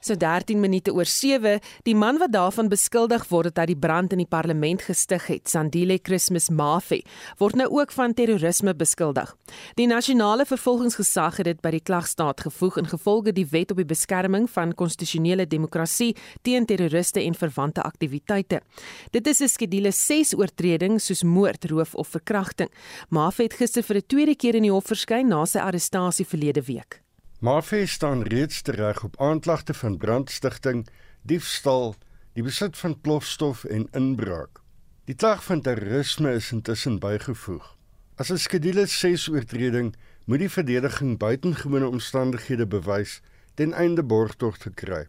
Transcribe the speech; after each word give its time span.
So 0.00 0.14
13 0.14 0.60
minute 0.60 0.92
oor 0.94 1.08
7, 1.10 1.58
die 1.82 1.94
man 1.94 2.20
wat 2.22 2.30
daarvan 2.30 2.68
beskuldig 2.70 3.24
word 3.32 3.50
dat 3.50 3.64
hy 3.64 3.72
die 3.72 3.80
brand 3.82 4.12
in 4.14 4.20
die 4.22 4.28
parlement 4.30 4.84
gestig 4.86 5.24
het, 5.26 5.48
Sandile 5.50 5.96
Christmas 5.98 6.46
Mafe, 6.54 7.00
word 7.40 7.58
nou 7.58 7.66
ook 7.80 7.90
van 7.96 8.14
terrorisme 8.14 8.76
beskuldig. 8.78 9.32
Die 9.74 9.88
nasionale 9.90 10.46
vervolgingsgesag 10.46 11.40
het 11.40 11.50
dit 11.50 11.64
by 11.64 11.72
die 11.74 11.82
klagstaat 11.82 12.44
gevoeg 12.46 12.78
in 12.78 12.90
gevolge 12.92 13.34
die 13.34 13.46
wet 13.50 13.74
op 13.74 13.82
die 13.82 13.88
beskerming 13.90 14.46
van 14.54 14.76
konstitusionele 14.78 15.48
demokrasie 15.50 16.12
teen 16.46 16.68
terroriste 16.70 17.24
en 17.24 17.34
verwante 17.34 17.82
aktiwiteite. 17.82 18.62
Dit 19.10 19.26
is 19.26 19.42
'n 19.42 19.48
skedule 19.48 19.90
6 19.90 20.34
oortreding 20.38 21.00
soos 21.00 21.22
moord, 21.22 21.64
roof 21.70 21.94
of 21.94 22.08
verkrachting. 22.08 22.70
Mafe 23.10 23.42
het 23.42 23.54
gister 23.54 23.82
vir 23.82 23.96
'n 23.96 24.06
tweede 24.06 24.36
keer 24.36 24.54
in 24.54 24.62
die 24.62 24.72
hof 24.72 24.86
verskyn 24.86 25.28
na 25.28 25.44
sy 25.44 25.58
arrestasie 25.58 26.26
verlede 26.26 26.62
week. 26.62 27.02
Marfe 27.40 27.86
staan 27.86 28.22
reeds 28.22 28.62
tereg 28.62 29.04
op 29.04 29.20
aanklagte 29.20 29.74
van 29.74 29.96
brandstigting, 29.96 30.88
diefstal, 31.22 31.94
die 32.32 32.42
besit 32.42 32.78
van 32.78 33.00
plofstof 33.00 33.64
en 33.64 33.84
inbraak. 33.94 34.58
Die 35.06 35.14
klag 35.14 35.44
van 35.44 35.60
terrorisme 35.60 36.32
is 36.34 36.48
intussen 36.52 36.98
bygevoeg. 36.98 37.76
As 38.16 38.32
'n 38.32 38.36
skedule 38.36 38.86
6 38.86 39.28
oortreding 39.28 39.94
moet 40.24 40.38
die 40.38 40.50
verdediging 40.50 41.18
buitengewone 41.18 41.86
omstandighede 41.86 42.66
bewys 42.66 43.20
ten 43.54 43.72
einde 43.72 44.02
borgtog 44.02 44.58
te 44.58 44.70
kry. 44.70 45.06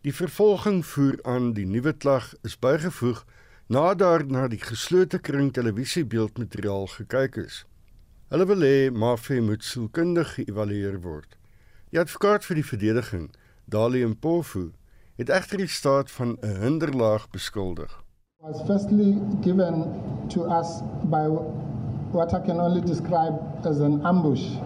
Die 0.00 0.14
vervolging 0.14 0.86
voer 0.86 1.18
aan 1.22 1.52
die 1.52 1.66
nuwe 1.66 1.92
klag 1.92 2.32
is 2.42 2.58
bygevoeg 2.58 3.24
nadat 3.66 4.30
na 4.30 4.48
die 4.48 4.62
geslote 4.62 5.18
kring 5.18 5.52
televisiebeeldmateriaal 5.52 6.86
gekyk 6.86 7.36
is. 7.36 7.66
Hulle 8.28 8.46
wil 8.46 8.60
hê 8.60 8.90
Marfe 8.90 9.40
moet 9.40 9.64
sielkundig 9.64 10.34
geëvalueer 10.34 11.00
word. 11.00 11.36
Die 11.92 12.00
advokaat 12.00 12.46
vir 12.48 12.56
die 12.56 12.64
verdediging, 12.64 13.24
Dali 13.68 14.00
Mpofu, 14.08 14.70
het 15.20 15.28
egter 15.28 15.60
die 15.60 15.68
staat 15.68 16.10
van 16.10 16.38
'n 16.40 16.54
hinderlaag 16.62 17.26
beskuldig. 17.30 17.92
Was 18.40 18.62
firstly 18.66 19.20
given 19.42 19.92
to 20.28 20.46
us 20.48 20.80
by 21.12 21.28
what 22.16 22.32
I 22.32 22.40
can 22.46 22.60
only 22.60 22.80
describe 22.80 23.36
as 23.68 23.80
an 23.80 24.00
ambush 24.06 24.56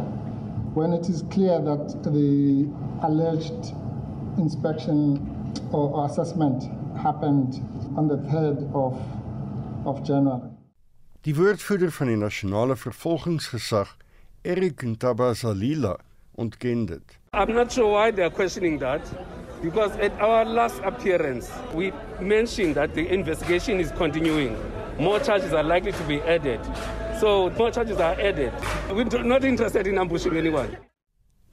when 0.74 0.92
it 0.92 1.08
is 1.08 1.24
clear 1.30 1.58
that 1.64 2.02
the 2.04 2.68
alleged 3.02 3.74
inspection 4.38 5.18
or 5.72 6.04
assessment 6.04 6.70
happened 6.94 7.60
on 7.96 8.06
the 8.06 8.18
3rd 8.30 8.72
of 8.72 8.94
of 9.84 10.06
January. 10.06 10.50
Die 11.20 11.34
woordvoerder 11.34 11.90
van 11.90 12.06
die 12.06 12.16
nasionale 12.16 12.76
vervolgingsgesag, 12.76 13.96
Erik 14.42 14.82
Ntabazalila, 14.82 16.05
ontken 16.36 16.86
dit. 16.86 17.18
I'm 17.32 17.52
not 17.52 17.72
sure 17.72 17.92
why 17.92 18.10
they 18.10 18.24
are 18.24 18.30
questioning 18.30 18.78
that 18.78 19.02
because 19.62 19.92
at 19.98 20.12
our 20.20 20.44
last 20.44 20.80
appearance 20.84 21.50
we 21.74 21.92
mentioned 22.20 22.74
that 22.74 22.94
the 22.94 23.08
investigation 23.08 23.80
is 23.80 23.90
continuing. 23.92 24.56
More 24.98 25.20
charges 25.20 25.52
are 25.52 25.62
likely 25.64 25.92
to 25.92 26.02
be 26.04 26.20
added. 26.22 26.60
So 27.20 27.50
more 27.58 27.70
charges 27.70 27.98
are 27.98 28.16
added. 28.20 28.52
We're 28.90 29.04
not 29.24 29.44
interested 29.44 29.86
in 29.86 29.98
ambushing 29.98 30.36
anyone. 30.36 30.76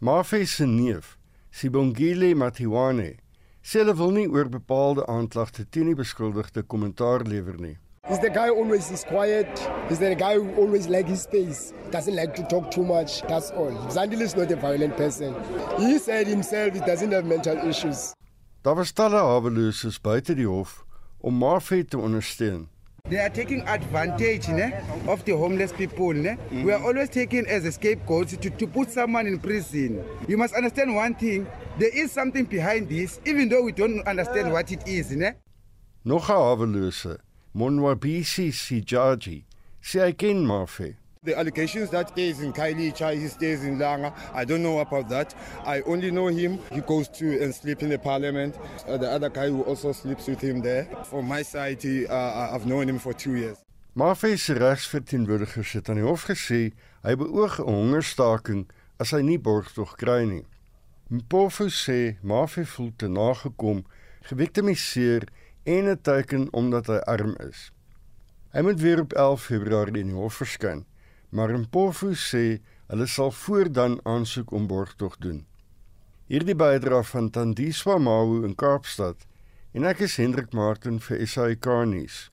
Mafe 0.02 0.45
se 0.45 0.66
neef, 0.66 1.17
Sibongile 1.52 2.34
Matiwane, 2.36 3.17
sê 3.64 3.80
hulle 3.80 3.94
wil 3.95 4.11
nie 4.11 4.28
oor 4.28 4.50
bepaalde 4.52 5.06
aanklagte 5.08 5.64
teen 5.72 5.88
die 5.88 5.95
beskuldigde 5.95 6.64
kommentaar 6.67 7.23
lewer 7.23 7.56
nie. 7.59 7.78
He's 8.09 8.20
the 8.20 8.30
guy 8.30 8.48
who 8.48 8.56
always 8.56 8.92
is 8.92 9.06
quiet. 9.06 9.48
He's 9.88 10.00
the 10.00 10.14
guy 10.14 10.34
who 10.34 10.54
always 10.56 10.90
like 10.90 11.08
his 11.08 11.22
space. 11.22 11.72
Doesn't 11.90 12.18
like 12.18 12.36
to 12.36 12.44
talk 12.44 12.70
too 12.70 12.84
much. 12.84 13.22
That's 13.22 13.50
all. 13.52 13.72
Zandile 13.88 14.20
is 14.20 14.36
not 14.36 14.52
a 14.52 14.58
violent 14.58 14.98
person. 14.98 15.34
He 15.80 15.98
said 16.00 16.28
himself 16.28 16.73
he 16.73 16.82
doesn't 16.82 17.14
have 17.14 17.23
mental 17.26 17.58
issues. 17.66 18.14
Daar 18.62 18.76
was 18.76 18.92
talle 18.92 19.16
haweloses 19.16 20.02
buite 20.02 20.36
die 20.36 20.44
hof 20.45 20.84
om 21.22 21.34
Marfe 21.34 21.84
te 21.88 21.98
ondersteun. 21.98 22.68
They 23.10 23.20
are 23.20 23.30
taking 23.30 23.66
advantage 23.68 24.50
ne, 24.50 24.73
of 25.08 25.23
the 25.23 25.32
homeless 25.38 25.72
people. 25.72 26.14
Ne? 26.14 26.38
Mm. 26.52 26.64
We 26.66 26.73
are 26.73 26.83
always 26.83 27.10
taken 27.10 27.45
as 27.48 27.64
a 27.64 27.72
scapegoat 27.72 28.27
to, 28.27 28.50
to 28.50 28.67
put 28.67 28.92
someone 28.92 29.27
in 29.27 29.39
prison. 29.39 30.04
You 30.27 30.38
must 30.38 30.54
understand 30.56 30.94
one 30.94 31.16
thing. 31.16 31.48
There 31.80 31.92
is 31.94 32.11
something 32.11 32.45
behind 32.45 32.89
this, 32.89 33.22
even 33.26 33.48
though 33.48 33.64
we 33.64 33.72
don't 33.72 34.06
understand 34.06 34.52
what 34.52 34.72
it 34.73 34.86
is. 34.88 35.11
Ne? 35.11 35.36
Nog 36.04 36.22
'n 36.22 36.36
hawelose 36.36 37.17
Monwabisi 37.55 38.52
Sijaji 38.52 39.43
sê 39.81 39.99
hy 40.02 40.14
ken 40.14 40.45
Mafe. 40.45 40.95
The 41.23 41.37
allegations 41.37 41.89
that 41.91 42.09
stays 42.09 42.41
in 42.41 42.52
Kailicha, 42.52 43.14
he 43.14 43.27
stays 43.27 43.64
in 43.64 43.77
Langa. 43.77 44.11
I 44.33 44.43
don't 44.43 44.61
know 44.61 44.80
about 44.80 45.08
that. 45.09 45.33
I 45.64 45.81
only 45.81 46.11
know 46.11 46.27
him. 46.27 46.59
He 46.71 46.81
goes 46.81 47.08
to 47.19 47.41
and 47.41 47.55
sleep 47.55 47.81
in 47.81 47.89
the 47.89 47.97
parliament. 47.97 48.58
Uh, 48.87 48.97
the 48.97 49.09
other 49.09 49.30
guy 49.30 49.47
who 49.47 49.61
also 49.61 49.93
sleeps 49.93 50.27
with 50.27 50.41
him 50.41 50.61
there. 50.61 50.86
From 51.05 51.27
my 51.27 51.43
side, 51.43 51.81
he, 51.81 52.08
uh, 52.08 52.53
I've 52.53 52.65
known 52.65 52.89
him 52.89 52.99
for 52.99 53.14
two 53.14 53.36
years. 53.36 53.58
Mafe 53.95 54.37
se 54.37 54.53
regsverteenwoordiger 54.53 55.70
het 55.71 55.89
aan 55.89 55.99
die 56.02 56.03
hof 56.03 56.23
gesê 56.25 56.71
hy 57.05 57.14
beoog 57.15 57.59
'n 57.61 57.70
hongerstaking 57.70 58.65
as 58.97 59.11
hy 59.14 59.21
nie 59.21 59.37
borgtog 59.37 59.93
kry 60.02 60.25
nie. 60.25 60.45
Mpofu 61.14 61.70
sê 61.70 62.17
Mafe 62.23 62.65
voel 62.65 62.91
te 62.97 63.08
nagekom, 63.08 63.85
gewiktimiseer 64.25 65.30
en 65.64 65.90
'n 65.90 66.02
teken 66.02 66.48
omdat 66.54 66.88
hy 66.88 67.00
arm 67.06 67.36
is. 67.50 67.72
Hy 68.52 68.62
moet 68.62 68.80
weer 68.80 69.00
op 69.00 69.14
11 69.14 69.44
Februarie 69.44 70.00
in 70.00 70.08
die 70.08 70.16
hof 70.16 70.34
verskyn, 70.34 70.86
maar 71.30 71.58
Mpofu 71.58 72.14
sê 72.14 72.60
hulle 72.88 73.08
sal 73.08 73.32
voordan 73.32 74.00
aansoek 74.04 74.52
om 74.52 74.68
borgtog 74.68 75.18
doen. 75.18 75.46
Hierdie 76.28 76.56
bydra 76.56 77.04
van 77.04 77.30
Tandiswa 77.30 77.98
Mawu 77.98 78.44
in 78.46 78.56
Kaapstad 78.56 79.26
en 79.74 79.84
ek 79.84 80.00
is 80.00 80.18
Hendrik 80.18 80.54
Martin 80.54 81.00
vir 81.00 81.28
SAK 81.28 81.66
nuus. 81.86 82.33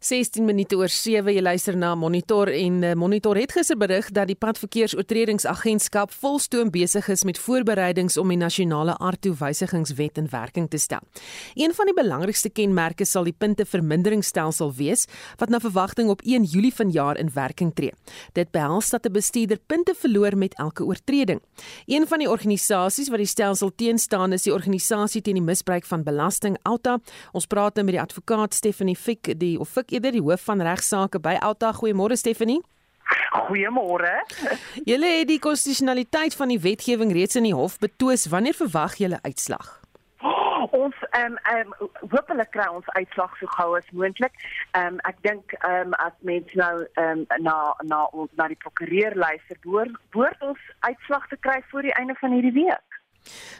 16 0.00 0.46
minute 0.48 0.72
oor 0.80 0.88
7 0.88 1.28
jy 1.28 1.42
luister 1.44 1.76
na 1.76 1.90
Monitor 1.92 2.48
en 2.48 2.76
uh, 2.80 2.94
Monitor 2.96 3.36
het 3.36 3.52
gister 3.52 3.76
berig 3.76 4.06
dat 4.16 4.30
die 4.30 4.36
padverkeersoortredingsagentskap 4.40 6.14
volstoom 6.22 6.70
besig 6.72 7.10
is 7.12 7.20
met 7.28 7.36
voorbereidings 7.36 8.16
om 8.16 8.32
die 8.32 8.38
nasionale 8.40 8.94
aardtoewysigingswet 8.96 10.16
in 10.22 10.30
werking 10.32 10.70
te 10.72 10.80
stel. 10.80 11.04
Een 11.52 11.76
van 11.76 11.90
die 11.90 11.94
belangrikste 11.98 12.48
kenmerke 12.48 13.04
sal 13.04 13.28
die 13.28 13.34
punteverminderingsstelsel 13.36 14.72
wees 14.78 15.04
wat 15.36 15.52
na 15.52 15.60
verwagting 15.60 16.08
op 16.08 16.24
1 16.24 16.48
Julie 16.48 16.72
vanjaar 16.72 17.20
in 17.20 17.28
werking 17.36 17.74
tree. 17.76 17.92
Dit 18.32 18.56
behels 18.56 18.88
dat 18.96 19.04
'n 19.04 19.12
bestuurder 19.12 19.60
punte 19.66 19.92
verloor 19.92 20.32
met 20.36 20.56
elke 20.56 20.84
oortreding. 20.84 21.42
Een 21.84 22.06
van 22.06 22.18
die 22.18 22.30
organisasies 22.30 23.12
wat 23.12 23.18
die 23.18 23.26
stelsel 23.26 23.70
teenstaan 23.76 24.32
is 24.32 24.48
die 24.48 24.54
organisasie 24.54 25.20
teen 25.20 25.36
die 25.36 25.44
misbruik 25.44 25.84
van 25.84 26.02
belasting 26.02 26.56
Alta. 26.62 26.98
Ons 27.32 27.46
praat 27.46 27.74
nou 27.74 27.84
met 27.84 27.94
die 27.94 28.02
advokaat 28.02 28.54
Stephanie 28.54 28.96
Fick 28.96 29.38
die 29.38 29.58
of 29.60 29.68
Fick 29.68 29.88
eerder 29.90 30.14
die 30.16 30.22
hoof 30.22 30.44
van 30.48 30.62
regsaake 30.62 31.20
by 31.20 31.36
Alta. 31.40 31.72
Goeiemôre 31.72 32.16
Stephanie. 32.16 32.60
Goeiemôre. 33.30 34.14
Julle 34.90 35.10
het 35.18 35.28
die 35.28 35.38
konstitusionaliteit 35.42 36.34
van 36.34 36.48
die 36.48 36.60
wetgewing 36.60 37.12
reeds 37.12 37.38
in 37.38 37.48
die 37.48 37.54
hof 37.54 37.78
betwis. 37.78 38.28
Wanneer 38.30 38.54
verwag 38.54 38.96
julle 39.02 39.18
uitslag? 39.22 39.78
Ons 40.82 40.94
ehm 41.10 41.32
um, 41.32 41.38
ehm 41.50 41.72
um, 41.78 41.88
hopelik 42.12 42.50
kry 42.54 42.66
ons 42.70 42.88
uitslag 42.94 43.32
so 43.38 43.50
gou 43.56 43.74
as 43.78 43.88
moontlik. 43.90 44.34
Ehm 44.70 44.94
um, 44.94 45.00
ek 45.10 45.18
dink 45.26 45.54
ehm 45.60 45.90
um, 45.90 45.96
as 46.06 46.14
mense 46.30 46.58
nou 46.58 46.74
ehm 46.94 47.24
um, 47.24 47.42
na 47.46 47.56
na 47.82 48.04
ons 48.12 48.30
na 48.38 48.46
die 48.52 48.60
prokureur 48.62 49.16
luister, 49.16 49.58
behoort 49.66 50.46
ons 50.52 50.70
uitslag 50.86 51.26
te 51.32 51.38
kry 51.46 51.58
voor 51.72 51.88
die 51.88 51.96
einde 51.98 52.14
van 52.22 52.36
hierdie 52.36 52.56
week. 52.62 52.89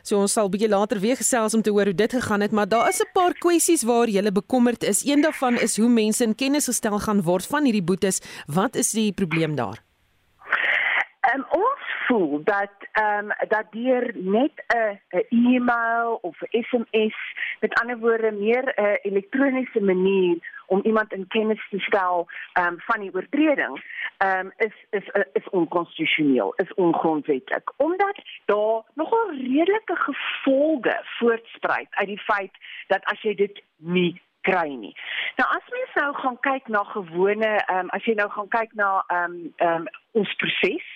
So 0.03 0.19
ons 0.19 0.33
sal 0.33 0.49
bietjie 0.49 0.69
later 0.69 1.01
weer 1.01 1.17
gesels 1.17 1.55
om 1.55 1.63
te 1.63 1.71
hoor 1.71 1.85
hoe 1.85 1.95
dit 1.95 2.13
gegaan 2.13 2.41
het, 2.41 2.53
maar 2.53 2.69
daar 2.69 2.89
is 2.89 3.01
'n 3.01 3.13
paar 3.13 3.35
kwessies 3.35 3.83
waar 3.83 4.09
jy 4.09 4.33
bekommerd 4.33 4.83
is. 4.83 5.05
Een 5.05 5.21
daarvan 5.21 5.55
is 5.55 5.77
hoe 5.77 5.89
mense 5.89 6.25
in 6.25 6.35
kennis 6.35 6.65
gestel 6.65 6.99
gaan 6.99 7.23
word 7.23 7.47
van 7.47 7.65
hierdie 7.65 7.83
boetes. 7.85 8.21
Wat 8.47 8.75
is 8.75 8.91
die 8.91 9.13
probleem 9.13 9.55
daar? 9.55 9.79
Um, 11.35 11.45
ons 11.51 11.83
voel 12.07 12.41
dat 12.45 12.73
ehm 12.93 13.31
um, 13.31 13.49
dat 13.49 13.67
deur 13.71 14.11
net 14.15 14.53
'n 14.67 14.99
'n 15.11 15.55
e-mail 15.55 16.19
of 16.23 16.37
'n 16.41 16.63
SMS, 16.63 17.17
met 17.61 17.81
ander 17.81 17.99
woorde 17.99 18.31
meer 18.31 18.65
'n 18.77 18.99
elektroniese 19.03 19.81
manier 19.81 20.37
om 20.71 20.81
iemand 20.83 21.13
in 21.13 21.27
kennis 21.27 21.67
te 21.71 21.79
stel 21.79 22.29
um, 22.61 22.81
van 22.87 23.01
die 23.01 23.15
oortreding, 23.15 23.83
um, 24.25 24.53
is 24.57 24.77
is 24.91 25.07
is 25.33 25.49
onkonstitusioneel, 25.51 26.53
is 26.57 26.75
ongrondwettig, 26.75 27.63
omdat 27.77 28.23
daar 28.45 28.83
nogal 28.95 29.31
redelike 29.31 29.97
gevolge 29.97 31.01
voortspruit 31.19 31.89
uit 31.91 32.07
die 32.07 32.21
feit 32.21 32.55
dat 32.87 33.05
as 33.05 33.23
jy 33.23 33.35
dit 33.35 33.63
nie 33.77 34.21
kry 34.41 34.69
nie. 34.73 34.95
Nou 35.37 35.49
as 35.57 35.73
mens 35.75 35.95
nou 35.95 36.11
gaan 36.15 36.39
kyk 36.47 36.69
na 36.69 36.85
gewone 36.95 37.51
ehm 37.57 37.79
um, 37.79 37.91
as 37.97 38.05
jy 38.05 38.15
nou 38.15 38.29
gaan 38.31 38.49
kyk 38.49 38.73
na 38.79 38.93
ehm 39.07 39.25
um, 39.25 39.53
ehm 39.57 39.83
um, 39.83 39.89
ons 40.13 40.35
proses. 40.43 40.87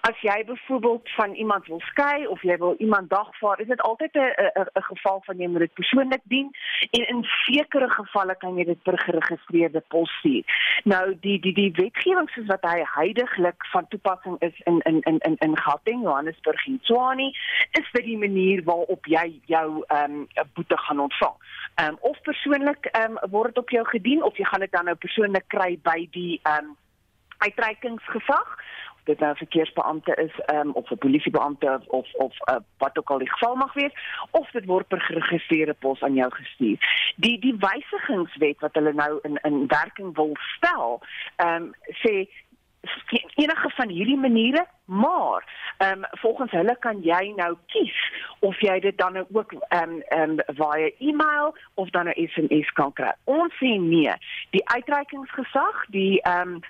As 0.00 0.20
jy 0.20 0.44
byvoorbeeld 0.44 1.10
van 1.16 1.34
iemand 1.34 1.66
wil 1.66 1.80
skei 1.80 2.26
of 2.26 2.42
jy 2.42 2.56
wil 2.56 2.74
iemand 2.78 3.10
dagvaar, 3.10 3.60
is 3.60 3.66
dit 3.66 3.80
altyd 3.80 4.14
'n 4.14 4.32
'n 4.78 4.82
geval 4.82 5.22
van 5.24 5.38
jy 5.38 5.48
moet 5.48 5.58
dit 5.58 5.72
persoonlik 5.72 6.20
dien 6.24 6.50
en 6.90 7.06
in 7.08 7.24
sekere 7.24 7.90
gevalle 7.90 8.36
kan 8.36 8.56
jy 8.56 8.64
dit 8.64 8.82
per 8.82 8.98
geregistreerde 8.98 9.82
pos 9.88 10.10
stuur. 10.18 10.44
Nou 10.84 11.16
die 11.20 11.40
die 11.40 11.54
die 11.54 11.72
wetgewing 11.72 12.28
soos 12.30 12.46
wat 12.46 12.62
hy 12.62 12.82
heidaglik 12.94 13.66
van 13.72 13.88
toepassing 13.88 14.36
is 14.40 14.60
in 14.64 14.80
in 14.80 15.00
in 15.00 15.18
in 15.18 15.36
in 15.38 15.58
Gauteng, 15.58 16.02
Johannesburg 16.02 16.66
en 16.66 16.80
Tshwane, 16.80 17.28
is 17.70 17.90
dit 17.92 18.04
die 18.04 18.18
manier 18.18 18.62
waarop 18.64 19.06
jy 19.06 19.40
jou 19.46 19.84
ehm 19.86 20.12
um, 20.12 20.26
boete 20.54 20.76
gaan 20.76 21.00
ontvang. 21.00 21.36
Ehm 21.74 21.88
um, 21.88 21.96
of 22.00 22.20
persoonlik 22.20 22.84
ehm 22.84 23.18
um, 23.22 23.30
word 23.30 23.54
dit 23.54 23.58
op 23.58 23.70
jou 23.70 23.86
gedien 23.86 24.22
of 24.22 24.36
jy 24.36 24.44
gaan 24.44 24.60
dit 24.60 24.72
dan 24.72 24.84
nou 24.84 24.96
persoonlik 24.96 25.44
kry 25.46 25.78
by 25.82 26.08
die 26.10 26.40
ehm 26.42 26.64
um, 26.64 26.76
uitreikingsgesag 27.46 28.48
dit 29.04 29.18
nou 29.18 29.32
'n 29.32 29.36
verkeersbeampte 29.36 30.14
is 30.14 30.54
um, 30.54 30.70
of 30.70 30.90
'n 30.90 30.98
polisiebeampte 30.98 31.80
of 31.86 32.14
of 32.14 32.34
uh, 32.50 32.56
wat 32.78 32.98
ook 32.98 33.10
al 33.10 33.18
die 33.18 33.30
geval 33.30 33.54
mag 33.54 33.72
wees 33.72 33.94
of 34.30 34.50
dit 34.50 34.64
word 34.64 34.88
per 34.88 35.00
geregistreerde 35.00 35.74
pos 35.74 36.00
aan 36.00 36.14
jou 36.14 36.30
gestuur. 36.34 36.78
Die 37.16 37.38
die 37.38 37.56
wysigingswet 37.58 38.60
wat 38.60 38.74
hulle 38.74 38.92
nou 38.92 39.18
in 39.22 39.36
in 39.42 39.66
werking 39.66 40.14
wil 40.14 40.36
stel, 40.56 41.02
ehm 41.36 41.62
um, 41.62 41.74
sê 41.86 42.28
enige 43.34 43.70
van 43.70 43.88
hierdie 43.88 44.18
maniere 44.18 44.66
maar 44.84 45.72
ehm 45.78 45.98
um, 45.98 46.04
volgens 46.10 46.50
hulle 46.50 46.76
kan 46.78 47.02
jy 47.02 47.32
nou 47.36 47.56
kies 47.66 48.12
of 48.38 48.60
jy 48.60 48.80
dit 48.80 48.98
dan 48.98 49.12
nou 49.12 49.26
ook 49.32 49.52
ehm 49.52 49.90
um, 49.90 50.00
ehm 50.00 50.30
um, 50.30 50.38
via 50.46 50.90
e-mail 50.98 51.56
of 51.74 51.90
dan 51.90 52.08
'n 52.08 52.28
SMS 52.28 52.72
kan 52.72 52.92
kry. 52.92 53.12
Ons 53.24 53.52
sê 53.54 53.78
nee. 53.80 54.12
Die 54.50 54.68
uitreikingsgesag, 54.68 55.86
die 55.86 56.20
ehm 56.20 56.48
um, 56.48 56.60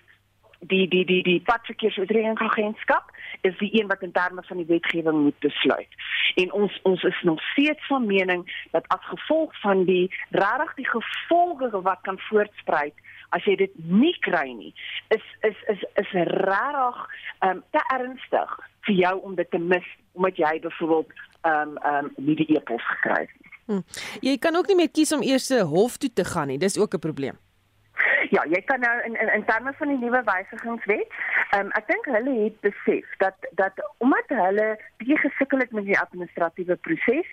die 0.67 0.89
die 0.89 1.05
die 1.05 1.23
die 1.23 1.41
padverkeersoortredingsagentskap 1.41 3.13
is 3.41 3.57
die 3.59 3.71
een 3.81 3.87
wat 3.87 4.03
in 4.03 4.13
terme 4.13 4.43
van 4.43 4.57
die 4.57 4.67
wetgewing 4.67 5.23
moet 5.23 5.39
besluit. 5.39 5.89
En 6.35 6.53
ons 6.53 6.81
ons 6.83 7.03
is 7.03 7.23
nog 7.23 7.43
steeds 7.53 7.87
van 7.87 8.07
mening 8.07 8.45
dat 8.71 8.89
as 8.89 9.05
gevolg 9.13 9.61
van 9.61 9.85
die 9.85 10.15
regtig 10.31 10.75
die 10.75 10.89
gevolge 10.89 11.81
wat 11.81 12.01
kan 12.03 12.19
voortspruit 12.19 12.95
as 13.29 13.45
jy 13.45 13.57
dit 13.57 13.73
nie 13.91 14.15
kry 14.23 14.47
nie, 14.55 14.73
is 15.15 15.25
is 15.43 15.59
is 15.73 15.85
is 16.03 16.13
regtig 16.13 17.01
ehm 17.39 17.57
um, 17.57 17.63
te 17.71 17.83
ernstig 17.95 18.59
vir 18.87 18.95
jou 18.95 19.15
om 19.23 19.35
dit 19.35 19.51
te 19.51 19.59
mis 19.59 19.87
omdat 20.13 20.37
jy 20.37 20.61
byvoorbeeld 20.61 21.13
ehm 21.43 21.75
um, 21.75 21.77
ehm 21.77 22.05
um, 22.05 22.13
nie 22.17 22.37
die 22.37 22.51
e-pos 22.57 22.87
gekry 22.93 23.21
het 23.27 23.35
nie. 23.41 23.51
Hm. 23.65 23.81
Jy 24.21 24.37
kan 24.39 24.57
ook 24.57 24.67
nie 24.69 24.77
meer 24.77 24.91
kies 24.93 25.13
om 25.13 25.23
eers 25.23 25.49
hof 25.49 25.97
toe 25.97 26.13
te 26.13 26.25
gaan 26.25 26.53
nie. 26.53 26.59
Dis 26.59 26.79
ook 26.79 26.95
'n 26.95 26.99
probleem. 27.09 27.44
Ja, 28.35 28.43
jy 28.51 28.59
kan 28.67 28.81
nou 28.83 28.95
in 29.07 29.15
in, 29.21 29.29
in 29.33 29.45
terme 29.47 29.73
van 29.79 29.89
die 29.89 29.99
nuwe 29.99 30.23
wysigingswet, 30.27 31.13
um, 31.57 31.69
ek 31.79 31.87
dink 31.87 32.07
hulle 32.11 32.33
het 32.41 32.57
besef 32.67 33.13
dat 33.21 33.47
dat 33.61 33.79
omdat 34.03 34.33
hulle 34.41 34.67
bietjie 35.03 35.19
gesukkel 35.23 35.63
het 35.63 35.75
met 35.77 35.87
die 35.87 35.99
administratiewe 36.01 36.77
proses, 36.87 37.29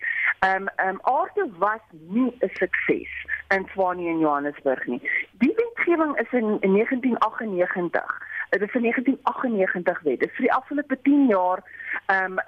ehm 0.45 0.67
um, 0.67 0.69
ehm 0.75 0.99
um, 0.99 0.99
Arto 1.13 1.47
was 1.63 1.81
nie 1.91 2.29
'n 2.29 2.51
sukses 2.59 3.13
in 3.55 3.65
Swanie 3.73 4.09
en 4.13 4.19
Johannesburg 4.19 4.85
nie. 4.85 5.01
Die 5.41 5.53
wetgewing 5.55 6.13
is 6.19 6.31
in, 6.31 6.57
in 6.67 6.73
1998 6.77 8.21
Dit 8.51 8.61
is 8.61 8.73
'n 8.73 8.81
1998 8.81 10.01
wet. 10.01 10.19
Dit 10.19 10.31
vir 10.31 10.45
die 10.45 10.53
afgelope 10.53 10.97
10 11.01 11.27
jaar 11.27 11.59
ehm 12.05 12.31
um, 12.31 12.39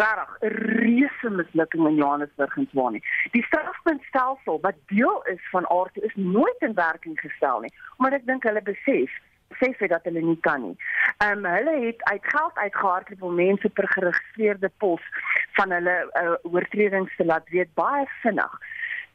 regtig 0.00 0.36
'n 0.40 0.46
reuse 0.82 1.30
mislukking 1.30 1.86
in 1.86 1.94
Johannesburg 1.94 2.56
en 2.56 2.68
Swanie. 2.70 3.02
Die 3.30 3.44
strafpuntstelsel 3.44 4.60
wat 4.60 4.76
deel 4.86 5.22
is 5.24 5.48
van 5.50 5.68
aard 5.68 5.96
is 5.96 6.14
nooit 6.14 6.58
in 6.58 6.74
werking 6.74 7.20
gestel 7.20 7.60
nie, 7.60 7.72
omdat 7.96 8.20
ek 8.20 8.26
dink 8.26 8.42
hulle 8.42 8.62
besef 8.62 9.10
sê 9.58 9.72
vir 9.78 9.88
dat 9.88 10.04
hulle 10.04 10.20
nie 10.20 10.40
kan 10.40 10.60
nie. 10.62 10.76
Ehm 11.24 11.44
um, 11.44 11.52
hulle 11.54 11.74
het 11.86 12.02
uit 12.12 12.24
geld 12.34 12.54
uitgehardloop 12.54 13.22
om 13.22 13.34
mense 13.34 13.68
per 13.68 13.88
geregistreerde 13.88 14.70
pos 14.76 15.02
van 15.58 15.70
hulle 15.70 15.96
uh, 16.22 16.36
oortredings 16.42 17.16
te 17.16 17.24
laat 17.24 17.48
weet 17.48 17.74
baie 17.74 18.06
vinnig. 18.22 18.60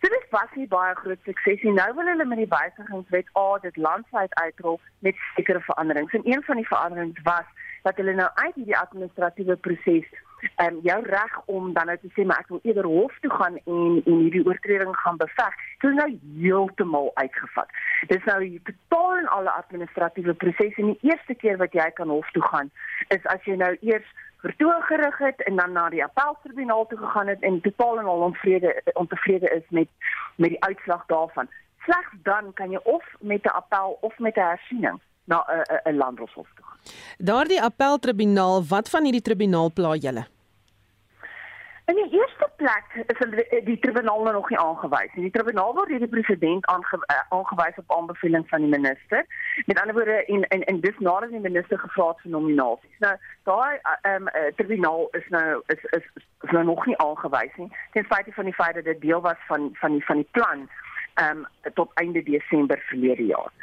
So 0.01 0.09
dit 0.11 0.25
was 0.29 0.51
nie 0.53 0.67
baie 0.67 0.95
groot 0.95 1.19
sukses 1.23 1.61
nie. 1.63 1.73
Nou 1.73 1.87
wil 1.97 2.11
hulle 2.11 2.25
met 2.25 2.41
die 2.43 2.51
wysigingswet 2.51 3.31
A 3.39 3.45
dit 3.63 3.77
landwyd 3.77 4.33
uitrol 4.41 4.79
met 4.99 5.15
sekere 5.35 5.61
veranderings. 5.69 6.13
En 6.13 6.27
een 6.31 6.43
van 6.43 6.55
die 6.61 6.67
veranderings 6.67 7.21
was 7.23 7.47
dat 7.87 7.97
hulle 8.01 8.13
nou 8.13 8.29
uit 8.33 8.55
hierdie 8.55 8.77
administratiewe 8.77 9.55
proses 9.55 10.07
en 10.55 10.73
um, 10.73 10.79
jou 10.83 10.97
reg 11.05 11.33
om 11.45 11.73
dan 11.73 11.85
nou 11.89 11.95
te 12.01 12.09
sê 12.13 12.25
maar 12.25 12.41
ek 12.43 12.49
wil 12.53 12.59
eerder 12.63 12.85
hof 12.89 13.13
toe 13.21 13.31
gaan 13.33 13.55
en 13.57 14.01
en 14.05 14.19
hierdie 14.23 14.43
oortreding 14.45 14.95
gaan 15.01 15.17
beveg. 15.21 15.55
Dit 15.81 15.89
is 15.89 15.97
nou 15.97 16.09
heeltemal 16.41 17.11
uitgevat. 17.13 17.71
Dit 18.09 18.17
is 18.19 18.27
nou 18.29 18.39
die 18.43 18.61
totaal 18.69 19.17
en 19.21 19.31
alle 19.37 19.53
administratiewe 19.61 20.33
proses 20.43 20.77
en 20.81 20.93
die 20.93 21.11
eerste 21.11 21.37
keer 21.41 21.57
wat 21.61 21.73
jy 21.77 21.87
kan 21.99 22.13
hof 22.13 22.29
toe 22.37 22.43
gaan 22.51 22.71
is 23.15 23.25
as 23.33 23.49
jy 23.49 23.57
nou 23.61 23.71
eers 23.81 24.13
vertoog 24.45 24.85
gerig 24.87 25.17
het 25.17 25.43
en 25.43 25.55
dan 25.55 25.71
na 25.71 25.89
die 25.89 26.03
appeltribunaal 26.03 26.85
toe 26.87 26.97
gegaan 26.97 27.27
het 27.27 27.41
en 27.41 27.61
totaal 27.61 27.99
en 27.99 28.05
al 28.05 28.25
onvrede 28.29 28.81
ontevrede 28.93 29.49
is 29.49 29.65
met 29.69 29.87
met 30.35 30.49
die 30.49 30.63
uitslag 30.63 31.05
daarvan. 31.05 31.47
Slegs 31.85 32.13
dan 32.23 32.53
kan 32.53 32.71
jy 32.71 32.79
of 32.83 33.03
met 33.19 33.43
'n 33.43 33.55
appel 33.61 33.97
of 34.01 34.17
met 34.19 34.35
'n 34.35 34.47
hersiening 34.51 34.99
na 35.23 35.45
'n 35.47 35.89
'n 35.89 35.97
landroshof 35.97 36.47
toe 36.55 36.65
gaan. 36.65 36.79
Daardie 37.17 37.61
appeltribunaal, 37.61 38.63
wat 38.63 38.89
van 38.89 39.03
hierdie 39.03 39.21
tribunaal 39.21 39.71
pla 39.73 39.95
julle? 39.95 40.25
In 41.85 41.95
die 41.95 42.19
eerste 42.19 42.49
plek 42.55 42.85
is 43.05 43.19
die, 43.65 43.79
tribunaal 43.79 44.23
nou 44.23 44.31
nog 44.33 44.47
nie 44.49 44.57
aangewys 44.57 45.11
nie. 45.13 45.27
Die 45.27 45.33
tribunaal 45.35 45.75
word 45.77 45.91
deur 45.93 46.01
die 46.01 46.09
president 46.09 46.65
aange, 46.73 46.97
uh, 46.97 47.17
aangewys 47.29 47.77
op 47.77 47.91
aanbeveling 47.93 48.47
van 48.49 48.65
die 48.65 48.69
minister. 48.69 49.25
Met 49.65 49.81
ander 49.81 49.93
woorde 49.93 50.15
en 50.25 50.47
en, 50.55 50.63
en 50.71 50.79
dis 50.81 50.97
nadat 50.97 51.29
die 51.29 51.43
minister 51.43 51.79
gevra 51.79 52.07
het 52.07 52.23
vir 52.23 52.33
nominasies. 52.33 52.95
Nou 53.05 53.11
daai 53.49 53.77
uh, 53.77 53.93
um, 54.13 54.25
uh, 54.31 54.47
tribunaal 54.61 55.05
is 55.19 55.27
nou 55.35 55.61
is, 55.75 55.83
is 55.99 56.07
is 56.47 56.55
nou 56.57 56.63
nog 56.71 56.85
nie 56.89 56.97
aangewys 57.05 57.53
nie. 57.61 57.69
Ten 57.93 58.09
spyte 58.09 58.33
van 58.39 58.49
die 58.49 58.57
feit 58.57 58.73
dat 58.79 58.89
dit 58.89 59.01
deel 59.05 59.21
was 59.21 59.45
van 59.51 59.69
van 59.83 59.99
die 59.99 60.05
van 60.09 60.23
die 60.23 60.29
plan 60.31 60.65
ehm 61.13 61.45
um, 61.45 61.71
tot 61.77 61.93
einde 62.01 62.23
Desember 62.23 62.81
verlede 62.89 63.25
jaar. 63.25 63.53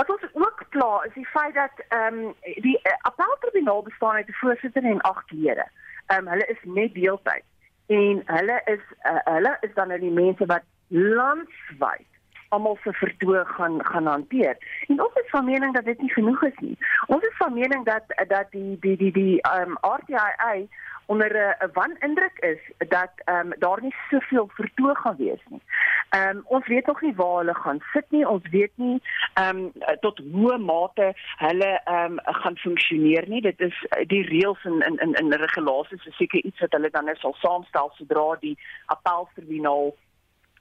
Wat 0.00 0.08
ons 0.08 0.24
ook 0.32 0.64
kla 0.68 1.04
is 1.04 1.12
die 1.14 1.28
feit 1.36 1.54
dat 1.60 1.84
ehm 1.88 2.24
um, 2.24 2.34
die 2.64 2.80
uh, 2.82 2.96
appeltribunaal 3.12 3.82
bestaan 3.82 4.16
uit 4.16 4.28
'n 4.28 4.40
voorsitter 4.40 4.84
en 4.84 5.00
8 5.00 5.30
lede. 5.30 5.68
Ehm 6.06 6.26
um, 6.26 6.32
hulle 6.32 6.46
is 6.46 6.64
net 6.64 6.94
deeltyd 6.94 7.44
en 7.90 8.22
hulle 8.26 8.56
is 8.70 8.82
uh, 9.10 9.18
hulle 9.24 9.56
is 9.66 9.74
dan 9.74 9.90
nou 9.90 9.98
die 10.02 10.14
mense 10.14 10.46
wat 10.46 10.66
landwyd 10.94 12.06
almal 12.50 12.78
se 12.82 12.92
vertoog 12.92 13.48
gaan 13.54 13.84
gaan 13.84 14.06
hanteer. 14.06 14.56
En 14.88 15.02
ons 15.02 15.14
is 15.22 15.30
van 15.30 15.44
mening 15.44 15.74
dat 15.74 15.84
dit 15.84 16.00
nie 16.00 16.12
genoeg 16.12 16.42
is 16.42 16.58
nie. 16.58 16.78
Ons 17.06 17.22
is 17.22 17.36
van 17.36 17.52
mening 17.54 17.84
dat 17.84 18.02
dat 18.28 18.46
die 18.50 18.76
die 18.80 18.96
die 18.96 19.12
die 19.12 19.42
ehm 19.42 19.70
um, 19.70 19.78
RTI 19.96 20.68
onder 21.06 21.56
'n 21.58 21.70
wanindruk 21.72 22.38
is 22.38 22.88
dat 22.88 23.10
ehm 23.24 23.46
um, 23.46 23.52
daar 23.58 23.80
nie 23.82 23.94
soveel 24.10 24.48
vertoog 24.52 24.98
gaan 25.00 25.16
wees 25.16 25.42
nie. 25.48 25.62
Ehm 26.08 26.36
um, 26.36 26.42
ons 26.44 26.66
weet 26.66 26.86
nog 26.86 27.00
nie 27.00 27.14
waar 27.14 27.36
hulle 27.36 27.54
gaan 27.54 27.80
sit 27.92 28.06
nie. 28.08 28.28
Ons 28.28 28.48
weet 28.50 28.72
nie 28.74 29.02
ehm 29.34 29.56
um, 29.56 29.72
tot 30.00 30.20
hoe 30.32 30.58
mate 30.58 31.12
hulle 31.36 31.80
ehm 31.84 32.12
um, 32.12 32.18
gaan 32.22 32.56
funksioneer 32.56 33.28
nie. 33.28 33.40
Dit 33.40 33.60
is 33.60 33.86
die 34.06 34.22
reëls 34.26 34.64
en 34.64 34.80
in 34.80 34.96
in 34.98 35.12
in 35.12 35.32
regulasies 35.32 36.06
is 36.06 36.16
seker 36.16 36.44
iets 36.44 36.60
wat 36.60 36.72
hulle 36.72 36.90
dan 36.90 37.04
net 37.04 37.18
sal 37.18 37.34
saamstel 37.38 37.90
sodra 37.94 38.36
die 38.40 38.58
appeltribunaal 38.86 39.94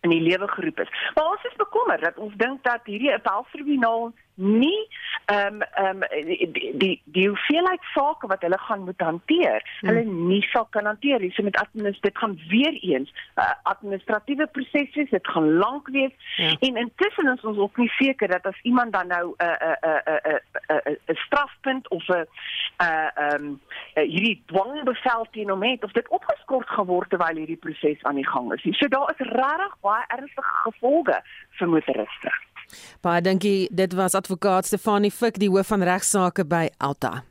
in 0.01 0.09
die 0.09 0.21
lewe 0.21 0.47
geroep 0.47 0.79
is. 0.79 0.91
Maar 1.13 1.29
ons 1.29 1.43
is 1.43 1.55
bekommerd 1.55 2.01
dat 2.01 2.17
ons 2.17 2.35
dink 2.35 2.63
dat 2.63 2.81
hierdie 2.83 3.13
appeltribunaal 3.13 4.13
nie 4.39 4.87
ehm 5.25 5.53
um, 5.53 5.61
ehm 5.61 6.03
um, 6.03 6.25
die, 6.25 6.75
die 6.77 7.01
die 7.05 7.27
hoeveelheid 7.27 7.83
sake 7.93 8.27
wat 8.27 8.41
hulle 8.41 8.57
gaan 8.57 8.83
moet 8.83 9.01
hanteer, 9.01 9.63
hmm. 9.79 9.89
hulle 9.89 10.03
nie 10.05 10.41
sal 10.51 10.65
kan 10.69 10.85
hanteer 10.85 11.19
nie. 11.19 11.31
So 11.31 11.43
met 11.43 11.57
administrasie 11.57 12.01
dit 12.01 12.17
gaan 12.17 12.39
weer 12.49 12.73
eens 12.81 13.13
uh, 13.35 13.51
administratiewe 13.63 14.47
prosesse, 14.47 15.05
dit 15.09 15.27
gaan 15.27 15.53
lank 15.53 15.87
wees 15.87 16.11
ja. 16.37 16.55
en 16.59 16.75
intussen 16.75 17.33
is 17.33 17.43
ons 17.43 17.57
ook 17.57 17.77
nie 17.77 17.89
seker 17.97 18.27
dat 18.27 18.45
as 18.45 18.61
iemand 18.61 18.93
dan 18.93 19.07
nou 19.07 19.35
'n 19.37 19.45
'n 19.45 19.77
'n 19.85 20.39
'n 20.73 20.97
'n 21.07 21.15
strafpunt 21.25 21.89
of 21.89 22.07
'n 22.07 22.13
'n 22.13 22.27
uh, 22.81 23.09
ehm 23.15 23.45
um, 23.45 23.59
hierdie 23.93 24.43
dwangbevel 24.45 25.27
teen 25.31 25.49
hom 25.49 25.63
het 25.63 25.83
of 25.83 25.91
dit 25.91 26.07
opgeskort 26.07 26.69
geword 26.69 27.09
terwyl 27.09 27.35
hierdie 27.35 27.63
proses 27.65 28.03
aan 28.03 28.15
die 28.15 28.27
gang 28.27 28.53
is. 28.53 28.77
So 28.77 28.87
daar 28.87 29.13
is 29.15 29.25
regtig 29.27 29.75
baie 29.81 30.03
ernstige 30.07 30.53
gevolge 30.63 31.21
vir 31.59 31.67
motoriste. 31.67 32.31
Baie 33.01 33.21
dankie. 33.21 33.69
Dit 33.71 33.93
was 33.93 34.13
advokaat 34.13 34.65
Stefanie 34.65 35.11
Fik, 35.11 35.39
die 35.39 35.49
hoof 35.49 35.67
van 35.67 35.83
regsaake 35.83 36.45
by 36.45 36.67
Alta. 36.77 37.28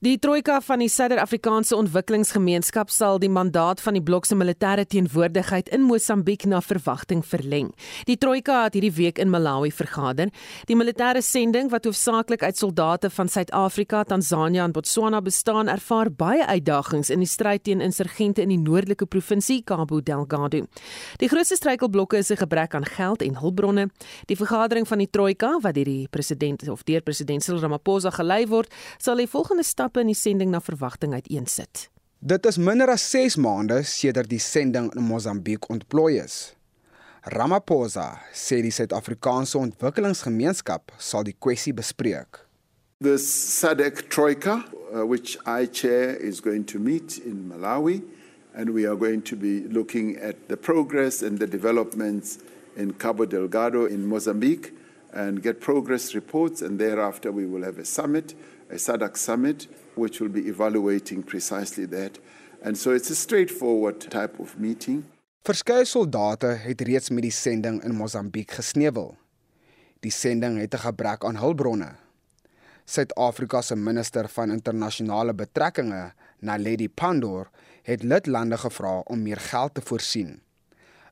Die 0.00 0.16
trojka 0.16 0.62
van 0.64 0.80
die 0.80 0.88
Suider-Afrikaanse 0.88 1.76
Ontwikkelingsgemeenskap 1.76 2.88
sal 2.88 3.18
die 3.20 3.28
mandaat 3.28 3.82
van 3.84 3.98
die 3.98 4.00
blok 4.00 4.24
se 4.24 4.32
militêre 4.32 4.86
teenwoordigheid 4.88 5.66
in 5.76 5.82
Mosambiek 5.84 6.46
na 6.48 6.62
verwagting 6.64 7.20
verleng. 7.20 7.66
Die 8.08 8.16
trojka 8.16 8.62
het 8.62 8.78
hierdie 8.78 8.94
week 8.96 9.20
in 9.20 9.28
Malawi 9.28 9.68
vergader. 9.68 10.32
Die 10.70 10.76
militêre 10.80 11.20
sending 11.20 11.68
wat 11.68 11.84
hoofsaaklik 11.84 12.40
uit 12.40 12.56
soldate 12.56 13.10
van 13.12 13.28
Suid-Afrika, 13.28 14.00
Tansanië 14.08 14.62
en 14.64 14.72
Botswana 14.72 15.20
bestaan, 15.20 15.68
ervaar 15.68 16.08
baie 16.08 16.48
uitdagings 16.48 17.12
in 17.12 17.20
die 17.20 17.28
stryd 17.28 17.66
teen 17.68 17.84
insurgente 17.84 18.40
in 18.40 18.54
die 18.54 18.58
noordelike 18.62 19.04
provinsie 19.04 19.60
Cabo 19.68 20.00
Delgado. 20.00 20.64
Die 21.20 21.28
grootste 21.28 21.60
struikelblokke 21.60 22.16
is 22.16 22.32
'n 22.32 22.40
gebrek 22.40 22.74
aan 22.74 22.86
geld 22.86 23.20
en 23.20 23.36
hulpbronne. 23.36 23.90
Die 24.32 24.36
vergadering 24.36 24.88
van 24.88 24.98
die 24.98 25.10
trojka 25.10 25.60
wat 25.60 25.74
deur 25.74 25.84
die 25.84 26.08
president 26.08 26.68
of 26.70 26.84
deur 26.84 27.02
president 27.02 27.44
Cyril 27.44 27.60
Ramaphosa 27.60 28.10
gelei 28.10 28.46
word, 28.46 28.72
sal 28.96 29.16
die 29.16 29.28
volgende 29.28 29.62
stap 29.62 29.89
stappe 29.90 30.00
in 30.00 30.10
die 30.12 30.14
sending 30.14 30.50
na 30.50 30.60
verwagting 30.60 31.14
uiteensit. 31.14 31.90
Dit 32.20 32.46
is 32.46 32.58
minder 32.58 32.90
as 32.90 33.02
6 33.10 33.36
maande 33.40 33.82
sedert 33.82 34.30
die 34.30 34.38
sending 34.38 34.90
in 34.94 35.02
Mosambiek 35.02 35.66
ontplooi 35.70 36.20
is. 36.22 36.54
Ramaphosa 37.24 38.20
sê 38.32 38.60
die 38.62 38.70
Suid-Afrikaanse 38.70 39.58
Ontwikkelingsgemeenskap 39.58 40.92
sal 40.98 41.24
die 41.24 41.34
kwessie 41.34 41.74
bespreek. 41.74 42.46
The 43.00 43.16
SADC 43.18 44.08
Troika, 44.10 44.64
uh, 44.92 45.04
which 45.06 45.38
I 45.46 45.66
chair, 45.66 46.14
is 46.16 46.40
going 46.40 46.64
to 46.66 46.78
meet 46.78 47.18
in 47.18 47.48
Malawi 47.48 48.02
and 48.54 48.70
we 48.74 48.86
are 48.86 48.96
going 48.96 49.22
to 49.22 49.36
be 49.36 49.66
looking 49.68 50.16
at 50.16 50.48
the 50.48 50.56
progress 50.56 51.22
and 51.22 51.38
the 51.38 51.46
developments 51.46 52.38
in 52.76 52.92
Cabo 52.92 53.24
Delgado 53.24 53.86
in 53.86 54.06
Mozambique 54.06 54.72
and 55.12 55.42
get 55.42 55.60
progress 55.60 56.14
reports 56.14 56.62
and 56.62 56.78
thereafter 56.78 57.32
we 57.32 57.46
will 57.46 57.64
have 57.64 57.78
a 57.78 57.84
summit 57.84 58.34
a 58.70 58.74
SADC 58.74 59.16
summit, 59.16 59.66
which 59.94 60.20
will 60.20 60.30
be 60.30 60.48
evaluating 60.48 61.22
precisely 61.24 61.86
that. 61.86 62.18
And 62.62 62.78
so 62.78 62.90
it's 62.90 63.10
a 63.10 63.14
straightforward 63.14 64.00
type 64.00 64.38
of 64.38 64.58
meeting. 64.58 65.04
Verskeie 65.42 65.84
soldate 65.84 66.46
het 66.46 66.80
reeds 66.80 67.10
met 67.10 67.24
die 67.24 67.32
sending 67.32 67.78
in 67.84 67.94
Mosambiek 67.96 68.50
gesneuwel. 68.50 69.14
Die 70.04 70.12
sending 70.12 70.58
het 70.58 70.74
'n 70.74 70.84
gebrek 70.84 71.24
aan 71.24 71.36
hulpbronne. 71.36 71.96
Suid-Afrika 72.84 73.60
se 73.62 73.76
minister 73.76 74.28
van 74.28 74.50
internasionale 74.50 75.34
betrekkinge, 75.34 76.12
Naledi 76.38 76.88
Pandor, 76.88 77.50
het 77.82 78.02
lidlande 78.02 78.58
gevra 78.58 78.98
om 78.98 79.22
meer 79.22 79.40
geld 79.40 79.74
te 79.74 79.80
voorsien. 79.80 80.40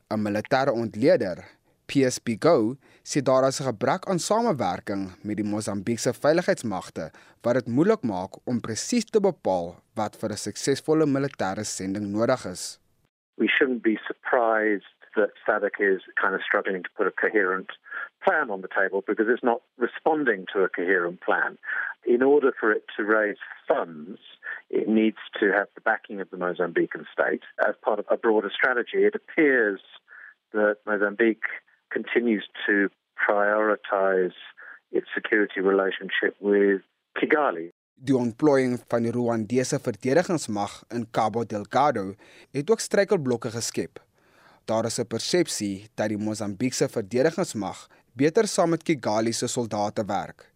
'n 0.09 0.21
Militêre 0.21 0.71
ontleder, 0.71 1.45
PSP 1.85 2.29
Go 2.39 2.77
sê 3.09 3.21
daar 3.25 3.47
is 3.47 3.59
'n 3.59 3.69
gebrek 3.71 4.03
aan 4.05 4.19
samewerking 4.19 5.03
met 5.27 5.37
die 5.41 5.49
Mosambiekse 5.53 6.11
veiligheidsmagte 6.23 7.05
wat 7.43 7.57
dit 7.57 7.67
moeilik 7.75 8.03
maak 8.13 8.33
om 8.49 8.61
presies 8.67 9.05
te 9.05 9.19
bepaal 9.29 9.67
wat 9.99 10.17
vir 10.19 10.29
'n 10.31 10.43
suksesvolle 10.47 11.05
militêre 11.15 11.65
sending 11.77 12.05
nodig 12.17 12.45
is. 12.45 12.63
We 13.41 13.47
shouldn't 13.47 13.81
be 13.81 13.97
surprised 14.09 14.99
that 15.15 15.31
SADC 15.45 15.79
is 15.79 16.03
kind 16.21 16.35
of 16.35 16.41
struggling 16.41 16.83
to 16.83 16.91
put 16.97 17.07
a 17.07 17.15
coherent 17.23 17.71
plan 18.25 18.49
on 18.49 18.61
the 18.61 18.73
table 18.79 19.01
because 19.09 19.27
it's 19.33 19.47
not 19.51 19.61
responding 19.77 20.45
to 20.51 20.63
a 20.63 20.69
coherent 20.69 21.19
plan. 21.27 21.57
In 22.03 22.21
order 22.23 22.51
for 22.59 22.69
it 22.71 22.83
to 22.95 23.03
raise 23.03 23.41
funds, 23.67 24.19
it 24.69 24.87
needs 24.87 25.21
to 25.39 25.45
have 25.57 25.69
the 25.73 25.85
backing 25.91 26.21
of 26.21 26.29
the 26.29 26.37
Mozambican 26.37 27.05
state 27.15 27.45
as 27.67 27.75
part 27.81 27.99
of 27.99 28.05
a 28.09 28.17
broader 28.17 28.51
strategy. 28.59 28.99
It 29.09 29.15
appears 29.15 29.81
that 30.51 30.77
Mozambique 30.85 31.49
continues 31.89 32.47
to 32.67 32.89
prioritize 33.25 34.37
its 34.91 35.07
security 35.13 35.61
relationship 35.61 36.35
with 36.39 36.81
Kigali. 37.19 37.69
Die 37.93 38.15
ontplooiing 38.15 38.77
van 38.87 39.03
die 39.03 39.11
Rwandese 39.11 39.79
verdedigingsmag 39.79 40.83
in 40.95 41.07
Cabo 41.11 41.43
Delgado 41.43 42.13
het 42.55 42.71
ook 42.71 42.79
struikelblokke 42.79 43.51
geskep. 43.51 43.99
Daar 44.65 44.85
is 44.85 44.99
'n 44.99 45.07
persepsie 45.07 45.89
dat 45.95 46.09
die 46.09 46.17
Mosambiekse 46.17 46.87
verdedigingsmag 46.89 47.87
beter 48.13 48.47
saam 48.47 48.69
met 48.69 48.83
Kigali 48.83 49.33
se 49.33 49.47
soldate 49.47 50.05
werk. 50.05 50.49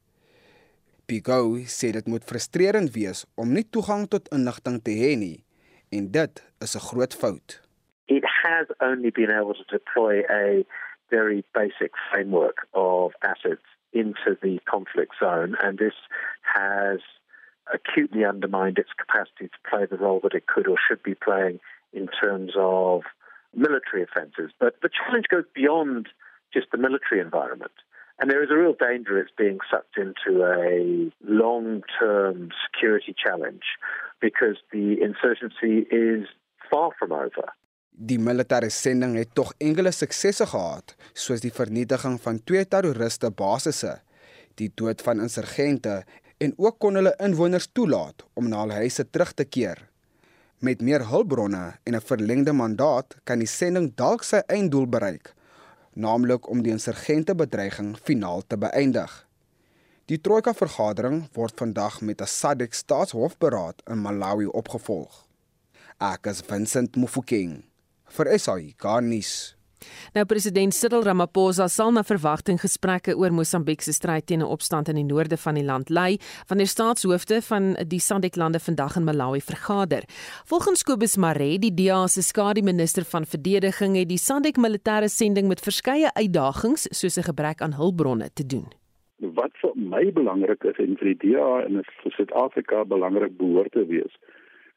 Pigo 1.06 1.58
sê 1.68 1.92
dit 1.92 2.08
moet 2.08 2.24
frustrerend 2.24 2.94
wees 2.96 3.26
om 3.36 3.52
nie 3.52 3.66
toegang 3.70 4.08
tot 4.08 4.30
inligting 4.32 4.80
te 4.82 4.92
hê 4.92 5.18
nie 5.20 5.44
en 5.92 6.12
dit 6.12 6.44
is 6.66 6.76
'n 6.76 6.86
groot 6.90 7.14
fout. 7.14 7.62
It 8.08 8.24
has 8.44 8.68
only 8.80 9.12
been 9.12 9.32
able 9.32 9.54
to 9.54 9.66
deploy 9.78 10.24
a 10.30 10.64
very 11.14 11.44
basic 11.54 11.92
framework 12.12 12.68
of 12.74 13.12
assets 13.22 13.62
into 13.94 14.36
the 14.42 14.60
conflict 14.68 15.14
zone, 15.22 15.56
and 15.62 15.78
this 15.78 15.94
has 16.42 17.00
acutely 17.72 18.26
undermined 18.26 18.80
its 18.80 18.90
capacity 18.98 19.48
to 19.48 19.70
play 19.70 19.86
the 19.86 19.98
role 19.98 20.20
that 20.24 20.34
it 20.34 20.48
could 20.48 20.68
or 20.68 20.76
should 20.88 21.04
be 21.04 21.14
playing 21.14 21.60
in 21.94 22.08
terms 22.08 22.54
of 22.58 23.04
military 23.56 24.02
offences. 24.02 24.52
But 24.60 24.82
the 24.82 24.90
challenge 24.90 25.26
goes 25.30 25.46
beyond 25.54 26.08
just 26.52 26.68
the 26.72 26.80
military 26.80 27.22
environment. 27.22 27.72
And 28.20 28.30
there 28.30 28.44
is 28.44 28.50
a 28.52 28.56
real 28.56 28.76
danger 28.80 29.20
it's 29.20 29.32
being 29.38 29.60
sucked 29.70 29.98
into 29.98 30.44
a 30.44 31.12
long 31.24 31.84
term 32.00 32.50
security 32.66 33.14
challenge 33.22 33.64
because 34.20 34.58
the 34.72 34.98
insurgency 35.02 35.88
is 35.92 36.28
far 36.70 36.92
from 36.98 37.12
over. 37.12 37.54
Die 37.94 38.18
militêre 38.18 38.72
sending 38.74 39.14
het 39.20 39.36
tog 39.38 39.52
enkele 39.62 39.92
suksesse 39.94 40.48
gehad, 40.50 40.96
soos 41.14 41.44
die 41.44 41.54
vernietiging 41.54 42.16
van 42.22 42.40
twee 42.42 42.66
terroriste 42.66 43.30
basisse, 43.30 44.00
die 44.58 44.72
dood 44.74 45.02
van 45.06 45.20
insurgente 45.22 46.00
en 46.42 46.56
ook 46.58 46.80
kon 46.82 46.96
hulle 46.98 47.12
inwoners 47.22 47.68
toelaat 47.70 48.24
om 48.34 48.48
na 48.50 48.64
hul 48.64 48.74
huise 48.80 49.06
terug 49.06 49.36
te 49.38 49.46
keer. 49.46 49.78
Met 50.58 50.82
meer 50.82 51.06
hulpbronne 51.06 51.78
en 51.86 51.96
'n 51.96 52.02
verlengde 52.02 52.54
mandaat 52.54 53.14
kan 53.24 53.40
die 53.40 53.48
sending 53.48 53.94
dalk 53.96 54.24
sy 54.24 54.42
einddoel 54.48 54.88
bereik, 54.88 55.34
naamlik 55.94 56.50
om 56.50 56.64
die 56.64 56.72
insurgente 56.72 57.36
bedreiging 57.36 57.96
finaal 57.98 58.42
te 58.48 58.58
beëindig. 58.58 59.28
Die 60.06 60.18
trojka 60.18 60.54
vergadering 60.54 61.30
word 61.34 61.54
vandag 61.58 62.02
met 62.02 62.22
'n 62.22 62.26
SADC 62.28 62.74
staatshofberaad 62.74 63.84
in 63.86 64.02
Malawi 64.02 64.46
opgevolg. 64.46 65.28
Ek 66.00 66.26
is 66.26 66.42
Vincent 66.42 66.96
Mufokeng 66.96 67.64
vir 68.14 68.38
SAI 68.38 68.74
Garnis. 68.78 69.56
Nou 70.16 70.24
president 70.30 70.74
Cyril 70.76 71.04
Ramaphosa 71.04 71.68
sal 71.72 71.92
na 71.96 72.04
verwagting 72.08 72.60
gesprekke 72.62 73.16
oor 73.20 73.34
Mosambiek 73.36 73.82
se 73.84 73.94
stryd 73.94 74.28
teen 74.28 74.42
'n 74.42 74.52
opstand 74.56 74.90
in 74.90 74.96
die 74.96 75.10
noorde 75.14 75.38
van 75.38 75.56
die 75.56 75.64
land 75.64 75.90
lei 75.90 76.18
wanneer 76.48 76.68
staatshoofde 76.68 77.42
van 77.42 77.74
die 77.88 78.00
SADC-lande 78.00 78.60
vandag 78.60 78.96
in 78.96 79.04
Malawi 79.04 79.42
vergader. 79.42 80.04
Volgens 80.46 80.84
Kobus 80.84 81.18
Maree, 81.18 81.60
die 81.60 81.74
DA 81.74 82.08
se 82.08 82.22
skadu-minister 82.22 83.04
van 83.04 83.26
verdediging, 83.26 83.96
het 83.96 84.10
die 84.10 84.18
SADC 84.18 84.58
militêre 84.58 85.10
sending 85.10 85.48
met 85.48 85.60
verskeie 85.60 86.14
uitdagings 86.14 86.88
soos 86.92 87.18
'n 87.18 87.24
gebrek 87.24 87.62
aan 87.62 87.74
hulpbronne 87.74 88.30
te 88.34 88.46
doen. 88.46 88.68
Wat 89.20 89.52
vir 89.62 89.72
my 89.76 90.12
belangrik 90.12 90.64
is 90.64 90.78
en 90.78 90.98
vir 90.98 91.16
die 91.16 91.32
DA 91.32 91.64
en 91.66 91.84
vir 92.04 92.12
Suid-Afrika 92.12 92.86
belangrik 92.86 93.38
behoort 93.38 93.72
te 93.72 93.86
wees, 93.86 94.14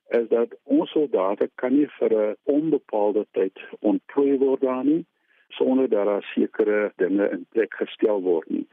is 0.08 0.28
dat 0.28 0.54
ons 0.62 0.90
soldate 0.90 1.50
kan 1.54 1.75
nie 1.76 1.88
vir 1.98 2.12
'n 2.14 2.36
onbepaalde 2.44 3.26
tyd 3.32 3.58
ontplooi 3.80 4.38
word 4.38 4.60
daar 4.60 4.84
nie 4.84 5.04
sonder 5.48 5.88
dat 5.88 6.06
daar 6.06 6.22
sekere 6.34 6.92
dinge 6.96 7.30
in 7.30 7.46
plek 7.50 7.75
gestel 7.75 8.20
word 8.22 8.48
nie. 8.48 8.66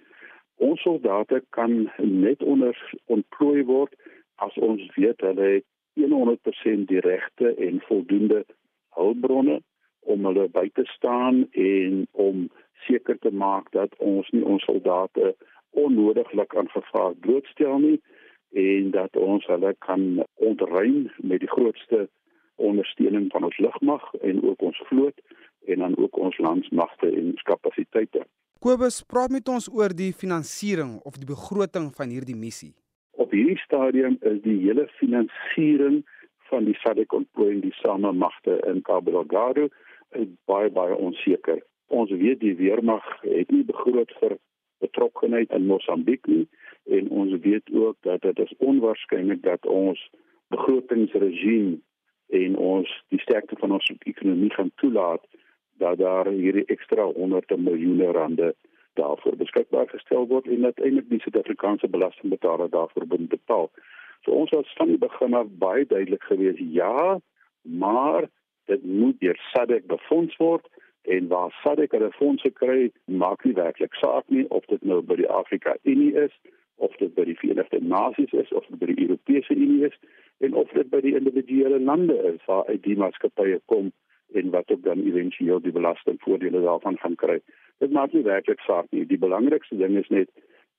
Ons 0.56 0.82
soldate 0.82 1.44
kan 1.50 1.92
net 1.98 2.44
onder 2.44 2.76
ontplooi 3.06 3.64
word 3.64 3.96
as 4.36 4.58
ons 4.58 4.82
weet 4.96 5.22
hulle 5.22 5.50
het 5.54 5.66
100% 5.94 6.88
die 6.88 7.00
regte 7.00 7.56
en 7.56 7.82
voldoende 7.82 8.46
hulpbronne 8.90 9.62
om 10.00 10.26
hulle 10.26 10.48
by 10.50 10.70
te 10.74 10.86
staan 10.86 11.48
en 11.52 12.08
om 12.12 12.50
seker 12.88 13.20
te 13.20 13.32
maak 13.32 13.72
dat 13.72 13.96
ons 13.98 14.30
nie 14.30 14.44
ons 14.44 14.64
soldate 14.64 15.36
onnodiglik 15.70 16.56
aan 16.56 16.70
gevaar 16.70 17.16
blootstel 17.26 17.80
nie 17.80 18.02
en 18.54 18.92
dat 18.92 19.16
ons 19.18 19.46
hulle 19.46 19.76
kan 19.86 20.24
ontruim 20.34 21.10
met 21.18 21.40
die 21.40 21.50
grootste 21.50 22.08
ondersteuning 22.56 23.32
van 23.32 23.44
ons 23.44 23.58
lugmag 23.58 24.14
en 24.22 24.44
ook 24.44 24.62
ons 24.62 24.82
vloot 24.90 25.22
en 25.66 25.80
dan 25.80 25.98
ook 25.98 26.18
ons 26.18 26.38
landsmagte 26.38 27.10
en 27.10 27.34
kapasiteite. 27.44 28.26
Kobus, 28.60 29.02
praat 29.04 29.30
met 29.30 29.50
ons 29.50 29.70
oor 29.74 29.92
die 29.96 30.14
finansiering 30.14 31.00
of 31.04 31.18
die 31.20 31.28
begroting 31.28 31.90
van 31.96 32.14
hierdie 32.14 32.38
missie. 32.38 32.74
Op 33.12 33.32
hierdie 33.32 33.60
stadium 33.60 34.18
is 34.22 34.40
die 34.46 34.60
hele 34.62 34.86
finansiering 35.00 36.04
van 36.50 36.68
die 36.70 36.78
SADC 36.80 37.14
ontplooiing 37.14 37.62
die 37.66 37.76
samemagte 37.82 38.60
in 38.70 38.82
Cabo 38.82 39.12
Delgado 39.12 39.68
baie 40.46 40.70
baie 40.70 40.96
onseker. 40.96 41.62
Ons 41.88 42.12
weet 42.12 42.40
die 42.40 42.56
weermag 42.56 43.06
het 43.22 43.52
nie 43.52 43.64
begroot 43.66 44.12
vir 44.20 44.38
betrokkenheid 44.84 45.52
in 45.56 45.70
Mosambiek 45.72 46.28
nie 46.28 46.46
en 46.98 47.10
ons 47.10 47.34
weet 47.46 47.74
ook 47.74 47.98
dat 48.08 48.22
dit 48.22 48.40
is 48.46 48.54
onwaarskynlik 48.58 49.42
dat 49.44 49.66
ons 49.66 50.02
begrotingsregime 50.54 51.80
en 52.34 52.58
ons 52.58 52.90
die 53.14 53.22
sterkte 53.24 53.56
van 53.62 53.78
ons 53.78 53.92
ekonomie 54.04 54.52
gaan 54.54 54.72
toelaat 54.82 55.24
dat 55.82 55.98
daar 55.98 56.30
hierdie 56.30 56.66
ekstra 56.76 57.06
honderde 57.18 57.58
miljoene 57.58 58.12
rande 58.18 58.54
daarvoor 59.00 59.36
beskikbaar 59.38 59.90
gestel 59.90 60.28
word 60.28 60.48
en 60.48 60.68
dat 60.68 60.80
eintlik 60.80 61.10
die 61.10 61.22
Suid-Afrikaanse 61.24 61.90
belastingbetaler 61.90 62.70
daarvoor 62.70 63.06
moet 63.10 63.30
betaal. 63.30 63.70
So 64.24 64.32
ons 64.32 64.54
was 64.56 64.74
van 64.78 64.94
die 64.94 65.02
begin 65.02 65.34
af 65.34 65.50
baie 65.64 65.86
duidelik 65.86 66.24
geweest, 66.30 66.62
ja, 66.78 67.20
maar 67.62 68.30
dit 68.72 68.84
moet 68.84 69.20
deur 69.20 69.40
SADC 69.52 69.88
befonds 69.88 70.38
word 70.38 70.70
en 71.04 71.28
waar 71.28 71.52
SADC 71.64 71.92
hulle 71.92 72.12
fondse 72.12 72.50
kry, 72.50 72.92
maak 73.06 73.44
nie 73.44 73.54
werklik 73.54 73.94
saak 74.00 74.28
nie 74.28 74.46
of 74.50 74.66
dit 74.72 74.84
nou 74.84 75.02
by 75.02 75.18
die 75.20 75.30
Afrika 75.30 75.76
Unie 75.84 76.14
is 76.16 76.36
of 76.76 76.96
dit 77.00 77.14
by 77.16 77.26
die 77.28 77.38
Verenigde 77.40 77.80
Nasies 77.82 78.32
is 78.32 78.52
of 78.52 78.68
by 78.70 78.88
die 78.92 79.02
Europese 79.08 79.56
Unie 79.56 79.86
is 79.90 79.98
en 80.40 80.56
of 80.60 80.72
dit 80.78 80.90
by 80.90 81.02
die 81.04 81.16
individuele 81.20 81.80
lande 81.80 82.16
is 82.32 82.40
waar 82.48 82.66
uit 82.72 82.84
die 82.88 82.98
maatskappye 83.00 83.60
kom 83.72 83.92
en 84.34 84.50
wat 84.56 84.72
ook 84.72 84.84
dan 84.84 85.04
éventueel 85.04 85.62
die 85.62 85.72
belastingvoordele 85.76 86.62
daarvan 86.62 86.98
gaan 86.98 87.16
kry. 87.16 87.40
Dit 87.84 87.92
maak 87.92 88.14
nie 88.14 88.24
werklik 88.24 88.60
saak 88.66 88.90
nie. 88.90 89.06
Die 89.06 89.20
belangrikste 89.20 89.78
ding 89.78 89.98
is 90.00 90.10
net 90.10 90.32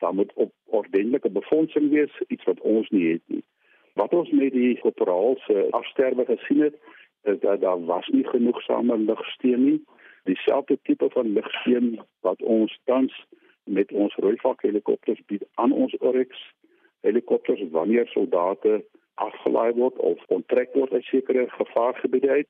daar 0.02 0.14
moet 0.14 0.32
op 0.34 0.52
ordentlike 0.64 1.30
befondsing 1.30 1.90
wees, 1.90 2.14
iets 2.28 2.44
wat 2.44 2.60
ons 2.60 2.88
nie 2.90 3.12
het 3.12 3.22
nie. 3.26 3.44
Wat 3.94 4.12
ons 4.12 4.30
met 4.30 4.52
die 4.52 4.78
korporaalse 4.80 5.68
afsterwe 5.70 6.24
gesien 6.26 6.64
het, 6.66 6.74
is 7.22 7.38
dat 7.40 7.60
daar 7.60 7.84
was 7.84 8.08
nie 8.12 8.26
genoegsame 8.26 8.98
ligsteen 8.98 9.64
nie. 9.64 9.80
Dieselfde 10.24 10.78
tipe 10.82 11.08
van 11.12 11.32
ligsteen 11.36 12.00
wat 12.26 12.42
ons 12.42 12.78
tans 12.84 13.14
met 13.64 13.92
ons 13.92 14.14
rooivak 14.24 14.62
helikopters 14.62 15.20
bied 15.30 15.44
aan 15.54 15.72
ons 15.72 15.96
Oryx 16.00 16.40
helikopters 17.04 17.60
wanneer 17.70 18.06
soldate 18.12 18.84
afgelaai 19.14 19.72
word 19.76 19.98
of 20.10 20.22
onttrek 20.36 20.72
word 20.74 20.92
uit 20.92 21.04
sekere 21.04 21.44
gevaargebiede 21.56 22.30
uit 22.30 22.48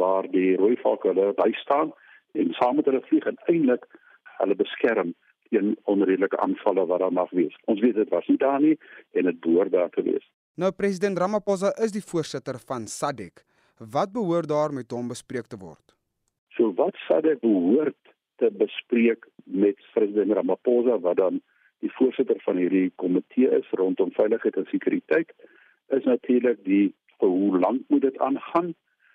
waar 0.00 0.26
die 0.30 0.56
rooivak 0.56 1.06
hulle 1.08 1.32
bystaan 1.38 1.92
en 2.32 2.52
saam 2.58 2.76
met 2.76 2.90
hulle 2.90 3.02
vlieg 3.08 3.26
en 3.30 3.38
eintlik 3.46 3.86
hulle 4.40 4.58
beskerm 4.58 5.14
teen 5.48 5.74
onredelike 5.92 6.38
aanvalle 6.42 6.86
wat 6.90 7.00
daar 7.00 7.14
mag 7.14 7.30
wees. 7.30 7.54
Ons 7.70 7.80
weet 7.80 7.94
dit 7.94 8.10
was 8.14 8.26
nie 8.26 8.38
daar 8.42 8.60
nie 8.60 8.74
en 9.14 9.30
dit 9.30 9.40
behoort 9.40 9.72
daar 9.72 9.90
te 9.94 10.02
wees. 10.02 10.26
Nou 10.54 10.72
president 10.72 11.18
Ramaphosa 11.18 11.72
is 11.84 11.94
die 11.94 12.04
voorsitter 12.04 12.58
van 12.68 12.86
SADC. 12.90 13.44
Wat 13.78 14.12
behoort 14.12 14.48
daar 14.48 14.72
met 14.72 14.90
hom 14.90 15.08
bespreek 15.08 15.46
te 15.46 15.58
word? 15.60 15.95
So 16.56 16.72
wat 16.74 16.96
SADC 17.06 17.40
behoort 17.40 18.14
te 18.36 18.50
bespreek 18.52 19.28
met 19.44 19.76
president 19.92 20.32
Ramaphosa 20.32 20.98
wat 20.98 21.16
dan 21.16 21.40
die 21.84 21.92
voorsitter 21.92 22.40
van 22.44 22.56
hierdie 22.56 22.92
komitee 22.96 23.50
is 23.58 23.68
rondom 23.70 24.12
veiligheid 24.16 24.56
en 24.56 24.68
sekuriteit 24.70 25.32
is 25.96 26.04
natuurlik 26.04 26.64
die 26.64 26.94
hoe 27.16 27.58
lank 27.58 27.82
moet 27.88 28.00
dit 28.00 28.18
aangaan? 28.18 28.74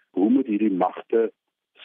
Hoe 0.10 0.30
moet 0.30 0.46
hierdie 0.46 0.72
magte 0.72 1.32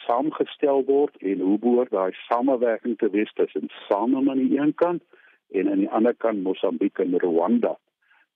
saamgestel 0.05 0.83
word 0.85 1.17
en 1.17 1.39
hoe 1.39 1.57
behoort 1.59 1.91
daai 1.91 2.13
samewerking 2.27 2.97
te 2.97 3.09
wees 3.09 3.33
tussen 3.33 3.69
SANAM 3.87 4.29
aan 4.29 4.43
die 4.45 4.59
een 4.59 4.73
kant 4.75 5.03
en 5.49 5.69
aan 5.71 5.83
die 5.83 5.89
ander 5.89 6.15
kant 6.15 6.43
Mosambiek 6.43 6.99
en 6.99 7.17
Rwanda? 7.17 7.77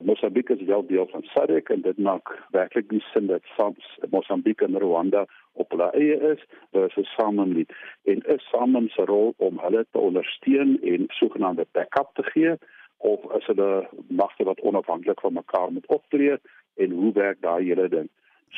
Mosambiek 0.03 0.49
is 0.49 0.61
wel 0.61 0.85
deel 0.85 1.07
van 1.07 1.23
SADC 1.23 1.69
en 1.69 1.81
dit 1.81 1.97
maak 1.97 2.31
werklik 2.51 2.89
die 2.89 3.03
sin 3.11 3.27
dat 3.27 3.41
SAMS 3.55 3.97
Mosambiek 4.09 4.61
en 4.61 4.77
Rwanda 4.77 5.25
op 5.53 5.71
hulle 5.71 5.89
eie 5.91 6.17
is 6.33 6.45
versus 6.71 7.13
SANAM 7.15 7.53
nie. 7.53 7.65
En 8.03 8.21
is 8.35 8.47
SANAM 8.49 8.87
se 8.89 9.05
rol 9.05 9.33
om 9.37 9.59
hulle 9.59 9.85
te 9.91 9.97
ondersteun 9.97 10.77
en 10.81 11.05
sogenaamde 11.07 11.65
backup 11.71 12.09
te 12.13 12.23
gee 12.23 12.55
of 12.97 13.25
is 13.37 13.45
hulle 13.45 13.87
magte 14.07 14.43
wat 14.43 14.61
onafhanklik 14.61 15.19
van 15.19 15.33
mekaar 15.33 15.71
moet 15.71 15.85
optree 15.85 16.37
en 16.75 16.91
hoe 16.91 17.13
werk 17.13 17.41
daai 17.41 17.63
hele 17.65 17.87
ding? 17.89 18.09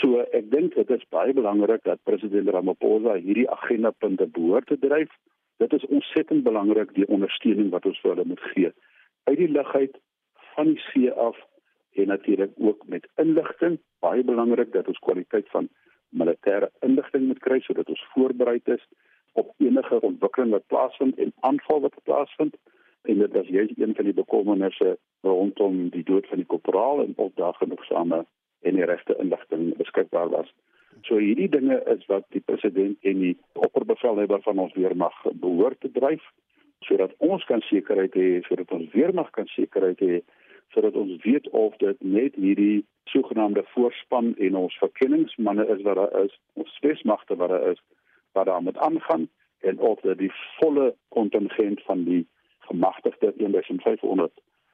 So 0.02 0.24
ek 0.34 0.50
dink 0.52 0.76
dit 0.76 0.90
is 0.90 1.06
baie 1.14 1.34
belangrik 1.34 1.84
dat 1.84 2.02
president 2.04 2.50
Ramaphosa 2.50 3.20
hierdie 3.22 3.50
agenda 3.50 3.92
punte 3.92 4.28
behoort 4.28 4.68
te 4.68 4.78
dryf. 4.80 5.12
Dit 5.62 5.74
is 5.74 5.86
ontsettend 5.86 6.44
belangrik 6.44 6.96
die 6.98 7.08
ondersteuning 7.08 7.70
wat 7.72 7.86
ons 7.86 8.00
vir 8.02 8.16
hulle 8.16 8.26
moet 8.32 8.42
gee. 8.54 8.74
Uit 9.30 9.38
die 9.38 9.52
lugheid 9.52 10.00
van 10.56 10.74
die 10.74 10.84
see 10.90 11.12
af 11.12 11.38
en 11.94 12.08
natuurlik 12.08 12.52
ook 12.58 12.84
met 12.88 13.08
inligting. 13.16 13.80
Baie 14.00 14.24
belangrik 14.24 14.72
dat 14.72 14.88
ons 14.88 15.00
kwaliteit 15.00 15.50
van 15.50 15.70
militêre 16.10 16.70
inligting 16.80 17.28
moet 17.28 17.40
kry 17.40 17.60
sodat 17.60 17.90
ons 17.90 18.06
voorbereid 18.14 18.68
is 18.68 18.86
op 19.34 19.54
enige 19.58 20.02
ontwikkeling 20.02 20.52
wat 20.52 20.68
plaasvind 20.68 21.18
en 21.18 21.34
aanval 21.40 21.82
wat 21.82 22.04
plaasvind. 22.04 22.58
En 23.02 23.18
dit 23.18 23.36
is 23.36 23.48
juist 23.48 23.78
een 23.78 23.96
van 23.96 24.06
die 24.06 24.14
bekommernisse 24.14 24.98
rondom 25.22 25.90
die 25.90 26.04
dood 26.04 26.28
van 26.28 26.38
die 26.38 26.46
korporaal 26.46 27.04
en 27.04 27.14
of 27.16 27.32
daar 27.36 27.54
genoegsame 27.54 28.26
en 28.62 28.76
die 28.76 28.86
regte 28.86 29.16
inligting 29.20 29.78
beskikbaar 29.78 30.30
was. 30.30 30.54
So 31.02 31.18
hierdie 31.18 31.50
dinge 31.50 31.82
is 31.96 32.06
wat 32.06 32.26
die 32.30 32.42
president 32.46 32.98
en 33.02 33.20
die 33.20 33.38
opperbevelhebber 33.54 34.42
van 34.42 34.58
ons 34.58 34.74
weermag 34.74 35.16
behoort 35.34 35.80
te 35.82 35.92
dryf 35.92 36.24
sodat 36.84 37.14
ons 37.18 37.44
kan 37.48 37.62
sekerheid 37.68 38.16
hê 38.20 38.30
sodat 38.48 38.72
ons 38.76 38.92
weermag 38.94 39.30
kan 39.36 39.48
sekerheid 39.52 40.00
hê 40.04 40.22
sodat 40.74 40.96
ons 40.96 41.22
weet 41.24 41.50
of 41.50 41.76
dit 41.78 42.02
net 42.02 42.36
hierdie 42.36 42.86
sogenaamde 43.04 43.64
voorspan 43.74 44.34
en 44.36 44.56
ons 44.56 44.78
verkenningsmanne 44.82 45.68
is 45.76 45.82
wat 45.82 45.96
daar 45.96 46.24
is, 46.24 46.40
ons 46.54 46.76
spesmagte 46.76 47.36
wat 47.36 47.50
daar 47.50 47.70
is, 47.72 47.82
wat 48.32 48.46
daar 48.46 48.62
moet 48.62 48.78
aangaan 48.78 49.28
en 49.60 49.80
of 49.80 50.02
dit 50.02 50.18
die 50.18 50.32
volle 50.60 50.96
kontingent 51.08 51.84
van 51.84 52.04
die 52.04 52.28
gemagtigde 52.60 53.34
1500 53.38 54.32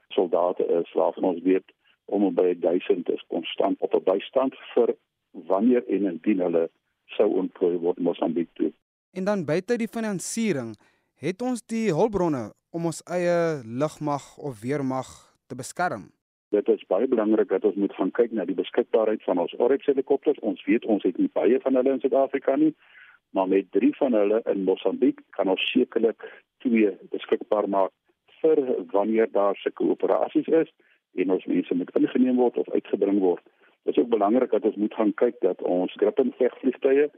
soldate 0.08 0.66
is 0.66 0.92
waarvan 0.92 1.24
ons 1.24 1.42
weet 1.42 1.72
om 2.04 2.34
by 2.34 2.54
1000 2.58 3.08
is 3.08 3.24
konstant 3.28 3.78
op 3.78 3.94
'n 3.94 4.04
bystand 4.04 4.54
vir 4.74 4.94
wanneer 5.30 5.86
en 5.88 6.06
indien 6.06 6.40
hulle 6.40 6.70
sou 7.06 7.28
ontplooi 7.34 7.76
word 7.76 7.98
Mosambiek 7.98 8.48
toe. 8.52 8.72
En 9.12 9.24
dan 9.24 9.44
buite 9.44 9.76
die 9.76 9.88
finansiering, 9.88 10.76
het 11.14 11.42
ons 11.42 11.62
die 11.66 11.92
hulpbronne 11.92 12.52
om 12.70 12.84
ons 12.84 13.02
eie 13.02 13.62
lugmag 13.64 14.36
of 14.38 14.60
weermag 14.60 15.29
te 15.50 15.58
beskerm. 15.58 16.08
Dit 16.54 16.68
is 16.68 16.86
baie 16.90 17.06
belangrik 17.10 17.50
dat 17.54 17.64
ons 17.68 17.78
moet 17.78 17.94
gaan 17.94 18.10
kyk 18.18 18.32
na 18.34 18.44
die 18.46 18.58
beskikbaarheid 18.58 19.22
van 19.26 19.38
ons 19.38 19.54
Oryx 19.62 19.86
helikopters. 19.86 20.40
Ons 20.46 20.64
weet 20.66 20.86
ons 20.94 21.04
het 21.06 21.18
nie 21.18 21.30
baie 21.38 21.60
van 21.62 21.78
hulle 21.78 21.94
in 21.94 22.02
Suid-Afrika 22.02 22.56
nie, 22.58 22.72
maar 23.36 23.48
met 23.50 23.70
3 23.76 23.92
van 24.00 24.18
hulle 24.18 24.40
in 24.50 24.64
Mosambiek 24.66 25.22
kan 25.38 25.52
ons 25.54 25.66
sekerlik 25.70 26.26
twee 26.64 26.90
beskikbaar 27.14 27.70
maak 27.70 27.94
vir 28.40 28.58
wanneer 28.90 29.30
daar 29.30 29.58
sulke 29.62 29.86
operasies 29.94 30.50
is 30.62 30.74
en 31.22 31.34
ons 31.36 31.46
mense 31.46 31.74
moet 31.74 31.94
ingeneem 32.02 32.42
word 32.42 32.58
of 32.58 32.70
uitgebring 32.74 33.22
word. 33.22 33.42
Dit 33.84 33.94
is 33.94 34.02
ook 34.02 34.12
belangrik 34.12 34.50
dat 34.50 34.66
ons 34.66 34.76
moet 34.76 34.94
gaan 34.94 35.14
kyk 35.22 35.38
dat 35.46 35.62
ons 35.62 35.94
Gripen 36.02 36.34
vegvliegtuie 36.38 37.10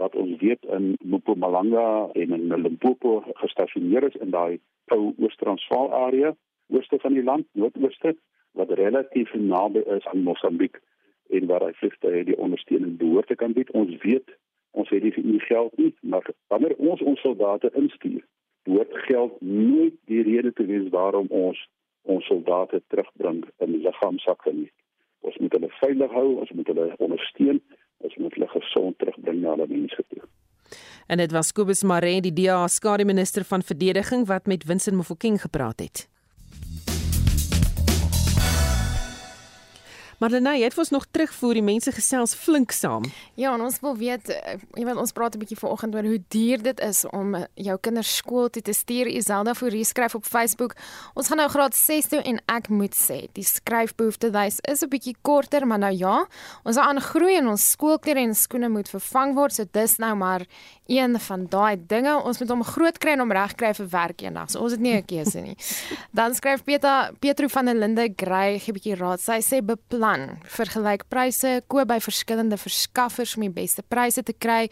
wat 0.00 0.14
ons 0.16 0.38
weet 0.40 0.64
in 0.76 0.94
Mpumalanga 1.04 2.08
en 2.14 2.32
in 2.36 2.62
Limpopo 2.62 3.20
gestasioneer 3.42 4.08
is 4.08 4.20
in 4.24 4.32
daai 4.32 4.60
ou 4.94 5.12
Oos-Transvaal 5.18 5.92
area 6.06 6.32
ooste 6.70 6.98
van 6.98 7.14
die 7.14 7.24
land, 7.24 7.46
noordooste, 7.52 8.16
wat 8.58 8.70
relatief 8.70 9.34
naby 9.34 9.82
is 9.96 10.06
aan 10.06 10.22
Mosambiek 10.22 10.80
en 11.30 11.46
waar 11.46 11.64
hy 11.66 11.72
vlugte 11.78 12.24
die 12.26 12.38
ondersteuning 12.38 12.96
behoort 12.98 13.30
te 13.30 13.38
kan 13.38 13.52
bied. 13.54 13.70
Ons 13.70 13.94
weet 14.02 14.34
ons 14.70 14.90
het 14.90 15.02
nie 15.02 15.40
geld 15.40 15.76
nie, 15.76 15.94
maar 16.00 16.26
wanneer 16.46 16.74
ons 16.78 17.02
ons 17.02 17.20
soldate 17.20 17.70
instuur, 17.74 18.22
behoort 18.62 18.92
geld 19.06 19.40
nooit 19.40 19.94
die 20.10 20.22
rede 20.22 20.52
te 20.52 20.66
wees 20.66 20.88
waarom 20.94 21.26
ons 21.30 21.58
ons 22.02 22.26
soldate 22.26 22.82
terugbring 22.88 23.44
in 23.58 23.80
liggaamsakke 23.82 24.52
nie. 24.54 24.70
Ons 25.20 25.36
moet 25.42 25.52
hulle 25.52 25.68
veilig 25.80 26.12
hou, 26.16 26.28
ons 26.40 26.52
moet 26.56 26.70
hulle 26.72 26.86
ondersteun, 26.98 27.60
ons 28.00 28.16
moet 28.16 28.38
hulle 28.38 28.48
gesond 28.54 28.98
terugbring 28.98 29.42
na 29.42 29.56
hulle 29.56 29.68
mense 29.68 30.04
toe. 30.08 30.22
En 31.10 31.18
dit 31.18 31.32
was 31.34 31.52
Kobus 31.52 31.82
Maree, 31.82 32.22
die 32.22 32.32
DA 32.32 32.62
skare 32.68 33.04
minister 33.04 33.44
van 33.44 33.62
verdediging 33.66 34.26
wat 34.30 34.46
met 34.46 34.64
Winston 34.64 34.96
Mofokeng 34.96 35.40
gepraat 35.42 35.80
het. 35.80 36.09
Dan 40.20 40.44
jy 40.44 40.66
het 40.66 40.74
vir 40.76 40.82
ons 40.82 40.90
nog 40.92 41.06
terugvoer 41.08 41.56
die 41.56 41.64
mense 41.64 41.92
gesels 41.96 42.34
flink 42.36 42.74
saam. 42.76 43.06
Ja, 43.40 43.54
en 43.54 43.62
ons 43.64 43.78
wil 43.80 43.94
weet, 43.96 44.28
eh, 44.28 44.58
jy 44.76 44.84
weet 44.84 44.98
ons 45.00 45.12
praat 45.16 45.34
'n 45.34 45.38
bietjie 45.38 45.56
vanoggend 45.56 45.94
oor 45.94 46.04
hoe 46.04 46.22
duur 46.28 46.62
dit 46.62 46.80
is 46.80 47.06
om 47.08 47.34
eh, 47.34 47.46
jou 47.54 47.78
kinders 47.80 48.16
skool 48.16 48.50
toe 48.50 48.62
te 48.62 48.72
stuur. 48.72 49.06
Iselda 49.06 49.54
Fourie 49.54 49.84
skryf 49.84 50.14
op 50.14 50.24
Facebook. 50.24 50.76
Ons 51.14 51.28
gaan 51.28 51.38
nou 51.38 51.48
graad 51.48 51.74
6 51.74 52.06
toe 52.08 52.20
en 52.20 52.38
ek 52.48 52.68
moet 52.68 52.94
sê, 52.94 53.28
die 53.32 53.44
skryfbehoeftes 53.44 54.60
is 54.68 54.82
'n 54.82 54.88
bietjie 54.88 55.16
korter, 55.22 55.66
maar 55.66 55.78
nou 55.78 55.92
ja, 55.92 56.26
ons 56.64 56.76
gaan 56.76 56.96
aangroei 56.96 57.36
en 57.36 57.48
ons 57.48 57.70
skoolklere 57.70 58.20
en 58.20 58.34
skoene 58.34 58.68
moet 58.68 58.88
vervang 58.88 59.34
word. 59.34 59.54
So 59.54 59.64
dis 59.72 59.96
nou 59.98 60.14
maar 60.14 60.44
een 60.86 61.18
van 61.18 61.46
daai 61.46 61.76
dinge. 61.86 62.22
Ons 62.24 62.38
moet 62.40 62.48
hom 62.48 62.64
groot 62.64 62.98
kry 62.98 63.12
en 63.12 63.20
hom 63.20 63.32
reg 63.32 63.54
kry 63.54 63.72
vir 63.72 63.88
werk 63.88 64.20
eendag. 64.20 64.50
So 64.50 64.60
ons 64.60 64.72
het 64.72 64.80
nie 64.80 64.96
'n 64.96 65.04
keuse 65.04 65.40
nie. 65.40 65.56
Dan 66.12 66.34
skryf 66.34 66.62
Peter 66.64 67.10
Petro 67.20 67.48
van 67.48 67.64
der 67.64 67.74
Linde 67.74 68.12
Grey 68.16 68.60
'n 68.60 68.72
bietjie 68.72 68.96
raad. 68.96 69.20
Sy 69.20 69.40
sê 69.40 69.64
beplan 69.64 70.09
plan. 70.10 70.38
Vergelyk 70.44 71.04
pryse, 71.08 71.62
koop 71.70 71.88
by 71.90 71.98
verskillende 72.02 72.58
verskaffers 72.58 73.36
om 73.36 73.44
die 73.44 73.52
beste 73.52 73.82
pryse 73.82 74.22
te 74.26 74.32
kry. 74.32 74.68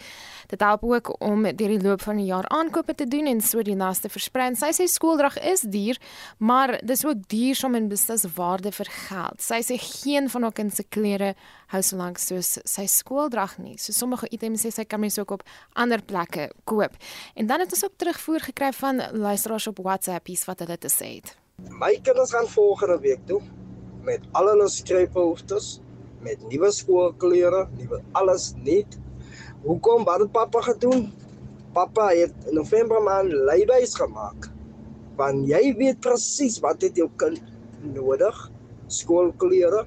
Dit 0.51 0.62
help 0.64 0.85
ook 0.85 1.12
om 1.24 1.44
deur 1.44 1.72
die 1.74 1.83
loop 1.83 2.03
van 2.03 2.18
die 2.18 2.29
jaar 2.29 2.46
aankope 2.48 2.94
te 2.94 3.07
doen 3.07 3.27
en 3.27 3.40
so 3.40 3.62
die 3.62 3.77
laste 3.77 4.09
versprei. 4.09 4.51
Sy 4.59 4.72
sê 4.74 4.88
skooldrag 4.88 5.38
is 5.46 5.62
duur, 5.62 5.98
maar 6.38 6.79
dis 6.83 7.05
ook 7.07 7.27
duursom 7.31 7.77
en 7.79 7.88
beslis 7.88 8.27
waarde 8.37 8.72
vir 8.72 8.90
geld. 9.09 9.42
Sy 9.42 9.61
sê 9.66 9.79
geen 9.83 10.29
van 10.33 10.48
haar 10.48 10.57
kind 10.57 10.74
se 10.74 10.85
klere 10.88 11.35
hou 11.72 11.83
so 11.85 11.98
lank 12.01 12.18
soos 12.18 12.59
sy 12.64 12.87
skooldrag 12.88 13.59
nie. 13.62 13.77
So 13.79 13.92
sommige 13.92 14.31
items 14.33 14.64
sê 14.64 14.72
sy 14.74 14.87
kan 14.88 15.03
mens 15.03 15.18
ook 15.20 15.38
op 15.38 15.46
ander 15.74 16.03
plekke 16.03 16.51
koop. 16.64 16.96
En 17.37 17.46
dan 17.46 17.64
het 17.64 17.72
ons 17.74 17.85
ook 17.85 17.98
terugvoer 18.01 18.48
gekry 18.51 18.72
van 18.81 19.03
luisteraars 19.12 19.70
op 19.70 19.85
WhatsApp 19.85 20.29
iets 20.29 20.48
wat 20.48 20.64
hulle 20.64 20.79
te 20.81 20.90
sê 20.92 21.18
het. 21.18 21.37
My 21.74 21.96
kinders 22.03 22.33
gaan 22.33 22.46
volgende 22.46 23.01
week 23.03 23.24
toe 23.27 23.42
met 24.06 24.24
al 24.38 24.50
hulle 24.52 24.68
skryfbehoeftes, 24.72 25.78
met 26.24 26.42
nuwe 26.50 26.70
skoolklere, 26.74 27.66
nuwe 27.78 28.00
alles 28.18 28.52
net. 28.64 28.98
Hoekom 29.64 30.04
wat 30.06 30.24
het 30.24 30.32
pappa 30.32 30.62
gedoen? 30.66 31.08
Pappa 31.76 32.08
het 32.14 32.48
in 32.48 32.58
November 32.58 33.02
maand 33.02 33.32
leibys 33.32 33.94
gemaak. 33.98 34.50
Want 35.18 35.48
jy 35.50 35.74
weet 35.78 36.00
presies 36.04 36.58
wat 36.64 36.80
dit 36.80 36.96
jou 37.02 37.08
kind 37.20 37.42
nodig, 37.94 38.37
skoolklere. 38.87 39.84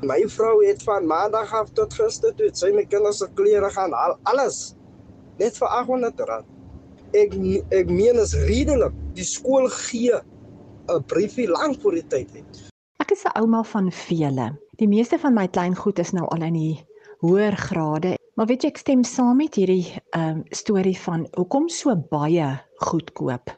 My 0.00 0.22
vrou 0.32 0.60
het 0.64 0.82
van 0.88 1.06
maandag 1.08 1.52
af 1.52 1.72
tot 1.76 1.94
gister 1.94 2.32
toe 2.36 2.48
sy 2.56 2.72
my 2.72 2.86
kinders 2.88 3.20
se 3.20 3.28
klere 3.36 3.68
gaan 3.74 3.92
haal, 3.92 4.16
alles 4.32 4.70
net 5.40 5.56
vir 5.60 5.76
800 5.80 6.24
rand. 6.28 6.48
Ek 7.16 7.36
ek 7.74 7.92
meen 7.92 8.20
is 8.22 8.34
redelik. 8.48 8.96
Die 9.16 9.26
skool 9.26 9.68
gee 9.68 10.16
'n 10.88 11.04
briefie 11.06 11.48
lank 11.48 11.80
voor 11.82 12.00
die 12.00 12.06
tyd 12.08 12.30
het. 12.34 12.69
Is 13.10 13.24
'n 13.26 13.38
ouma 13.40 13.62
van 13.64 13.92
vele. 13.92 14.44
Die 14.78 14.88
meeste 14.88 15.18
van 15.18 15.34
my 15.34 15.48
kleingoed 15.48 15.98
is 15.98 16.12
nou 16.14 16.26
al 16.30 16.44
in 16.46 16.54
die 16.54 16.84
hoër 17.18 17.56
grade. 17.56 18.12
Maar 18.34 18.46
weet 18.46 18.62
jy 18.62 18.68
ek 18.70 18.78
stem 18.78 19.02
saam 19.04 19.36
met 19.36 19.58
hierdie 19.58 19.86
ehm 20.14 20.28
um, 20.28 20.44
storie 20.50 20.98
van 20.98 21.26
hoekom 21.34 21.66
so 21.68 21.96
baie 21.96 22.46
goedkoop 22.86 23.56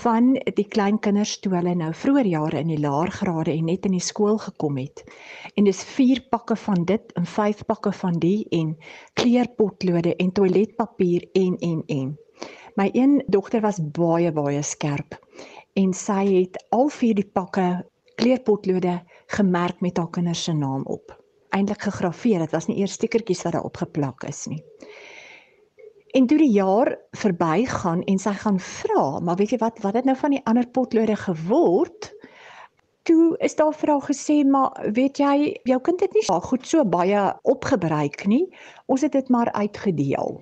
van 0.00 0.32
die 0.56 0.68
klein 0.76 0.98
kinders 0.98 1.36
toe 1.44 1.52
hulle 1.52 1.74
nou 1.74 1.92
vroeër 1.92 2.26
jare 2.26 2.58
in 2.64 2.72
die 2.72 2.80
laer 2.80 3.12
grade 3.12 3.52
en 3.52 3.64
net 3.68 3.84
in 3.84 3.98
die 3.98 4.06
skool 4.08 4.38
gekom 4.38 4.80
het. 4.80 5.04
En 5.54 5.68
dis 5.68 5.84
4 5.84 6.24
pakke 6.30 6.56
van 6.56 6.84
dit 6.84 7.12
en 7.20 7.26
5 7.26 7.64
pakke 7.68 7.92
van 7.92 8.18
die 8.18 8.46
en 8.50 8.76
kleerpotlode 9.12 10.16
en 10.16 10.32
toiletpapier 10.32 11.28
en 11.32 11.58
en 11.60 11.82
en. 11.86 12.16
My 12.76 12.88
een 12.92 13.22
dogter 13.26 13.60
was 13.60 13.84
baie 14.00 14.32
baie 14.32 14.62
skerp 14.62 15.20
en 15.74 15.92
sy 15.92 16.22
het 16.32 16.64
al 16.70 16.88
vier 16.88 17.14
die 17.14 17.30
pakke 17.32 17.84
kleerpotlode 18.20 19.00
gemerk 19.36 19.80
met 19.80 19.96
haar 19.98 20.10
kinders 20.10 20.44
se 20.44 20.52
naam 20.52 20.84
op. 20.86 21.14
Eintlik 21.54 21.82
gegraveer, 21.86 22.38
dit 22.38 22.54
was 22.54 22.66
nie 22.66 22.78
eers 22.80 22.96
stikertjies 22.98 23.42
wat 23.46 23.56
daar 23.56 23.66
opgeplak 23.68 24.24
is 24.28 24.46
nie. 24.50 24.62
En 26.14 26.26
toe 26.30 26.38
die 26.38 26.52
jaar 26.54 26.92
verbygaan 27.18 28.04
en 28.06 28.18
sy 28.22 28.32
gaan 28.38 28.60
vra, 28.62 29.18
maar 29.18 29.38
weet 29.40 29.56
jy 29.56 29.58
wat, 29.62 29.80
wat 29.82 29.98
het 29.98 30.06
nou 30.06 30.14
van 30.18 30.36
die 30.36 30.42
ander 30.46 30.66
potlode 30.70 31.16
geword? 31.18 32.12
Toe 33.04 33.34
is 33.44 33.56
daar 33.58 33.74
vir 33.74 33.90
haar 33.92 34.06
gesê, 34.06 34.36
maar 34.46 34.78
weet 34.94 35.18
jy, 35.18 35.34
jou 35.68 35.80
kind 35.82 36.04
het 36.06 36.14
nie 36.14 36.22
so 36.24 36.38
goed 36.40 36.66
so 36.70 36.84
baie 36.86 37.24
opgebruik 37.42 38.26
nie. 38.30 38.46
Ons 38.86 39.02
het 39.02 39.12
dit 39.18 39.28
maar 39.28 39.50
uitgedeel 39.52 40.38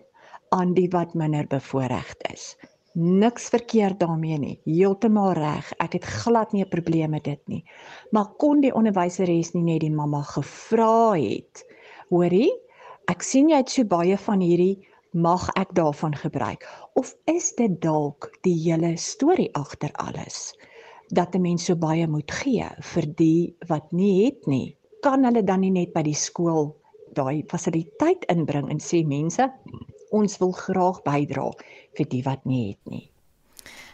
aan 0.53 0.77
die 0.77 0.91
wat 0.93 1.17
minder 1.17 1.49
bevoordeeld 1.49 2.29
is. 2.33 2.53
Niks 2.95 3.49
verkeerd 3.49 4.01
daarmee 4.01 4.39
nie. 4.39 4.61
Heeltemal 4.65 5.33
reg. 5.33 5.73
Ek 5.81 5.93
het 5.93 6.05
glad 6.05 6.53
nie 6.53 6.65
'n 6.65 6.69
probleem 6.69 7.11
met 7.11 7.25
dit 7.25 7.41
nie. 7.49 7.65
Maar 8.11 8.35
kon 8.37 8.61
die 8.61 8.75
onderwyseres 8.75 9.53
nie 9.53 9.63
net 9.63 9.81
die 9.81 9.91
mamma 9.91 10.23
gevra 10.23 11.13
het? 11.13 11.65
Hoorie? 12.09 12.53
Ek 13.09 13.23
sien 13.23 13.49
jy 13.49 13.57
het 13.57 13.71
so 13.71 13.85
baie 13.85 14.19
van 14.19 14.41
hierdie 14.41 14.87
mag 15.13 15.49
ek 15.61 15.75
daarvan 15.77 16.15
gebruik 16.17 16.65
of 16.97 17.15
is 17.29 17.53
dit 17.53 17.81
dalk 17.85 18.31
die 18.47 18.57
hele 18.65 18.97
storie 18.97 19.51
agter 19.53 19.93
alles 20.01 20.55
dat 21.13 21.35
'n 21.35 21.41
mens 21.41 21.65
so 21.65 21.77
baie 21.77 22.07
moet 22.09 22.31
gee 22.31 22.65
vir 22.81 23.07
die 23.17 23.57
wat 23.69 23.93
nie 23.93 24.25
het 24.25 24.47
nie 24.47 24.77
kan 25.03 25.25
hulle 25.25 25.45
dan 25.45 25.61
nie 25.61 25.71
net 25.71 25.93
by 25.93 26.03
die 26.03 26.17
skool 26.17 26.77
daai 27.13 27.45
fasiliteit 27.49 28.25
inbring 28.33 28.71
en 28.71 28.81
sê 28.81 29.05
mense 29.05 29.53
ons 30.11 30.39
wil 30.39 30.53
graag 30.53 31.03
bydra 31.03 31.51
vir 31.97 32.09
die 32.09 32.23
wat 32.23 32.45
nie 32.45 32.69
het 32.69 32.93
nie 32.93 33.13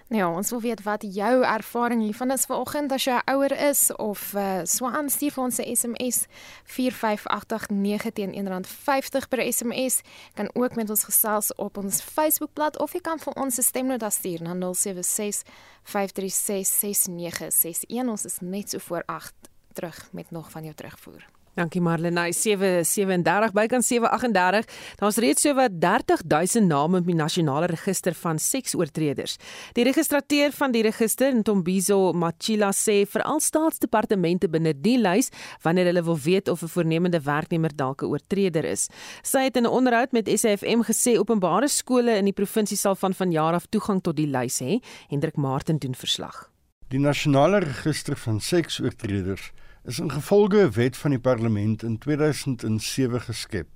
Nou 0.08 0.22
ja, 0.22 0.28
ons 0.32 0.50
wil 0.50 0.60
weet 0.60 0.80
wat 0.82 1.02
jou 1.04 1.44
ervaring 1.44 2.00
hiervan 2.00 2.30
is 2.32 2.46
vanoggend 2.48 2.92
as 2.96 3.04
jy 3.04 3.18
ouer 3.28 3.52
is 3.52 3.82
of 4.00 4.22
uh, 4.32 4.62
so 4.64 4.88
aanstuur 4.88 5.34
vir 5.34 5.42
ons 5.44 5.58
se 5.60 5.66
SMS 5.68 6.22
4589 6.64 8.14
teen 8.16 8.32
R1.50 8.32 9.28
per 9.28 9.44
SMS. 9.44 10.00
Kan 10.32 10.48
ook 10.54 10.80
met 10.80 10.88
ons 10.88 11.04
gesels 11.10 11.52
op 11.60 11.76
ons 11.76 12.00
Facebookblad 12.00 12.80
of 12.80 12.96
jy 12.96 13.04
kan 13.04 13.20
vir 13.20 13.36
ons 13.36 13.60
'n 13.60 13.68
stemnota 13.68 14.08
stuur 14.08 14.42
na 14.42 14.56
076 14.56 15.44
536 15.84 16.64
6961. 16.64 18.08
Ons 18.08 18.24
is 18.24 18.38
net 18.40 18.70
so 18.70 18.78
voor 18.78 19.02
8 19.06 19.34
terug 19.72 20.08
met 20.12 20.30
nog 20.30 20.50
van 20.50 20.62
jou 20.64 20.74
terugvoer. 20.74 21.37
Dankie 21.58 21.80
Marlenae 21.82 22.30
737 22.32 23.50
bykans 23.56 23.88
738. 23.90 24.66
Daar's 25.00 25.16
reeds 25.18 25.42
sowat 25.42 25.80
30000 25.82 26.68
name 26.70 27.00
op 27.00 27.08
die 27.08 27.16
nasionale 27.18 27.66
register 27.66 28.14
van 28.14 28.38
seksoortreders. 28.38 29.34
Die 29.74 29.82
registrateur 29.88 30.54
van 30.54 30.74
die 30.76 30.84
register, 30.86 31.34
Ntombizo 31.34 32.12
Machila 32.14 32.70
sê 32.70 33.00
veral 33.10 33.42
staatsdepartemente 33.42 34.46
binne 34.52 34.76
die 34.86 35.00
lys 35.02 35.32
wanneer 35.66 35.90
hulle 35.90 36.04
wil 36.06 36.20
weet 36.28 36.48
of 36.48 36.62
'n 36.62 36.70
voornemende 36.76 37.20
werknemer 37.20 37.74
dalk 37.74 38.02
'n 38.02 38.06
oortreder 38.06 38.64
is. 38.64 38.88
Sy 39.22 39.50
het 39.50 39.56
in 39.56 39.66
'n 39.66 39.74
onderhoud 39.78 40.12
met 40.12 40.28
SAFM 40.28 40.82
gesê 40.86 41.18
openbare 41.18 41.68
skole 41.68 42.16
in 42.16 42.24
die 42.24 42.38
provinsie 42.40 42.76
sal 42.76 42.94
van 42.94 43.14
vanjaar 43.14 43.54
af 43.54 43.66
toegang 43.66 44.00
tot 44.02 44.16
die 44.16 44.30
lys 44.30 44.60
hê. 44.60 44.80
Hendrik 45.08 45.36
Martin 45.36 45.78
doen 45.78 45.94
verslag. 45.94 46.50
Die 46.88 47.00
nasionale 47.00 47.58
register 47.58 48.16
van 48.16 48.40
seksoortreders 48.40 49.52
is 49.88 49.98
in 49.98 50.10
gevolge 50.10 50.68
wet 50.70 50.96
van 50.96 51.10
die 51.10 51.20
parlement 51.20 51.82
in 51.82 51.98
2007 51.98 53.20
geskep. 53.20 53.68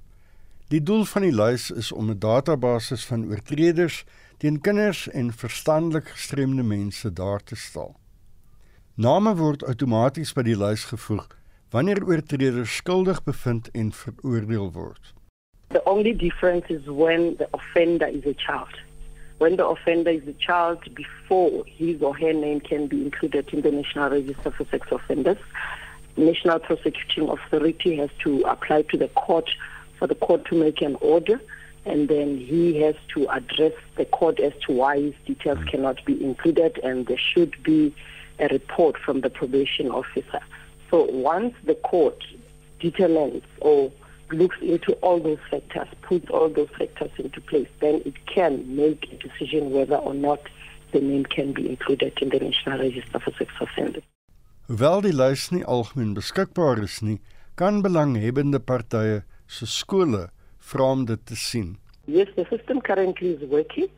Die 0.68 0.82
doel 0.82 1.06
van 1.08 1.24
die 1.24 1.32
lys 1.32 1.70
is 1.70 1.88
om 1.92 2.10
'n 2.10 2.18
database 2.18 2.96
van 2.96 3.24
oortreders 3.30 4.04
teen 4.36 4.60
kinders 4.60 5.08
en 5.08 5.32
verstandelik 5.32 6.08
gestremde 6.08 6.62
mense 6.62 7.12
daar 7.12 7.42
te 7.42 7.56
stel. 7.56 7.96
Name 8.94 9.34
word 9.34 9.64
outomaties 9.64 10.32
by 10.32 10.42
die 10.42 10.56
lys 10.56 10.84
gevoeg 10.84 11.26
wanneer 11.70 12.04
oortreders 12.04 12.76
skuldig 12.76 13.24
bevind 13.24 13.70
en 13.70 13.92
veroordeel 13.92 14.72
word. 14.72 15.14
The 15.68 15.84
only 15.84 16.16
difference 16.16 16.74
is 16.74 16.84
when 16.84 17.36
the 17.36 17.48
offender 17.50 18.08
is 18.08 18.26
a 18.26 18.34
child. 18.36 18.76
When 19.38 19.56
the 19.56 19.66
offender 19.66 20.12
is 20.12 20.28
a 20.28 20.36
child 20.36 20.78
before 20.94 21.64
his 21.64 22.02
or 22.02 22.18
her 22.18 22.34
name 22.34 22.60
can 22.60 22.86
be 22.86 22.96
included 22.96 23.52
in 23.52 23.60
the 23.62 23.70
National 23.70 24.10
Register 24.10 24.52
for 24.52 24.66
Sex 24.70 24.90
Offenders, 24.90 25.40
National 26.16 26.58
Prosecuting 26.58 27.28
Authority 27.28 27.96
has 27.96 28.10
to 28.22 28.42
apply 28.42 28.82
to 28.82 28.98
the 28.98 29.08
court 29.08 29.48
for 29.98 30.06
the 30.06 30.14
court 30.14 30.44
to 30.46 30.54
make 30.56 30.82
an 30.82 30.96
order, 31.00 31.40
and 31.84 32.08
then 32.08 32.36
he 32.36 32.80
has 32.80 32.94
to 33.14 33.26
address 33.28 33.72
the 33.96 34.04
court 34.04 34.38
as 34.40 34.52
to 34.66 34.72
why 34.72 35.00
his 35.00 35.14
details 35.26 35.58
mm. 35.58 35.70
cannot 35.70 36.04
be 36.04 36.22
included, 36.22 36.78
and 36.82 37.06
there 37.06 37.18
should 37.18 37.60
be 37.62 37.94
a 38.38 38.48
report 38.48 38.96
from 38.98 39.20
the 39.20 39.30
probation 39.30 39.90
officer. 39.90 40.40
So 40.90 41.04
once 41.04 41.54
the 41.64 41.74
court 41.76 42.22
determines 42.80 43.42
or 43.60 43.90
looks 44.30 44.56
into 44.60 44.92
all 44.94 45.20
those 45.20 45.38
factors, 45.50 45.88
puts 46.02 46.28
all 46.30 46.48
those 46.48 46.68
factors 46.78 47.10
into 47.18 47.40
place, 47.40 47.68
then 47.80 48.02
it 48.04 48.26
can 48.26 48.76
make 48.76 49.10
a 49.12 49.16
decision 49.16 49.70
whether 49.70 49.96
or 49.96 50.14
not 50.14 50.40
the 50.92 51.00
name 51.00 51.24
can 51.24 51.52
be 51.52 51.68
included 51.68 52.18
in 52.20 52.28
the 52.28 52.38
National 52.38 52.78
Register 52.78 53.18
for 53.18 53.32
Sex 53.38 53.50
Offenders. 53.60 54.02
Hoewel 54.72 55.02
die 55.04 55.12
lys 55.12 55.50
nie 55.52 55.66
algemeen 55.68 56.14
beskikbaar 56.16 56.78
is 56.80 56.94
nie, 57.04 57.18
kan 57.60 57.82
belanghebbende 57.84 58.56
partye 58.70 59.18
se 59.44 59.66
skole 59.68 60.22
vra 60.70 60.86
om 60.94 61.02
dit 61.10 61.20
te 61.28 61.36
sien. 61.36 61.74
Yes, 62.06 62.30
the 62.38 62.46
system 62.48 62.80
currently 62.80 63.34
is 63.34 63.44
working. 63.50 63.90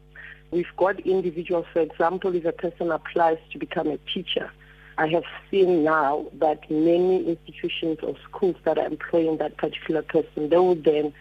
We've 0.50 0.74
got 0.76 0.98
individuals, 1.06 1.70
for 1.72 1.78
example, 1.78 2.34
if 2.34 2.44
a 2.44 2.50
person 2.50 2.90
applies 2.90 3.38
to 3.52 3.58
become 3.60 3.86
a 3.86 4.00
teacher, 4.12 4.50
I 4.98 5.06
have 5.14 5.22
seen 5.48 5.84
now 5.84 6.26
that 6.40 6.68
many 6.68 7.22
institutions 7.22 8.00
or 8.02 8.16
schools 8.28 8.56
that 8.64 8.76
are 8.76 8.90
employing 8.90 9.38
that 9.38 9.56
particular 9.58 10.02
person, 10.02 10.48
they 10.48 10.58
will 10.58 10.74
then 10.74 11.12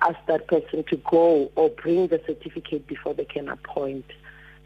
ask 0.00 0.16
that 0.28 0.48
person 0.48 0.82
to 0.88 0.96
go 1.10 1.52
or 1.56 1.68
bring 1.68 2.06
the 2.06 2.22
certificate 2.24 2.86
before 2.86 3.12
they 3.12 3.26
can 3.26 3.50
appoint 3.50 4.06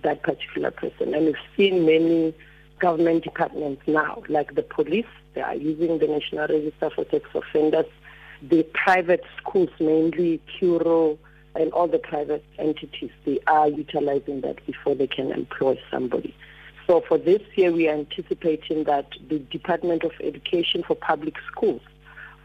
that 0.04 0.22
particular 0.22 0.70
person. 0.70 1.12
And 1.12 1.26
we've 1.26 1.46
seen 1.56 1.84
many 1.84 2.34
government 2.78 3.24
departments 3.24 3.82
now, 3.86 4.22
like 4.28 4.54
the 4.54 4.62
police, 4.62 5.06
they 5.34 5.40
are 5.40 5.54
using 5.54 5.98
the 5.98 6.06
National 6.06 6.46
Register 6.46 6.90
for 6.90 7.04
Sex 7.10 7.28
Offenders, 7.34 7.86
the 8.42 8.62
private 8.74 9.24
schools, 9.38 9.70
mainly 9.80 10.40
Curo 10.60 11.18
and 11.54 11.72
all 11.72 11.88
the 11.88 11.98
private 11.98 12.44
entities, 12.58 13.10
they 13.24 13.40
are 13.46 13.68
utilizing 13.68 14.40
that 14.42 14.64
before 14.66 14.94
they 14.94 15.06
can 15.06 15.32
employ 15.32 15.78
somebody. 15.90 16.34
So 16.86 17.02
for 17.06 17.18
this 17.18 17.42
year, 17.56 17.72
we 17.72 17.88
are 17.88 17.94
anticipating 17.94 18.84
that 18.84 19.08
the 19.28 19.38
Department 19.38 20.04
of 20.04 20.12
Education 20.22 20.82
for 20.86 20.94
Public 20.94 21.34
Schools 21.50 21.82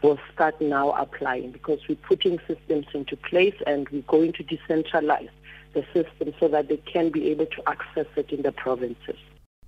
will 0.02 0.18
start 0.32 0.60
now 0.60 0.90
applying 0.92 1.52
because 1.52 1.78
we're 1.88 1.94
putting 1.96 2.38
systems 2.46 2.86
into 2.92 3.16
place 3.16 3.54
and 3.66 3.88
we're 3.88 4.02
going 4.02 4.32
to 4.34 4.44
decentralize 4.44 5.30
the 5.72 5.82
system 5.94 6.34
so 6.38 6.48
that 6.48 6.68
they 6.68 6.76
can 6.76 7.10
be 7.10 7.30
able 7.30 7.46
to 7.46 7.62
access 7.66 8.06
it 8.16 8.30
in 8.30 8.42
the 8.42 8.52
provinces. 8.52 9.16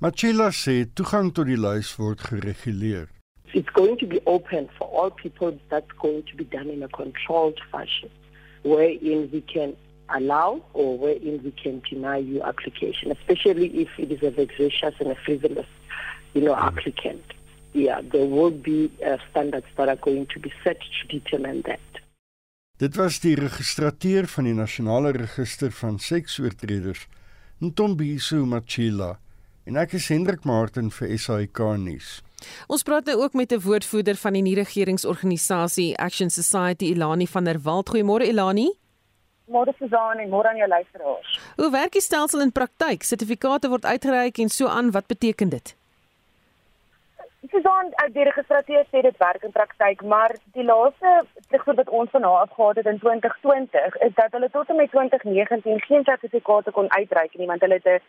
Machila 0.00 0.50
sê 0.52 0.85
toegang 0.94 1.32
tot 1.35 1.46
die 1.46 1.56
lys 1.56 1.98
word 1.98 2.20
gereguleer. 2.20 3.09
It's 3.54 3.70
going 3.70 3.96
to 3.98 4.06
be 4.06 4.20
open 4.26 4.68
for 4.76 4.87
all 4.88 5.11
people 5.11 5.56
that's 5.70 5.92
going 6.02 6.22
to 6.30 6.37
be 6.37 6.44
done 6.44 6.68
in 6.68 6.82
a 6.82 6.88
controlled 6.88 7.61
fashion 7.72 8.11
wherein 8.62 9.30
we 9.32 9.40
can 9.40 9.76
allow 10.11 10.61
or 10.74 10.98
wherein 10.98 11.40
we 11.42 11.52
can 11.52 11.80
deny 11.88 12.18
your 12.18 12.46
application, 12.46 13.11
especially 13.12 13.68
if 13.82 13.88
it 13.98 14.12
is 14.12 14.22
a 14.22 14.30
vexatious 14.30 14.94
and 15.00 15.11
a 15.11 15.16
frivolous, 15.24 15.70
you 16.35 16.42
know, 16.42 16.54
mm. 16.54 16.66
applicant. 16.66 17.24
yeah, 17.76 18.00
there 18.12 18.24
will 18.26 18.50
be 18.50 18.90
uh, 19.04 19.18
standards 19.30 19.66
that 19.76 19.88
are 19.88 19.96
going 19.96 20.26
to 20.26 20.40
be 20.40 20.52
set 20.64 20.78
to 20.80 21.18
determine 21.18 21.62
that. 21.66 21.80
Dit 22.78 22.96
was 22.96 23.20
die 23.20 23.37
registrateur 23.37 24.26
van 24.28 24.44
die 24.44 24.54
Nasionale 24.56 25.12
Register 25.16 25.72
van 25.72 25.98
Seksoortreders, 25.98 27.06
Ntombiso 27.64 28.44
Machila, 28.44 29.16
en 29.66 29.76
ek 29.83 29.96
is 29.98 30.07
Hendrik 30.12 30.44
Martin 30.46 30.92
vir 30.94 31.12
SAK 31.18 31.61
nuus. 31.83 32.20
Ons 32.70 32.85
praat 32.87 33.09
nou 33.11 33.16
ook 33.22 33.35
met 33.35 33.52
'n 33.52 33.61
woordvoerder 33.61 34.16
van 34.16 34.33
die 34.33 34.42
nie-regeringsorganisasie 34.42 35.96
Action 35.98 36.31
Society, 36.31 36.85
Ilani 36.94 37.26
van 37.26 37.44
der 37.44 37.59
Walt. 37.62 37.90
Goeiemôre 37.90 38.26
Ilani. 38.31 38.68
Môre 39.46 39.72
Susan 39.79 40.18
en 40.18 40.29
môre 40.29 40.48
aan 40.48 40.57
jou 40.57 40.68
luisteraars. 40.68 41.40
Hoe 41.57 41.70
werk 41.70 41.92
die 41.92 42.00
stelsel 42.00 42.40
in 42.40 42.52
praktyk? 42.52 43.02
Sertifikate 43.02 43.68
word 43.68 43.85
uitgereik 43.85 44.38
en 44.38 44.48
so 44.48 44.66
aan, 44.66 44.90
wat 44.90 45.07
beteken 45.07 45.48
dit? 45.48 45.76
Susan, 47.50 47.92
die 48.12 48.24
registrateur 48.24 48.85
sê 48.90 49.02
dit 49.02 49.16
werk 49.18 49.42
in 49.42 49.52
praktyk, 49.52 50.02
maar 50.02 50.35
die 50.52 50.64
laaste 50.64 51.24
terugvoer 51.48 51.74
wat 51.74 51.88
ons 51.88 52.11
van 52.11 52.22
haar 52.22 52.42
afgehad 52.46 52.76
het 52.76 52.87
in 52.87 52.98
2020 52.98 53.96
is 53.96 54.14
dat 54.14 54.33
hulle 54.33 54.50
tot 54.50 54.68
en 54.68 54.76
met 54.76 54.90
2019 54.90 55.81
geen 55.81 56.05
sertifikate 56.05 56.70
kon 56.70 56.92
uitreik 56.92 57.35
nie 57.35 57.46
want 57.46 57.61
hulle 57.61 57.79
het 57.81 57.87
'n 57.87 58.02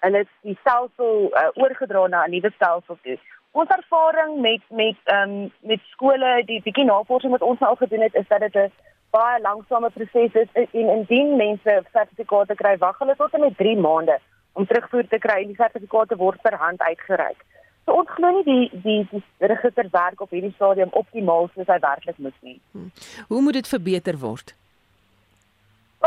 hulle 0.00 0.18
het 0.18 0.28
die 0.42 0.56
stelsel 0.60 1.30
uh, 1.30 1.48
oorgedra 1.54 2.06
na 2.06 2.24
'n 2.24 2.30
nuwe 2.30 2.50
stelsel 2.54 2.98
toe. 3.02 3.18
Ons 3.52 3.68
ervaring 3.68 4.40
met 4.40 4.62
met 4.68 4.96
ehm 5.04 5.30
um, 5.30 5.52
met 5.60 5.80
skole, 5.90 6.42
die 6.46 6.62
bietjie 6.62 6.84
navorsing 6.84 7.32
wat 7.32 7.42
ons 7.42 7.58
nou 7.58 7.70
al 7.70 7.82
gedoen 7.82 8.00
het, 8.00 8.14
is 8.14 8.28
dat 8.28 8.40
dit 8.40 8.54
'n 8.54 8.72
baie 9.10 9.40
langsame 9.40 9.90
proses 9.90 10.32
is 10.32 10.48
en 10.52 10.88
indien 10.96 11.36
mense 11.36 11.82
sertifikate 11.92 12.54
kry, 12.54 12.76
wag 12.78 12.98
hulle 12.98 13.16
tot 13.16 13.34
en 13.34 13.40
met 13.40 13.56
3 13.56 13.76
maande 13.76 14.18
om 14.52 14.66
terugvoer 14.66 15.06
te 15.08 15.18
kry 15.18 15.40
en 15.42 15.46
die 15.52 15.62
sertifikate 15.62 16.16
word 16.16 16.40
per 16.42 16.56
hand 16.58 16.80
uitgereik. 16.80 17.44
So 17.84 17.92
ons 18.00 18.10
glo 18.16 18.30
nie 18.32 18.44
die 18.44 18.80
die 18.84 19.00
die 19.10 19.22
register 19.52 19.88
werk 19.92 20.20
op 20.24 20.30
hierdie 20.30 20.54
stadium 20.56 20.92
optimaal 21.00 21.50
soos 21.54 21.68
hy 21.68 21.78
werklik 21.84 22.18
moet 22.26 22.38
nie. 22.40 22.60
Hmm. 22.72 22.92
Hoe 23.28 23.42
moet 23.42 23.58
dit 23.60 23.68
verbeter 23.68 24.18
word? 24.18 24.54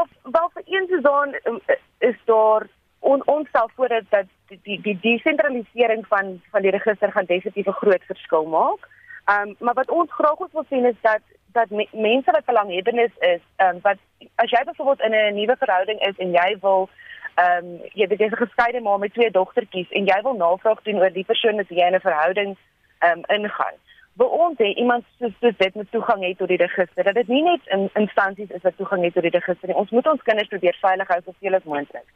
Of 0.02 0.10
wel 0.24 0.50
vir 0.56 0.64
een 0.66 0.88
seisoen 0.88 1.36
um, 1.52 1.62
is 2.10 2.18
daar 2.26 2.68
on, 3.00 3.22
ons 3.28 3.50
sal 3.52 3.70
voor 3.76 3.88
dat 4.10 4.28
die 4.48 4.82
die 4.82 5.00
desentralisering 5.02 6.08
van 6.08 6.42
van 6.52 6.62
die 6.62 6.72
register 6.72 7.12
gaan 7.12 7.26
definitief 7.26 7.68
'n 7.68 7.82
groot 7.82 8.04
verskil 8.04 8.46
maak. 8.46 8.88
Ehm 9.26 9.48
um, 9.48 9.56
maar 9.60 9.74
wat 9.74 9.92
ons 9.92 10.12
graag 10.14 10.38
wil 10.52 10.66
sien 10.70 10.86
is 10.86 11.00
dat 11.02 11.22
dat 11.52 11.70
me, 11.70 11.88
mense 11.92 12.32
wat 12.32 12.46
belanghebbendes 12.46 13.16
is, 13.20 13.42
ehm 13.56 13.76
um, 13.76 13.80
wat 13.82 13.98
as 14.36 14.50
jy 14.50 14.64
byvoorbeeld 14.64 15.02
in 15.02 15.14
'n 15.16 15.34
nuwe 15.34 15.56
verhouding 15.60 16.00
is 16.00 16.18
en 16.18 16.32
jy 16.32 16.58
wil 16.62 16.90
ehm 17.36 17.66
um, 17.66 17.82
jy 17.94 18.08
weet 18.08 18.20
jy's 18.20 18.32
'n 18.32 18.46
geskeide 18.46 18.80
ma 18.82 18.98
met 18.98 19.14
twee 19.14 19.32
dogtertjies 19.32 19.90
en 19.90 20.06
jy 20.06 20.22
wil 20.22 20.34
navraag 20.34 20.82
doen 20.82 21.00
oor 21.00 21.12
die 21.12 21.26
persoon 21.32 21.56
met 21.56 21.68
wie 21.68 21.80
jy 21.80 21.90
'n 21.90 22.00
verhouding 22.00 22.58
ehm 23.00 23.18
um, 23.18 23.24
ingaan. 23.28 23.78
Wil 24.14 24.28
ons 24.28 24.58
hê 24.58 24.74
iemand 24.74 25.04
soos 25.20 25.34
soos 25.40 25.58
dit 25.58 25.76
moet 25.76 25.92
toegang 25.92 26.24
hê 26.24 26.36
tot 26.36 26.48
die 26.48 26.58
register. 26.58 27.04
Dat 27.04 27.14
dit 27.14 27.28
nie 27.28 27.44
net 27.44 27.62
in 27.66 27.90
instansies 27.94 28.50
is 28.50 28.62
wat 28.62 28.78
toegang 28.78 29.04
het 29.04 29.14
tot 29.14 29.24
die 29.24 29.38
register 29.40 29.68
nie. 29.68 29.76
Ons 29.76 29.90
moet 29.90 30.08
ons 30.08 30.24
kinders 30.24 30.48
probeer 30.48 30.78
veilig 30.82 31.08
hou 31.08 31.22
soveel 31.26 31.56
as 31.56 31.64
moontlik. 31.64 32.08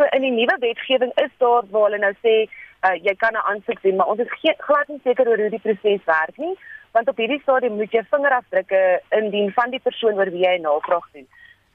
So 0.00 0.06
in 0.16 0.22
die 0.24 0.32
nuwe 0.32 0.56
wetgewing 0.60 1.10
is 1.20 1.32
daar 1.38 1.66
waar 1.70 1.90
hulle 1.90 1.98
nou 2.00 2.12
sê 2.24 2.34
uh, 2.88 2.94
jy 3.04 3.12
kan 3.20 3.34
'n 3.36 3.48
aansoek 3.50 3.82
doen, 3.82 3.96
maar 3.96 4.06
ons 4.12 4.20
is 4.24 4.38
geen 4.42 4.56
glad 4.58 4.88
nie 4.88 5.00
seker 5.04 5.28
oor 5.28 5.36
hoe 5.36 5.50
die 5.52 5.60
proses 5.66 6.04
werk 6.04 6.36
nie, 6.36 6.54
want 6.96 7.08
op 7.08 7.20
hierdie 7.20 7.40
stadium 7.42 7.76
moet 7.76 7.92
jy 7.92 8.02
vingerafdrukke 8.14 8.80
indien 9.18 9.52
van 9.52 9.70
die 9.70 9.82
persoon 9.88 10.16
oor 10.16 10.30
wie 10.32 10.46
jy 10.46 10.56
navraag 10.56 11.06
doen. 11.12 11.28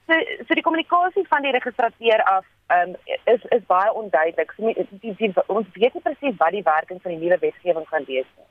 So 0.07 0.17
so 0.47 0.57
die 0.57 0.65
kommunikasie 0.65 1.27
van 1.27 1.45
die 1.45 1.53
registrateur 1.53 2.23
af 2.23 2.45
um, 2.77 2.97
is 3.35 3.45
is 3.59 3.63
baie 3.67 3.93
onduidelik. 3.93 4.57
So, 4.57 4.73
die, 4.73 5.13
die, 5.21 5.33
ons 5.45 5.67
weet 5.77 5.93
nie 5.93 6.05
presies 6.09 6.41
wat 6.41 6.57
die 6.57 6.65
werking 6.65 7.01
van 7.01 7.11
die 7.11 7.21
nuwe 7.21 7.37
wetgewing 7.45 7.87
gaan 7.93 8.09
wees 8.09 8.29
nie. 8.37 8.49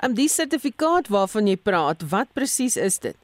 Ehm 0.00 0.10
um, 0.10 0.14
die 0.14 0.28
sertifikaat 0.28 1.12
waarvan 1.12 1.46
jy 1.46 1.56
praat, 1.56 2.08
wat 2.08 2.32
presies 2.32 2.76
is 2.76 2.98
dit? 2.98 3.16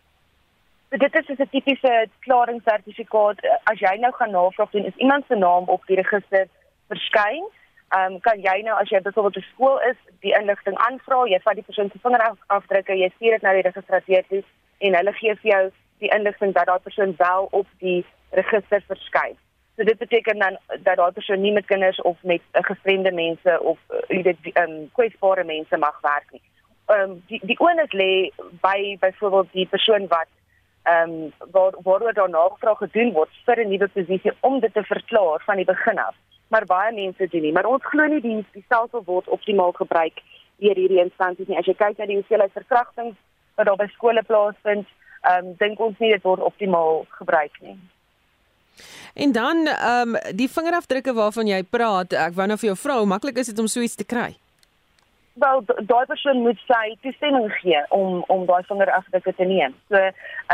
So, 0.95 0.99
dit 0.99 1.15
is 1.15 1.39
'n 1.39 1.49
tipiese 1.51 2.09
klaringssertifikaat. 2.19 3.39
As 3.63 3.79
jy 3.79 3.97
nou 3.99 4.13
gaan 4.13 4.31
navraag 4.31 4.71
doen, 4.71 4.85
is 4.85 4.97
iemand 4.97 5.25
se 5.29 5.35
naam 5.35 5.65
op 5.69 5.87
die 5.87 5.97
register 5.97 6.47
verskyn. 6.89 7.45
Ehm 7.89 8.13
um, 8.13 8.21
kan 8.21 8.41
jy 8.41 8.63
nou 8.63 8.81
as 8.81 8.89
jy 8.89 9.01
byvoorbeeld 9.01 9.37
'n 9.37 9.49
skool 9.53 9.81
is, 9.81 9.97
die 10.21 10.35
inligting 10.41 10.77
aanvra, 10.77 11.25
jy 11.27 11.41
vat 11.43 11.55
die 11.55 11.65
persoon 11.65 11.91
se 11.91 11.99
vingerafdrukke, 12.03 12.99
jy 12.99 13.11
stuur 13.15 13.31
dit 13.31 13.43
na 13.43 13.53
die 13.53 13.63
registrateur 13.63 14.23
toe 14.29 14.43
en 14.79 14.95
hulle 14.95 15.13
gee 15.13 15.35
vir 15.35 15.51
jou 15.51 15.71
die 15.99 16.15
inligting 16.17 16.53
dat 16.53 16.67
daardie 16.67 16.85
persoon 16.85 17.15
wel 17.17 17.49
op 17.51 17.67
die 17.79 18.05
register 18.31 18.83
verskyn. 18.87 19.37
So 19.77 19.85
dit 19.85 19.99
beteken 19.99 20.39
dan 20.39 20.59
dat 20.69 20.97
daardie 20.97 21.19
persoon 21.21 21.41
nie 21.41 21.53
met 21.53 21.67
kinders 21.67 22.01
of 22.01 22.17
met 22.23 22.43
uh, 22.53 22.63
gevreemde 22.63 23.13
mense 23.13 23.61
of 23.61 23.79
uh, 23.91 23.99
jy 24.09 24.23
weet 24.23 24.39
ehm 24.53 24.71
um, 24.71 24.91
kwesbare 24.93 25.45
mense 25.45 25.77
mag 25.77 26.01
werk 26.01 26.31
nie. 26.31 26.43
Ehm 26.87 27.11
um, 27.11 27.23
die 27.27 27.41
die 27.43 27.59
onus 27.59 27.93
lê 27.93 28.31
by 28.61 28.97
byvoorbeeld 29.01 29.53
die 29.53 29.67
persoon 29.67 30.07
wat 30.07 30.29
ehm 30.85 31.11
um, 31.11 31.33
waar 31.51 31.73
waaroor 31.83 32.13
daar 32.13 32.31
navraag 32.31 32.79
gedoen 32.79 33.13
word 33.13 33.31
vir 33.47 33.61
'n 33.65 33.69
nuwe 33.69 33.89
posisie 33.89 34.33
om 34.41 34.61
dit 34.61 34.73
te 34.75 34.83
verklaar 34.83 35.43
van 35.47 35.57
die 35.57 35.65
begin 35.65 35.99
af. 35.99 36.15
Maar 36.49 36.65
baie 36.65 36.93
mense 36.93 37.29
doen 37.29 37.43
nie, 37.43 37.53
maar 37.53 37.67
ons 37.67 37.85
glo 37.85 38.07
nie 38.07 38.21
die 38.21 38.45
die 38.53 38.63
stelsel 38.67 39.03
word 39.05 39.29
optimaal 39.29 39.73
gebruik 39.73 40.21
deur 40.57 40.77
hierdie 40.77 41.03
instansies 41.03 41.49
nie. 41.49 41.59
As 41.59 41.67
jy 41.67 41.75
kyk 41.75 41.99
na 41.99 42.07
die 42.07 42.17
hoeveelheid 42.17 42.53
verkrachtings 42.53 43.17
wat 43.55 43.67
daar 43.67 43.77
by 43.77 43.87
skole 43.87 44.23
plaasvind, 44.23 44.87
ehm 45.23 45.47
um, 45.47 45.55
dink 45.59 45.81
ons 45.81 45.99
nie 45.99 46.13
dit 46.13 46.23
word 46.23 46.41
optimaal 46.41 47.07
gebruik 47.09 47.61
nie. 47.61 47.79
En 49.15 49.33
dan 49.33 49.67
ehm 49.67 50.15
um, 50.15 50.37
die 50.37 50.51
vingerafdrukke 50.51 51.13
waarvan 51.13 51.47
jy 51.47 51.63
praat, 51.63 52.13
ek 52.13 52.35
wou 52.35 52.47
nou 52.47 52.59
vir 52.59 52.73
jou 52.73 52.77
vra, 52.77 52.99
hoe 52.99 53.07
maklik 53.07 53.39
is 53.39 53.47
dit 53.47 53.59
om 53.59 53.67
so 53.67 53.81
iets 53.81 53.95
te 53.95 54.05
kry? 54.05 54.35
Wel, 55.35 55.65
daai 55.67 56.07
persoon 56.07 56.43
moet 56.43 56.59
sy 56.67 56.97
toestemming 57.03 57.49
gee 57.59 57.81
om 57.89 58.23
om 58.27 58.45
daai 58.47 58.63
vingerafdrukke 58.69 59.33
te 59.35 59.45
neem. 59.45 59.75
So 59.91 59.99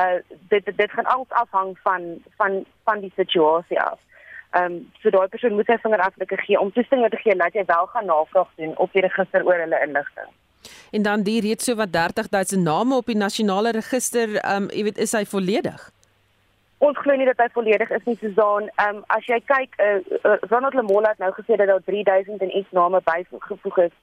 uh 0.02 0.20
dit 0.48 0.70
dit 0.76 0.90
gaan 0.90 1.10
alles 1.14 1.34
afhang 1.42 1.74
van 1.82 2.06
van 2.36 2.64
van 2.88 3.00
die 3.00 3.12
situasie 3.16 3.80
af. 3.80 3.98
Ehm 4.50 4.64
um, 4.64 4.90
so 5.02 5.10
daai 5.10 5.28
persoon 5.28 5.54
moet 5.54 5.68
sy 5.68 5.76
vingerafdrukke 5.82 6.36
gee 6.46 6.60
om 6.60 6.72
toestemming 6.72 7.10
te 7.12 7.20
gee 7.20 7.36
dat 7.36 7.52
jy 7.52 7.64
wel 7.66 7.86
gaan 7.86 8.06
navraag 8.06 8.48
doen 8.56 8.76
op 8.76 8.92
die 8.92 9.04
register 9.04 9.44
oor 9.46 9.60
hulle 9.66 9.84
inligting. 9.86 10.32
En 10.90 11.02
dan 11.02 11.22
die 11.22 11.40
reeds 11.40 11.64
so 11.64 11.74
wat 11.74 11.92
30000 11.92 12.64
name 12.64 12.96
op 12.96 13.06
die 13.06 13.16
nasionale 13.16 13.70
register, 13.70 14.36
ehm 14.36 14.62
um, 14.62 14.70
jy 14.70 14.82
weet, 14.88 14.98
is 14.98 15.12
hy 15.12 15.24
volledig? 15.24 15.90
Ons 16.78 16.98
glo 16.98 17.16
nie 17.16 17.28
dat 17.28 17.38
hy 17.38 17.52
volledig 17.52 17.90
is 17.90 18.04
nie, 18.08 18.16
Susan. 18.16 18.70
Ehm 18.74 18.96
um, 18.96 19.04
as 19.06 19.28
jy 19.28 19.42
kyk, 19.44 19.76
uh, 19.76 19.98
uh, 20.24 20.38
Ronald 20.48 20.74
Lemola 20.74 21.12
het 21.12 21.18
nou 21.18 21.32
gesê 21.36 21.60
dat 21.60 21.68
daar 21.68 21.84
3000 21.84 22.40
en 22.40 22.56
iets 22.56 22.72
name 22.72 23.00
bygevoeg 23.04 23.78
is 23.78 23.96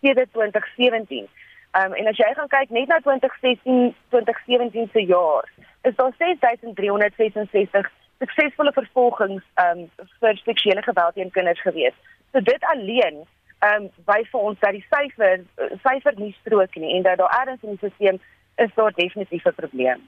sedert 0.00 0.32
2017. 0.32 1.28
Ehm 1.70 1.84
um, 1.86 1.92
en 1.94 2.06
as 2.10 2.18
jy 2.18 2.30
gaan 2.34 2.50
kyk 2.50 2.70
net 2.74 2.88
na 2.88 2.98
2016, 3.00 3.94
2017 4.10 4.88
se 4.92 5.04
jaar, 5.06 5.48
is 5.82 5.94
daar 5.96 6.14
6366 6.18 7.90
suksesvolle 8.18 8.72
vervolgings 8.72 9.44
ehm 9.54 9.78
um, 9.78 10.08
vir 10.20 10.40
seksuele 10.44 10.82
geweld 10.82 11.14
teen 11.14 11.30
kinders 11.30 11.62
gewees. 11.62 11.96
So 12.32 12.40
dit 12.40 12.64
alleen 12.74 13.22
ehm 13.58 13.82
um, 13.82 13.90
wys 14.10 14.28
vir 14.32 14.40
ons 14.40 14.58
dat 14.64 14.76
die 14.76 14.86
syfer 14.88 15.44
syfer 15.86 16.14
nie 16.16 16.34
strook 16.40 16.74
nie 16.74 16.96
en 16.96 17.02
dat 17.06 17.18
daar 17.22 17.36
ergens 17.40 17.62
in 17.62 17.76
die 17.76 17.78
stelsel 17.78 18.20
is 18.56 18.74
daar 18.74 18.92
definitief 18.92 19.44
'n 19.46 19.60
probleem. 19.62 20.00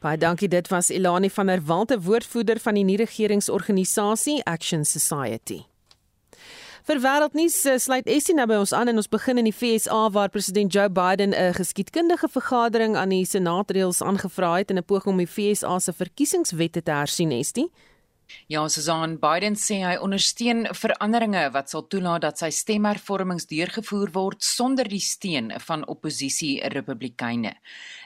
Baie 0.00 0.18
dankie 0.18 0.48
dit 0.48 0.68
was 0.68 0.88
Elani 0.88 1.30
van 1.30 1.46
der 1.46 1.62
Walt, 1.66 2.04
woordvoerder 2.04 2.58
van 2.60 2.74
die 2.74 2.84
nie-regeringsorganisasie 2.84 4.44
Action 4.44 4.84
Society. 4.84 5.75
Vir 6.86 7.00
wêreldnuus 7.02 7.64
eh, 7.66 7.80
sluit 7.82 8.06
Essie 8.06 8.34
nou 8.38 8.44
by 8.46 8.60
ons 8.62 8.70
aan 8.70 8.86
en 8.92 9.00
ons 9.00 9.08
begin 9.10 9.40
in 9.40 9.48
die 9.48 9.54
FSA 9.54 10.04
waar 10.14 10.30
president 10.30 10.70
Joe 10.70 10.86
Biden 10.86 11.32
'n 11.34 11.56
geskiedkundige 11.58 12.28
vergadering 12.30 12.94
aan 12.94 13.10
die 13.10 13.26
senaatreëls 13.26 14.02
aangevra 14.06 14.52
het 14.62 14.70
in 14.70 14.78
'n 14.78 14.86
poging 14.86 15.14
om 15.14 15.18
die 15.18 15.26
FSA 15.26 15.78
se 15.78 15.92
verkiesingswette 15.92 16.82
te 16.82 16.90
hersien, 16.90 17.32
Estie. 17.32 17.72
Ja, 18.46 18.68
Susan 18.68 19.16
Biden 19.18 19.56
sê 19.58 19.80
hy 19.82 19.96
ondersteun 20.02 20.68
veranderinge 20.74 21.48
wat 21.54 21.70
sal 21.72 21.86
toelaat 21.90 22.22
dat 22.22 22.38
sy 22.38 22.52
stemhervormings 22.54 23.48
deurgevoer 23.50 24.12
word 24.14 24.44
sonder 24.46 24.86
die 24.86 25.02
steun 25.02 25.52
van 25.66 25.82
oppositie 25.90 26.60
Republikeine. 26.74 27.56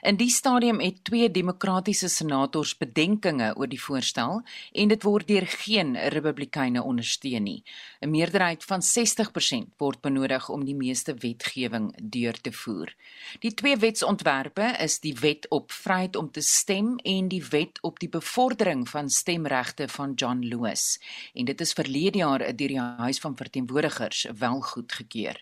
In 0.01 0.17
die 0.17 0.31
stadium 0.33 0.79
het 0.81 1.03
twee 1.05 1.29
demokratiese 1.29 2.09
senators 2.09 2.73
bedenkinge 2.77 3.51
oor 3.53 3.69
die 3.69 3.81
voorstel 3.81 4.41
en 4.73 4.93
dit 4.93 5.05
word 5.05 5.27
deur 5.29 5.45
geen 5.45 5.93
Republikeine 6.13 6.81
ondersteun 6.81 7.43
nie. 7.43 7.63
'n 8.01 8.09
Meerderheid 8.09 8.63
van 8.63 8.81
60% 8.81 9.77
word 9.77 10.01
benodig 10.01 10.49
om 10.49 10.65
die 10.65 10.75
meeste 10.75 11.13
wetgewing 11.13 11.93
deur 12.01 12.41
te 12.41 12.51
voer. 12.51 12.95
Die 13.39 13.53
twee 13.53 13.77
wetsontwerpe 13.77 14.75
is 14.79 14.99
die 14.99 15.15
wet 15.21 15.45
op 15.49 15.71
vryheid 15.71 16.15
om 16.15 16.31
te 16.31 16.41
stem 16.41 16.97
en 17.03 17.27
die 17.27 17.43
wet 17.49 17.77
op 17.81 17.99
die 17.99 18.09
bevordering 18.09 18.89
van 18.89 19.09
stemregte 19.09 19.87
van 19.87 20.10
van 20.11 20.13
John 20.15 20.43
Lewis 20.43 20.99
en 21.33 21.45
dit 21.45 21.61
is 21.61 21.73
verlede 21.73 22.17
jaar 22.17 22.43
deur 22.55 22.67
die 22.67 22.79
Huis 22.79 23.19
van 23.19 23.35
Verteenwoordigers 23.35 24.27
wel 24.37 24.61
goedgekeur. 24.61 25.41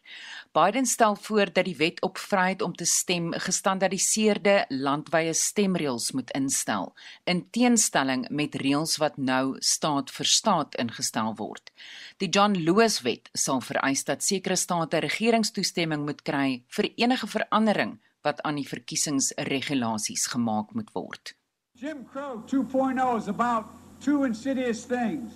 Biden 0.51 0.85
stel 0.85 1.15
voor 1.15 1.53
dat 1.53 1.65
die 1.65 1.75
wet 1.75 2.01
op 2.01 2.17
vryheid 2.17 2.61
om 2.61 2.73
te 2.75 2.85
stem 2.85 3.33
gestandaardiseerde 3.33 4.65
landwyse 4.69 5.33
stemreëls 5.33 6.11
moet 6.11 6.31
instel 6.31 6.93
in 7.25 7.49
teenstelling 7.49 8.27
met 8.29 8.55
reëls 8.55 8.97
wat 8.97 9.17
nou 9.17 9.55
staat 9.59 10.11
vir 10.11 10.25
staat 10.25 10.75
ingestel 10.75 11.35
word. 11.35 11.71
Die 12.17 12.29
John 12.29 12.55
Lewis 12.55 13.01
wet 13.01 13.29
sal 13.33 13.61
vereis 13.61 14.03
dat 14.03 14.23
sekere 14.23 14.55
state 14.55 14.99
regeringstoestemming 14.99 16.05
moet 16.05 16.21
kry 16.21 16.63
vir 16.67 16.91
enige 16.95 17.27
verandering 17.27 17.99
wat 18.21 18.41
aan 18.41 18.59
die 18.59 18.67
verkiesingsregulasies 18.67 20.27
gemaak 20.27 20.73
moet 20.75 20.91
word. 20.93 21.35
Jim 21.79 22.03
Crow 22.11 22.43
2.0 22.43 23.17
is 23.17 23.27
about 23.27 23.88
two 24.01 24.23
insidious 24.23 24.85
things 24.85 25.33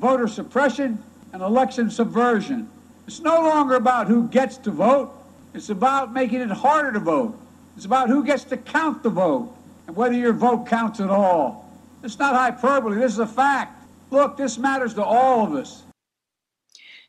voter 0.00 0.26
suppression 0.26 1.02
and 1.32 1.42
election 1.42 1.90
subversion. 1.90 2.68
It's 3.06 3.20
no 3.20 3.40
longer 3.40 3.74
about 3.74 4.08
who 4.08 4.28
gets 4.28 4.56
to 4.58 4.70
vote, 4.70 5.12
it's 5.52 5.68
about 5.70 6.12
making 6.12 6.40
it 6.40 6.50
harder 6.50 6.92
to 6.92 7.00
vote. 7.00 7.38
It's 7.76 7.84
about 7.84 8.08
who 8.08 8.24
gets 8.24 8.44
to 8.44 8.56
count 8.56 9.02
the 9.02 9.10
vote 9.10 9.54
and 9.86 9.96
whether 9.96 10.14
your 10.14 10.32
vote 10.32 10.66
counts 10.66 11.00
at 11.00 11.10
all. 11.10 11.70
It's 12.02 12.18
not 12.18 12.34
hyperbole, 12.34 12.96
this 12.98 13.12
is 13.12 13.18
a 13.18 13.26
fact. 13.26 13.82
Look, 14.10 14.36
this 14.36 14.58
matters 14.58 14.94
to 14.94 15.02
all 15.02 15.46
of 15.46 15.54
us. 15.54 15.82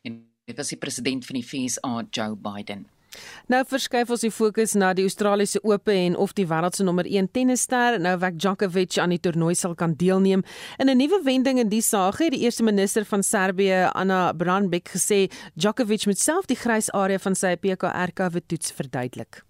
En 0.02 0.26
dit 0.44 0.56
was 0.56 0.68
die 0.68 0.78
president 0.78 1.26
van 1.26 1.38
die 1.38 1.44
FSA, 1.44 2.06
Joe 2.10 2.36
Biden. 2.36 2.86
Nou 3.46 3.62
verskuif 3.68 4.10
ons 4.10 4.24
die 4.24 4.30
fokus 4.30 4.74
na 4.74 4.92
die 4.96 5.04
Australiese 5.06 5.60
Ope 5.62 5.94
en 5.94 6.16
of 6.16 6.34
die 6.34 6.46
wêreld 6.50 6.76
se 6.76 6.84
nommer 6.84 7.06
1 7.06 7.30
tennisster 7.32 7.98
Novak 8.02 8.38
Djokovic 8.38 8.98
aan 8.98 9.14
die 9.14 9.20
toernooi 9.22 9.54
sal 9.54 9.74
kan 9.74 9.94
deelneem. 9.94 10.42
In 10.78 10.90
'n 10.90 10.98
nuwe 10.98 11.22
wending 11.24 11.58
in 11.58 11.68
die 11.68 11.82
saak 11.82 12.18
het 12.18 12.32
die 12.32 12.42
eerste 12.44 12.62
minister 12.62 13.04
van 13.04 13.22
Serbië, 13.22 13.90
Ana 13.94 14.32
Brnabić, 14.32 14.88
gesê 14.96 15.30
Djokovic 15.54 16.06
moet 16.06 16.18
self 16.18 16.46
die 16.46 16.56
grys 16.56 16.90
area 16.92 17.18
van 17.18 17.34
sy 17.34 17.56
PKR-kawe 17.56 18.40
toets 18.46 18.72
verduidelik. 18.72 19.42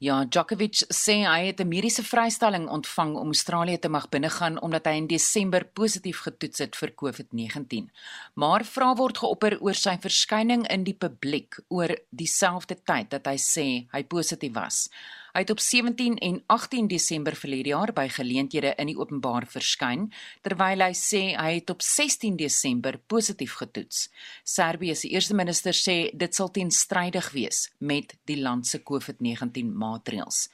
Ja, 0.00 0.24
Djokovic 0.24 0.86
sê 0.88 1.16
hy 1.28 1.46
het 1.46 1.60
'n 1.60 1.68
mediese 1.68 2.02
vrystelling 2.02 2.68
ontvang 2.68 3.16
om 3.16 3.26
Australië 3.26 3.78
te 3.78 3.88
mag 3.88 4.08
binnegaan 4.08 4.60
omdat 4.60 4.84
hy 4.86 4.92
in 4.92 5.06
Desember 5.06 5.64
positief 5.64 6.20
getoets 6.20 6.58
het 6.58 6.76
vir 6.76 6.92
COVID-19. 6.94 7.90
Maar 8.34 8.64
vra 8.64 8.94
word 8.94 9.18
geopper 9.18 9.60
oor 9.60 9.74
sy 9.74 9.98
verskyning 10.00 10.66
in 10.68 10.84
die 10.84 10.94
publiek 10.94 11.58
oor 11.68 11.96
dieselfde 12.10 12.76
tyd 12.84 13.10
dat 13.10 13.26
hy 13.26 13.36
sê 13.36 13.86
hy 13.92 14.02
positief 14.04 14.52
was. 14.54 14.88
Hy 15.32 15.44
het 15.44 15.50
op 15.50 15.60
17 15.62 16.16
en 16.18 16.42
18 16.46 16.88
Desember 16.90 17.36
verlede 17.38 17.70
jaar 17.70 17.92
by 17.94 18.08
geleenthede 18.10 18.72
in 18.82 18.90
die 18.90 18.96
openbaar 18.98 19.46
verskyn, 19.46 20.08
terwyl 20.42 20.82
hy 20.82 20.90
sê 20.98 21.22
hy 21.38 21.52
het 21.60 21.70
op 21.70 21.82
16 21.86 22.36
Desember 22.40 22.98
positief 23.06 23.54
getoets. 23.60 24.08
Servië 24.44 24.96
se 24.98 25.08
eerste 25.08 25.36
minister 25.38 25.76
sê 25.76 25.96
dit 26.12 26.34
sal 26.34 26.50
teenstrydig 26.50 27.30
wees 27.36 27.68
met 27.78 28.16
die 28.26 28.40
land 28.42 28.66
se 28.66 28.82
COVID-19 28.82 29.70
maatreëls. 29.70 30.48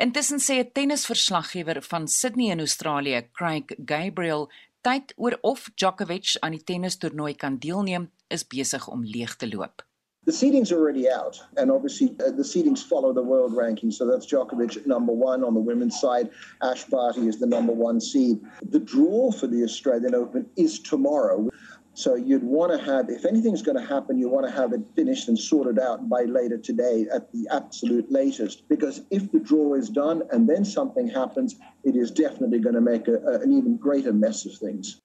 Intussen 0.00 0.40
sê 0.40 0.60
'n 0.64 0.72
tennisverslaggewer 0.72 1.82
van 1.82 2.08
Sydney 2.08 2.50
in 2.50 2.60
Australië, 2.60 3.28
Craig 3.32 3.64
Gabriel, 3.84 4.50
tyd 4.80 5.12
oor 5.16 5.38
of 5.42 5.70
Djokovic 5.74 6.36
aan 6.40 6.52
die 6.52 6.64
tennistoernooi 6.64 7.34
kan 7.34 7.58
deelneem 7.58 8.10
is 8.28 8.46
besig 8.46 8.88
om 8.88 9.04
leeg 9.04 9.36
te 9.36 9.48
loop. 9.48 9.84
The 10.26 10.32
seeding's 10.32 10.72
are 10.72 10.78
already 10.78 11.08
out, 11.08 11.38
and 11.58 11.70
obviously 11.70 12.16
uh, 12.20 12.30
the 12.30 12.42
seedings 12.42 12.82
follow 12.82 13.12
the 13.12 13.22
world 13.22 13.54
ranking. 13.54 13.90
So 13.90 14.06
that's 14.06 14.26
Djokovic 14.26 14.76
at 14.76 14.86
number 14.86 15.12
one 15.12 15.44
on 15.44 15.52
the 15.52 15.60
women's 15.60 16.00
side. 16.00 16.30
Ash 16.62 16.84
Barty 16.84 17.28
is 17.28 17.38
the 17.38 17.46
number 17.46 17.72
one 17.72 18.00
seed. 18.00 18.40
The 18.70 18.80
draw 18.80 19.30
for 19.30 19.46
the 19.46 19.62
Australian 19.62 20.14
Open 20.14 20.46
is 20.56 20.78
tomorrow. 20.78 21.50
So 21.92 22.16
you'd 22.16 22.42
want 22.42 22.72
to 22.72 22.84
have, 22.84 23.08
if 23.08 23.24
anything's 23.24 23.62
going 23.62 23.76
to 23.76 23.84
happen, 23.84 24.18
you 24.18 24.28
want 24.28 24.46
to 24.46 24.52
have 24.52 24.72
it 24.72 24.80
finished 24.96 25.28
and 25.28 25.38
sorted 25.38 25.78
out 25.78 26.08
by 26.08 26.24
later 26.24 26.58
today 26.58 27.06
at 27.12 27.30
the 27.30 27.46
absolute 27.52 28.10
latest. 28.10 28.66
Because 28.68 29.02
if 29.10 29.30
the 29.30 29.38
draw 29.38 29.74
is 29.74 29.90
done 29.90 30.22
and 30.32 30.48
then 30.48 30.64
something 30.64 31.06
happens, 31.06 31.54
it 31.84 31.94
is 31.94 32.10
definitely 32.10 32.58
going 32.58 32.74
to 32.74 32.80
make 32.80 33.06
a, 33.08 33.16
a, 33.18 33.40
an 33.40 33.52
even 33.52 33.76
greater 33.76 34.12
mess 34.12 34.46
of 34.46 34.56
things. 34.58 34.98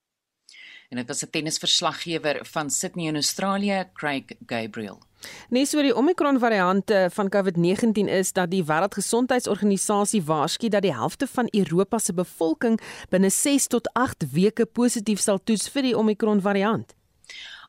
En 0.89 0.97
dit 0.97 1.07
was 1.07 1.21
'n 1.23 1.29
tennisverslaggewer 1.29 2.45
van 2.45 2.69
Sydney 2.69 3.05
in 3.07 3.15
Australië, 3.15 3.89
Craig 3.93 4.35
Gabriel. 4.45 5.08
Nes 5.49 5.73
oor 5.75 5.83
die 5.83 5.95
Omicron 5.95 6.39
variante 6.39 7.07
van 7.11 7.29
COVID-19 7.29 8.11
is 8.11 8.33
dat 8.33 8.51
die 8.51 8.63
Wêreldgesondheidsorganisasie 8.63 10.23
waarsku 10.23 10.69
dat 10.69 10.85
die 10.85 10.93
helfte 10.95 11.27
van 11.27 11.47
Europa 11.51 11.99
se 11.99 12.13
bevolking 12.13 12.79
binne 13.09 13.29
6 13.29 13.67
tot 13.67 13.89
8 13.93 14.31
weke 14.31 14.65
positief 14.65 15.19
sal 15.19 15.43
toets 15.43 15.69
vir 15.69 15.89
die 15.89 15.97
Omicron 15.97 16.41
variant. 16.41 16.98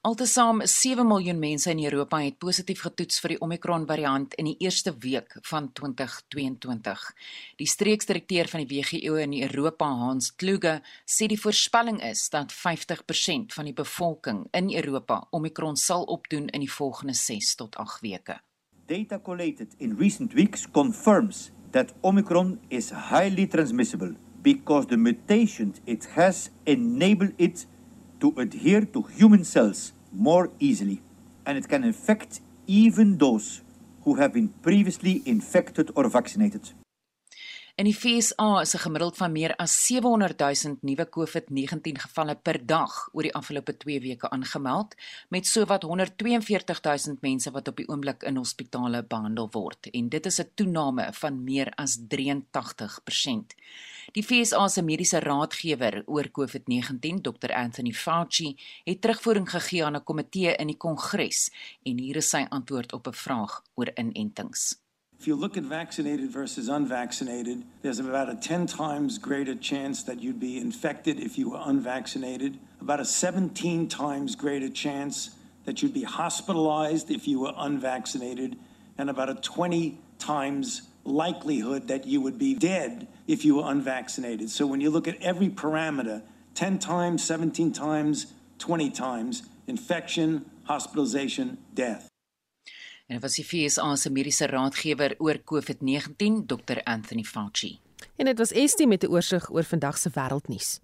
Altesaam 0.00 0.62
7 0.64 1.04
miljoen 1.06 1.38
mense 1.38 1.70
in 1.70 1.82
Europa 1.84 2.16
het 2.22 2.38
positief 2.40 2.80
getoets 2.80 3.20
vir 3.20 3.34
die 3.34 3.40
Omicron 3.44 3.82
variant 3.84 4.32
in 4.40 4.46
die 4.48 4.54
eerste 4.64 4.94
week 4.96 5.34
van 5.44 5.66
2022. 5.76 7.02
Die 7.60 7.66
streeksdirekteur 7.68 8.48
van 8.48 8.62
die 8.64 8.78
WHO 8.78 9.18
in 9.20 9.34
Europa, 9.36 9.84
Hans 9.84 10.30
Kluge, 10.40 10.78
sê 11.04 11.28
die 11.28 11.36
voorspelling 11.36 11.98
is 12.00 12.22
dat 12.32 12.54
50% 12.56 13.52
van 13.52 13.68
die 13.68 13.74
bevolking 13.76 14.46
in 14.56 14.70
Europa 14.72 15.18
Omicron 15.36 15.76
sal 15.76 16.06
opdoen 16.08 16.48
in 16.48 16.64
die 16.64 16.72
volgende 16.72 17.12
6 17.12 17.54
tot 17.60 17.76
8 17.76 18.00
weke. 18.00 18.38
Data 18.88 19.18
collated 19.20 19.74
in 19.76 19.98
recent 20.00 20.32
weeks 20.32 20.64
confirms 20.64 21.50
that 21.76 21.92
Omicron 22.00 22.56
is 22.68 22.88
highly 23.10 23.44
transmissible 23.46 24.16
because 24.40 24.88
the 24.88 24.96
mutation 24.96 25.74
it 25.84 26.08
has 26.16 26.48
enabled 26.64 27.36
it 27.36 27.66
to 28.20 28.34
adhere 28.36 28.82
to 28.82 29.02
human 29.02 29.44
cells 29.44 29.92
more 30.12 30.50
easily, 30.58 31.02
and 31.46 31.58
it 31.58 31.68
can 31.68 31.84
infect 31.84 32.40
even 32.66 33.18
those 33.18 33.62
who 34.04 34.14
have 34.14 34.32
been 34.32 34.48
previously 34.62 35.22
infected 35.26 35.90
or 35.94 36.08
vaccinated. 36.08 36.70
In 37.80 37.86
die 37.88 37.96
FSA 37.96 38.60
is 38.60 38.74
'n 38.74 38.78
gemiddeld 38.78 39.16
van 39.16 39.32
meer 39.32 39.56
as 39.56 39.72
700 39.86 40.38
000 40.38 40.76
nuwe 40.80 41.06
COVID-19 41.16 41.98
gevalle 41.98 42.34
per 42.36 42.66
dag 42.66 43.08
oor 43.12 43.22
die 43.22 43.34
afgelope 43.34 43.76
2 43.76 44.00
weke 44.00 44.30
aangemeld, 44.30 44.94
met 45.28 45.46
sowat 45.46 45.82
142 45.82 46.80
000 46.82 47.16
mense 47.20 47.50
wat 47.50 47.68
op 47.68 47.76
die 47.76 47.88
oomblik 47.88 48.22
in 48.22 48.36
hospitale 48.36 49.02
behandel 49.02 49.48
word, 49.50 49.88
en 49.92 50.08
dit 50.08 50.26
is 50.26 50.40
'n 50.40 50.50
toename 50.54 51.08
van 51.12 51.44
meer 51.44 51.72
as 51.76 51.96
83%. 52.08 53.54
Die 54.12 54.22
FSA 54.22 54.68
se 54.68 54.82
mediese 54.82 55.18
raadgewer 55.18 56.02
oor 56.06 56.30
COVID-19, 56.30 57.20
Dr 57.20 57.52
Anthony 57.52 57.92
Fauci, 57.92 58.56
het 58.84 59.00
terugvoering 59.00 59.50
gegee 59.50 59.84
aan 59.84 59.96
'n 59.96 60.04
komitee 60.04 60.54
in 60.56 60.66
die 60.66 60.76
Kongres, 60.76 61.50
en 61.82 61.98
hier 61.98 62.16
is 62.16 62.28
sy 62.28 62.46
antwoord 62.50 62.92
op 62.92 63.06
'n 63.06 63.12
vraag 63.12 63.62
oor 63.74 63.90
inentings. 63.94 64.80
If 65.20 65.26
you 65.26 65.36
look 65.36 65.58
at 65.58 65.64
vaccinated 65.64 66.30
versus 66.30 66.70
unvaccinated, 66.70 67.62
there's 67.82 67.98
about 67.98 68.30
a 68.30 68.34
10 68.34 68.66
times 68.66 69.18
greater 69.18 69.54
chance 69.54 70.02
that 70.04 70.22
you'd 70.22 70.40
be 70.40 70.56
infected 70.56 71.20
if 71.20 71.36
you 71.36 71.50
were 71.50 71.60
unvaccinated, 71.62 72.58
about 72.80 73.00
a 73.00 73.04
17 73.04 73.86
times 73.86 74.34
greater 74.34 74.70
chance 74.70 75.36
that 75.66 75.82
you'd 75.82 75.92
be 75.92 76.04
hospitalized 76.04 77.10
if 77.10 77.28
you 77.28 77.38
were 77.38 77.52
unvaccinated, 77.54 78.56
and 78.96 79.10
about 79.10 79.28
a 79.28 79.34
20 79.34 79.98
times 80.18 80.88
likelihood 81.04 81.88
that 81.88 82.06
you 82.06 82.22
would 82.22 82.38
be 82.38 82.54
dead 82.54 83.06
if 83.26 83.44
you 83.44 83.56
were 83.56 83.70
unvaccinated. 83.70 84.48
So 84.48 84.66
when 84.66 84.80
you 84.80 84.88
look 84.88 85.06
at 85.06 85.20
every 85.20 85.50
parameter, 85.50 86.22
10 86.54 86.78
times, 86.78 87.22
17 87.22 87.74
times, 87.74 88.32
20 88.58 88.88
times, 88.88 89.42
infection, 89.66 90.46
hospitalization, 90.64 91.58
death. 91.74 92.09
En 93.10 93.16
dit 93.16 93.24
was 93.24 93.34
die 93.34 93.44
FSA 93.44 93.96
se 93.96 94.10
mediese 94.10 94.46
raadgewer 94.46 95.14
oor 95.18 95.40
COVID-19, 95.42 96.44
Dr 96.46 96.82
Anthony 96.82 97.22
Fauci. 97.22 97.78
En 98.16 98.24
dit 98.24 98.38
was 98.38 98.52
Estie 98.52 98.86
met 98.86 99.02
'n 99.02 99.10
oorsig 99.10 99.50
oor 99.50 99.64
vandag 99.64 99.98
se 99.98 100.10
wêreldnuus. 100.14 100.80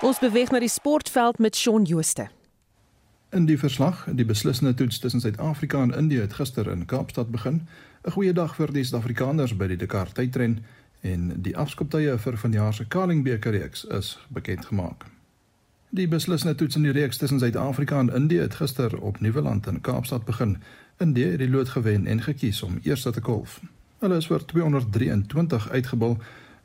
Ons 0.00 0.18
beweeg 0.18 0.50
na 0.50 0.58
die 0.58 0.68
sportveld 0.68 1.38
met 1.38 1.56
Shaun 1.56 1.82
Jooste. 1.84 2.28
In 3.30 3.46
die 3.46 3.58
verslag, 3.58 4.08
die 4.12 4.24
beslissende 4.24 4.74
toets 4.74 4.98
tussen 4.98 5.20
Suid-Afrika 5.20 5.82
en 5.82 5.94
Indië 5.94 6.20
het 6.20 6.32
gister 6.32 6.70
in 6.70 6.84
Kaapstad 6.84 7.30
begin. 7.30 7.68
'n 8.04 8.10
Goeie 8.10 8.32
dag 8.32 8.54
vir 8.54 8.72
die 8.72 8.84
Suid-Afrikaners 8.84 9.56
by 9.56 9.66
die 9.66 9.76
Dakar 9.76 10.12
tydren 10.12 10.64
en 11.02 11.32
die 11.42 11.56
afskoptye 11.58 12.14
vir 12.18 12.38
vanjaar 12.38 12.74
se 12.74 12.86
Carlingbeker 12.88 13.52
reeks 13.52 13.84
is 13.84 14.14
bekend 14.28 14.66
gemaak. 14.70 15.06
Die 15.90 16.08
beslissende 16.08 16.54
toets 16.54 16.78
in 16.78 16.86
die 16.86 16.94
reeks 16.96 17.18
tussen 17.20 17.38
Suid-Afrika 17.38 17.98
en 18.00 18.14
Indië 18.14 18.46
het 18.46 18.54
gister 18.54 18.94
op 19.00 19.20
Nieuweland 19.20 19.66
in 19.66 19.80
Kaapstad 19.80 20.24
begin. 20.24 20.56
Indië 20.98 21.34
het 21.34 21.38
die 21.38 21.50
lood 21.50 21.68
gewen 21.68 22.06
en 22.06 22.22
gekies 22.22 22.62
om 22.62 22.78
eerste 22.82 23.10
te 23.10 23.20
kolf. 23.20 23.60
Hulle 23.98 24.16
is 24.16 24.26
vir 24.26 24.44
223 24.44 25.70
uitgebal 25.70 26.16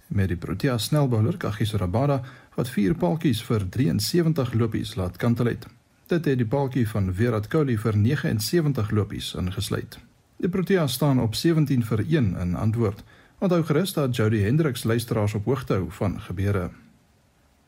met 0.07 0.27
die 0.31 0.37
Protea 0.37 0.77
snelbouler 0.77 1.37
Kagiso 1.37 1.77
Rabada 1.77 2.21
wat 2.55 2.69
vier 2.69 2.95
paaltjies 2.95 3.43
vir 3.43 3.65
73 3.69 4.53
lopies 4.53 4.95
laat 4.95 5.17
kantel 5.17 5.51
het. 5.51 5.67
Dit 6.07 6.25
het 6.25 6.37
die 6.39 6.47
paaltjie 6.47 6.87
van 6.87 7.11
Virat 7.13 7.47
Kohli 7.51 7.75
vir 7.77 7.97
79 7.97 8.91
lopies 8.91 9.33
ingesluit. 9.35 9.99
Die 10.37 10.49
Proteas 10.49 10.93
staan 10.93 11.19
op 11.19 11.35
17 11.35 11.83
vir 11.83 12.05
1 12.07 12.35
in 12.39 12.55
antwoord. 12.55 13.03
Onthou 13.39 13.63
gerus 13.63 13.93
dat 13.93 14.15
Jody 14.15 14.41
Hendricks 14.41 14.83
luisteraars 14.83 15.33
op 15.33 15.45
hoogte 15.45 15.73
hou 15.73 15.85
van 15.89 16.21
gebeure. 16.21 16.69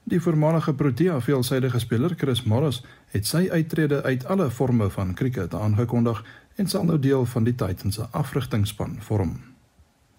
Die 0.04 0.22
voormalige 0.22 0.74
Protea 0.74 1.22
veelsidige 1.22 1.80
speler 1.80 2.14
Chris 2.18 2.44
Morris 2.44 2.82
het 3.08 3.28
sy 3.28 3.48
uittrede 3.52 4.04
uit 4.04 4.26
alle 4.26 4.50
forme 4.52 4.90
van 4.90 5.14
cricket 5.14 5.54
aangekondig 5.54 6.24
en 6.56 6.68
sal 6.68 6.86
nou 6.86 7.00
deel 7.00 7.26
van 7.26 7.44
die 7.44 7.56
Titans 7.56 7.96
se 7.96 8.08
afrigtingspan 8.12 8.98
vorm. 9.00 9.38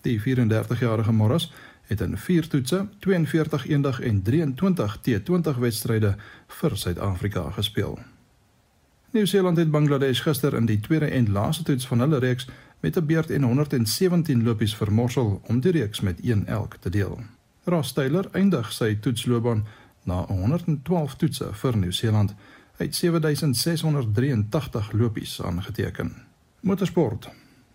Die 0.06 0.20
34-jarige 0.20 1.12
Morris 1.12 1.52
het 1.82 2.00
in 2.00 2.16
4 2.18 2.48
toetse, 2.48 2.86
42 2.98 3.66
eendag 3.66 4.00
en 4.00 4.22
23 4.22 4.98
T20 4.98 5.58
wedstryde 5.58 6.14
vir 6.46 6.76
Suid-Afrika 6.76 7.50
gespeel. 7.50 7.98
Nieu-Seeland 9.10 9.56
het 9.56 9.70
Bangladesh 9.70 10.22
gister 10.22 10.54
in 10.54 10.66
die 10.66 10.80
tweede 10.80 11.06
en 11.06 11.32
laaste 11.32 11.62
toets 11.62 11.86
van 11.86 12.00
hulle 12.00 12.18
reeks 12.18 12.46
met 12.80 12.96
'n 12.96 13.06
beurt 13.06 13.30
en 13.30 13.42
117 13.42 14.42
lopies 14.42 14.76
vermorsel 14.76 15.40
om 15.46 15.60
die 15.60 15.72
reeks 15.72 16.00
met 16.00 16.20
1 16.20 16.46
elk 16.46 16.76
te 16.80 16.90
deel. 16.90 17.20
Ross 17.64 17.92
Taylor 17.92 18.28
eindig 18.32 18.72
sy 18.72 18.94
toetsloopbaan 18.94 19.66
na 20.04 20.24
112 20.26 21.14
toetse 21.14 21.48
vir 21.52 21.76
Nieu-Seeland 21.76 22.34
uit 22.76 22.94
7683 22.94 24.92
lopies 24.92 25.42
aangeteken. 25.42 26.12
Motorsport. 26.60 27.28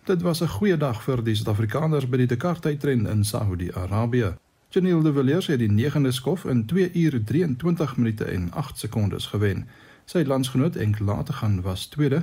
Dit 0.04 0.22
was 0.22 0.40
'n 0.40 0.48
goeie 0.48 0.76
dag 0.76 1.02
vir 1.02 1.24
die 1.24 1.34
Suid-Afrikaners 1.34 2.08
by 2.08 2.16
die 2.16 2.26
Dakar 2.26 2.60
tydren 2.60 3.06
in 3.06 3.24
Saudi-Arabië. 3.24 4.34
Janiel 4.68 5.02
de 5.02 5.12
Villiers 5.12 5.46
het 5.46 5.58
die 5.58 5.70
9de 5.70 6.10
skof 6.12 6.44
in 6.44 6.66
2 6.66 6.90
ure 6.94 7.24
23 7.24 7.96
minute 7.96 8.24
en 8.24 8.52
8 8.52 8.78
sekondes 8.78 9.26
gewen. 9.26 9.66
Sy 10.04 10.22
landsgenoot 10.22 10.76
Enk 10.76 10.98
Lategan 10.98 11.60
was 11.62 11.86
tweede 11.86 12.22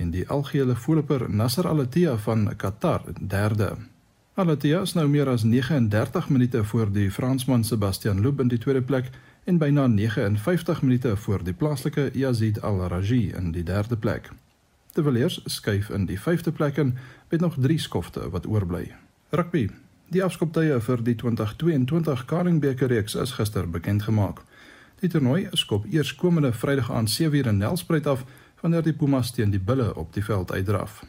en 0.00 0.10
die 0.10 0.26
algehele 0.28 0.74
voorloper 0.76 1.26
Nasser 1.28 1.68
Al-Attiyah 1.68 2.18
van 2.18 2.48
Qatar 2.56 3.02
derde. 3.20 3.76
Al-Attiyah 4.34 4.82
is 4.82 4.94
nou 4.96 5.06
meer 5.08 5.28
as 5.28 5.44
39 5.44 6.28
minute 6.28 6.64
voor 6.64 6.92
die 6.92 7.10
Fransman 7.10 7.64
Sebastian 7.64 8.22
Loeb 8.24 8.40
in 8.40 8.48
die 8.48 8.58
tweede 8.58 8.82
plek 8.82 9.10
en 9.44 9.58
byna 9.58 9.86
59 9.86 10.82
minute 10.82 11.16
voor 11.16 11.44
die 11.44 11.52
plaaslike 11.52 12.10
Yazid 12.14 12.62
Al-Raji 12.62 13.32
in 13.36 13.52
die 13.52 13.64
derde 13.64 13.96
plek. 13.96 14.30
De 14.92 15.02
Villiers 15.02 15.40
skuif 15.44 15.90
in 15.90 16.06
die 16.06 16.18
vyfde 16.20 16.52
plek 16.52 16.76
in 16.76 16.96
met 17.28 17.40
nog 17.40 17.54
3 17.58 17.78
skofte 17.78 18.30
wat 18.30 18.46
oorbly. 18.46 18.94
Rugby. 19.30 19.68
Die 20.10 20.24
afskoptye 20.24 20.80
vir 20.82 21.02
die 21.06 21.14
2022 21.14 22.24
Carling 22.26 22.60
beker 22.60 22.88
reeks 22.90 23.14
is 23.14 23.36
gister 23.38 23.68
bekend 23.70 24.02
gemaak. 24.02 24.40
Die 25.00 25.08
toernooi 25.08 25.48
skop 25.52 25.86
eers 25.88 26.14
komende 26.14 26.52
Vrydag 26.52 26.90
aan 26.90 27.08
7:00 27.08 27.46
in 27.46 27.56
Nelspruit 27.56 28.06
af 28.06 28.24
wanneer 28.60 28.82
die 28.82 28.92
Pumas 28.92 29.30
teen 29.30 29.50
die 29.50 29.60
Bulle 29.60 29.94
op 29.94 30.12
die 30.12 30.24
veld 30.24 30.52
uitdraf. 30.52 31.02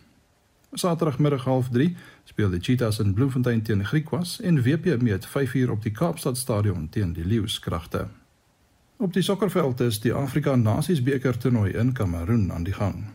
Saterdagmiddag 0.72 1.46
0:30 1.46 1.96
speel 2.24 2.50
die 2.50 2.60
Cheetahs 2.60 3.00
in 3.00 3.14
Bloemfontein 3.14 3.62
teen 3.62 3.86
Griquas 3.86 4.42
en 4.42 4.64
WP 4.64 5.02
meet 5.02 5.28
5:00 5.28 5.70
op 5.70 5.84
die 5.84 5.92
Kaapstad 5.92 6.38
Stadion 6.38 6.90
teen 6.90 7.14
die 7.14 7.26
Leeuwskragte. 7.26 8.08
Op 8.98 9.14
die 9.14 9.22
sokkerveld 9.22 9.80
is 9.80 10.00
die 10.00 10.14
Afrika 10.14 10.56
Nasies 10.56 11.04
beker 11.04 11.38
toernooi 11.38 11.72
in 11.72 11.92
Kameroen 11.94 12.52
aan 12.54 12.64
die 12.64 12.74
gang. 12.74 13.06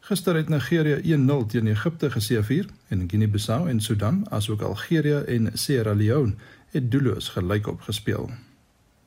Gister 0.00 0.34
het 0.34 0.48
Nigerië 0.48 1.16
1-0 1.16 1.46
teen 1.46 1.66
Egipte 1.66 2.10
geseëvier 2.10 2.66
en 2.88 3.10
Guinea-Bissau 3.10 3.68
en 3.68 3.80
Sudan 3.80 4.26
asook 4.30 4.62
Algerië 4.62 5.22
en 5.26 5.50
Sierra 5.54 5.94
Leone 5.94 6.34
het 6.70 6.90
doelloos 6.90 7.28
gelyk 7.28 7.66
op 7.66 7.80
gespeel. 7.80 8.30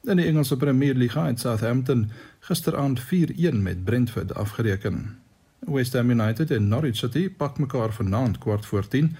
In 0.06 0.20
die 0.20 0.26
Engelse 0.26 0.58
Premier 0.58 0.94
League 0.94 1.24
het 1.24 1.40
Southampton 1.40 2.12
gisteraand 2.40 3.02
4-1 3.02 3.06
met 3.52 3.84
Brentford 3.84 4.36
afgereken. 4.36 5.18
West 5.60 5.94
Ham 5.94 6.10
United 6.10 6.52
en 6.52 6.68
Norwich 6.68 6.96
City 6.96 7.30
pak 7.30 7.58
mekaar 7.58 7.94
vanaand 7.94 8.38
kwart 8.38 8.66
voor 8.66 8.88
10 8.88 9.16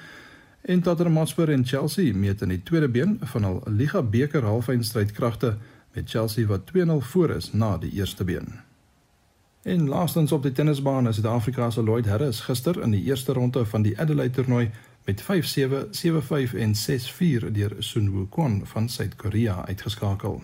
en 0.62 0.82
Tottenham 0.82 1.18
Hotspur 1.18 1.50
en 1.50 1.66
Chelsea 1.66 2.14
meet 2.14 2.42
in 2.42 2.50
die 2.50 2.64
tweede 2.64 2.90
been 2.90 3.20
van 3.22 3.44
hul 3.44 3.62
Liga 3.66 4.02
beker 4.02 4.44
halfeindstryd 4.44 5.12
kragte 5.12 5.58
met 5.94 6.10
Chelsea 6.10 6.46
wat 6.46 6.72
2-0 6.78 6.92
voor 7.00 7.30
is 7.30 7.54
na 7.54 7.78
die 7.78 7.92
eerste 7.92 8.24
been. 8.24 8.54
En 9.62 9.88
laastens 9.88 10.32
op 10.32 10.44
die 10.44 10.52
tennisbaan 10.52 11.08
is 11.08 11.16
Suid-Afrika 11.16 11.70
se 11.70 11.84
Lloyd 11.84 12.06
Harris 12.06 12.40
gister 12.40 12.82
in 12.82 12.92
die 12.92 13.04
eerste 13.04 13.34
ronde 13.34 13.66
van 13.66 13.82
die 13.82 14.00
Adelaide 14.00 14.34
toernooi 14.34 14.70
met 15.06 15.22
5-7, 15.22 15.26
7-5 15.26 16.54
en 16.54 16.74
6-4 16.76 17.52
deur 17.52 17.76
Sun 17.80 18.12
Wukong 18.12 18.68
van 18.68 18.90
Suid-Korea 18.90 19.66
uitgeskakel. 19.66 20.42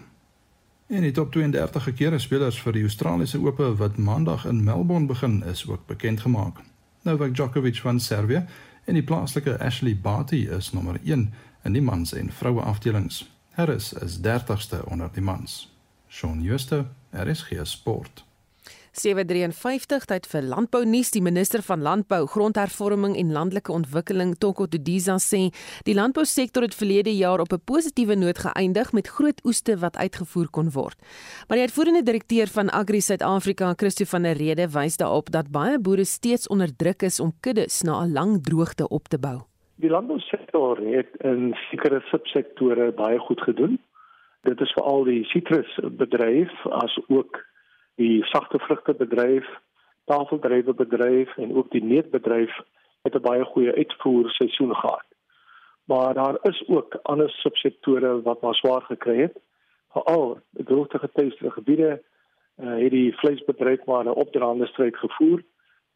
En 0.91 1.01
die 1.01 1.11
top 1.11 1.31
32 1.31 1.83
gekeerde 1.83 2.19
spelers 2.19 2.57
vir 2.59 2.75
die 2.75 2.81
Australiese 2.83 3.39
Ope 3.39 3.69
wat 3.79 3.97
maandag 3.97 4.43
in 4.45 4.63
Melbourne 4.63 5.07
begin 5.07 5.43
is 5.47 5.63
ook 5.67 5.85
bekend 5.87 6.19
gemaak. 6.19 6.57
Novak 7.01 7.35
Djokovic 7.35 7.79
van 7.79 7.99
Servië 7.99 8.45
en 8.85 8.93
die 8.93 9.03
plaaslike 9.03 9.57
Ashley 9.59 9.95
Barty 9.95 10.41
is 10.51 10.71
nommer 10.71 10.99
1 11.03 11.33
in 11.63 11.73
die 11.73 11.81
mans 11.81 12.11
en 12.13 12.31
vroue 12.31 12.61
afdelings. 12.61 13.31
Harris 13.51 13.93
is 13.93 14.19
30ste 14.19 14.83
onder 14.83 15.09
die 15.13 15.23
mans. 15.23 15.71
Shaun 16.09 16.43
Schuster, 16.43 16.85
RSG 17.11 17.63
Sport. 17.63 18.25
753 18.91 20.03
tyd 20.09 20.25
vir 20.27 20.43
landbou 20.51 20.81
nuus 20.83 21.13
die 21.15 21.21
minister 21.23 21.61
van 21.63 21.79
landbou 21.79 22.25
grondhervorming 22.27 23.13
en 23.15 23.29
landelike 23.31 23.71
ontwikkeling 23.71 24.33
Toko 24.35 24.65
Didiza 24.67 25.15
sê 25.23 25.45
die 25.87 25.95
landbousektor 25.95 26.65
het 26.67 26.75
verlede 26.75 27.13
jaar 27.15 27.39
op 27.39 27.53
'n 27.53 27.63
positiewe 27.63 28.15
noot 28.15 28.39
geëindig 28.43 28.91
met 28.91 29.07
groot 29.07 29.39
oeste 29.45 29.77
wat 29.79 29.95
uitgevoer 29.95 30.49
kon 30.51 30.69
word. 30.71 30.97
Maar 31.47 31.57
die 31.57 31.67
uitvoerende 31.67 32.03
direkteur 32.03 32.47
van 32.47 32.69
Agri 32.69 32.99
Suid-Afrika 32.99 33.73
Christo 33.77 34.05
van 34.05 34.23
der 34.23 34.35
Rede 34.35 34.67
wys 34.67 34.97
daarop 34.97 35.31
dat 35.31 35.51
baie 35.51 35.79
boere 35.79 36.05
steeds 36.05 36.47
onder 36.47 36.75
druk 36.75 37.01
is 37.01 37.19
om 37.19 37.31
kuddes 37.39 37.81
na 37.83 38.03
'n 38.03 38.11
lang 38.11 38.43
droogte 38.43 38.87
op 38.89 39.07
te 39.07 39.17
bou. 39.17 39.39
Die 39.75 39.89
landbousektor 39.89 40.77
het 40.77 41.09
in 41.23 41.55
sekere 41.69 42.01
subsektore 42.11 42.91
baie 42.91 43.19
goed 43.19 43.41
gedoen. 43.41 43.79
Dit 44.41 44.59
is 44.61 44.71
veral 44.71 45.03
die 45.03 45.23
sitrusbedryf 45.23 46.65
as 46.65 46.99
ook 47.07 47.49
die 47.95 48.23
sagte 48.25 48.59
vrugtebedryf, 48.59 49.47
tafeldrywerbedryf 50.05 51.37
en 51.37 51.55
ook 51.55 51.71
die 51.71 51.83
neutbedryf 51.83 52.59
het 53.01 53.15
'n 53.15 53.21
baie 53.21 53.45
goeie 53.45 53.73
uitvoer 53.73 54.29
seisoen 54.29 54.75
gehad. 54.75 55.05
Maar 55.85 56.13
daar 56.13 56.37
is 56.41 56.63
ook 56.67 56.99
ander 57.01 57.29
subsektore 57.29 58.21
wat 58.21 58.41
maar 58.41 58.55
swaar 58.55 58.81
gekry 58.81 59.21
het. 59.21 59.37
Veral 59.91 60.39
die 60.49 60.65
droogte 60.65 60.99
getuieerde 60.99 61.51
gebiede 61.51 62.01
uh, 62.57 62.77
het 62.77 62.91
die 62.91 63.17
vleisbedryf 63.17 63.85
maar 63.85 64.05
'n 64.05 64.19
opdraande 64.23 64.65
stryd 64.65 64.97
gevoer. 64.97 65.43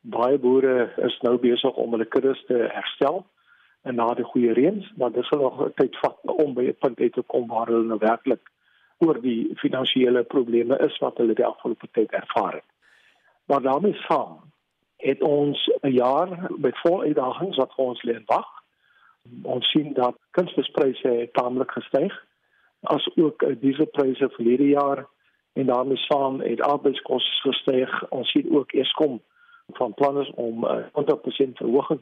Baie 0.02 0.38
boere 0.38 0.93
is 0.96 1.20
nou 1.22 1.38
besig 1.38 1.74
om 1.76 1.91
hulle 1.91 2.06
kuddes 2.06 2.46
te 2.46 2.68
herstel 2.72 3.26
en 3.82 3.96
na 3.96 4.14
die 4.14 4.24
goeie 4.24 4.54
reëns, 4.54 4.93
maar 4.96 5.12
dit 5.12 5.26
sal 5.26 5.39
nog 5.39 5.70
tyd 5.76 5.98
vat 5.98 6.20
om 6.24 6.54
by 6.54 6.64
'n 6.64 6.78
punt 6.80 7.00
uit 7.00 7.14
te 7.14 7.22
kom 7.22 7.48
waar 7.48 7.68
hulle 7.68 7.84
nou 7.84 8.00
werklik 8.00 8.52
oor 8.98 9.22
die 9.22 9.52
finansiële 9.56 10.24
probleme 10.24 10.78
is 10.78 10.98
wat 10.98 11.18
hulle 11.18 11.34
die 11.34 11.46
afgelope 11.46 11.88
tyd 11.91 12.12
ervaar 12.12 12.54
het. 12.54 12.70
Maar 13.46 13.62
daarmee 13.62 13.93
saam 14.08 14.39
het 14.98 15.22
ons 15.22 15.70
'n 15.82 15.91
jaar 15.91 16.52
met 16.58 16.78
vol 16.78 17.02
uitdagings 17.02 17.58
wat 17.58 17.74
vir 17.76 17.86
ons 17.86 18.04
lê 18.04 18.18
wag. 18.26 18.48
Ons 19.43 19.70
sien 19.70 19.93
dat 19.93 20.16
kunsmispryse 20.32 21.30
taamlik 21.32 21.72
gestyg 21.72 22.26
as 22.82 23.10
ook 23.16 23.46
dieselpryse 23.60 24.30
verlede 24.30 24.68
jaar 24.68 25.06
en 25.54 25.66
daarmee 25.66 25.98
saam 25.98 26.39
het 26.39 26.62
arbeidskoste 26.62 27.50
gestyg. 27.50 28.10
Ons 28.10 28.32
sien 28.32 28.56
ook 28.58 28.72
Eskom 28.72 29.22
van 29.74 29.93
planne 29.93 30.32
om 30.36 30.66
'n 30.66 30.89
100% 30.93 31.58
verhoging 31.58 32.00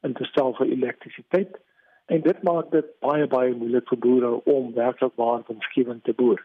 in 0.00 0.12
te 0.12 0.24
stel 0.24 0.54
vir 0.54 0.66
elektrisiteit. 0.66 1.60
En 2.12 2.20
dit 2.20 2.42
maak 2.42 2.70
dit 2.70 2.88
baie 3.00 3.26
baie 3.26 3.54
moeilik 3.56 3.86
vir 3.88 3.98
boere 4.04 4.30
om 4.54 4.72
werklik 4.76 5.12
waar 5.20 5.44
winsgewend 5.46 6.02
te 6.04 6.12
boer. 6.12 6.40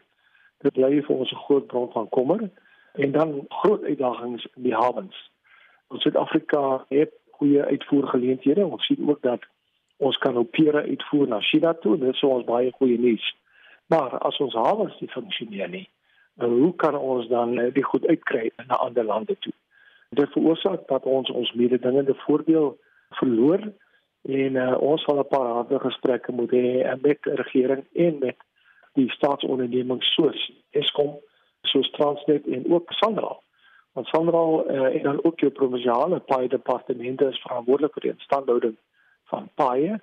Dit 0.64 0.72
bly 0.78 1.02
vir 1.06 1.16
ons 1.16 1.32
'n 1.32 1.42
groot 1.46 1.66
bron 1.66 1.90
van 1.92 2.08
kommer 2.08 2.50
en 2.94 3.12
dan 3.12 3.44
groot 3.48 3.82
uitdagings 3.84 4.46
in 4.56 4.62
die 4.62 4.74
hawens. 4.74 5.18
Ons 5.88 6.02
Suid-Afrika 6.02 6.84
het 6.88 7.12
goeie 7.30 7.62
uitvoergeleenthede. 7.64 8.66
Ons 8.66 8.86
sien 8.86 9.08
ook 9.08 9.22
dat 9.22 9.42
ons 9.96 10.18
kan 10.18 10.36
op 10.36 10.50
pere 10.50 10.82
uitvoer 10.82 11.28
na 11.28 11.40
China 11.40 11.74
toe. 11.74 11.98
Dit 11.98 12.14
is 12.14 12.22
ons 12.22 12.44
baie 12.44 12.72
goeie 12.72 12.98
nuus. 12.98 13.36
Maar 13.86 14.18
as 14.18 14.36
ons 14.36 14.54
hawens 14.54 15.00
nie 15.00 15.10
funksioneer 15.10 15.68
nie, 15.68 15.88
hoe 16.36 16.74
kan 16.76 16.96
ons 16.96 17.28
dan 17.28 17.58
eh, 17.58 17.74
die 17.74 17.84
goed 17.84 18.06
uitkry 18.06 18.50
na 18.66 18.74
ander 18.74 19.04
lande 19.04 19.36
toe? 19.38 19.52
Dit 20.10 20.32
veroorsaak 20.32 20.88
dat 20.88 21.04
ons 21.04 21.30
ons 21.30 21.52
mededingende 21.52 22.14
voordeel 22.14 22.78
verloor 23.10 23.72
en 24.28 24.54
uh, 24.60 24.76
ons 24.80 25.02
sal 25.02 25.18
'n 25.18 25.28
paar 25.28 25.46
harde 25.56 25.78
gesprekke 25.80 26.32
moet 26.32 26.50
hê 26.50 26.96
met 27.00 27.22
die 27.22 27.34
regering 27.34 27.84
en 27.92 28.18
met 28.18 28.36
die 28.92 29.10
staatsondernemings 29.10 30.12
soos 30.14 30.50
Eskom, 30.70 31.16
soos 31.62 31.90
Transnet 31.90 32.46
en 32.46 32.72
ook 32.72 32.92
Sanral. 32.92 33.42
Want 33.92 34.06
Sanral 34.06 34.70
uh, 34.70 34.94
en 34.96 35.02
dan 35.02 35.24
ook 35.24 35.40
jou 35.40 35.52
provinsiale 35.52 36.20
paai 36.20 36.48
departemente 36.48 37.24
is 37.24 37.40
verantwoordelik 37.40 37.92
vir 37.92 38.02
die 38.02 38.14
instandhouding 38.16 38.76
van 39.32 39.48
paaie. 39.54 40.00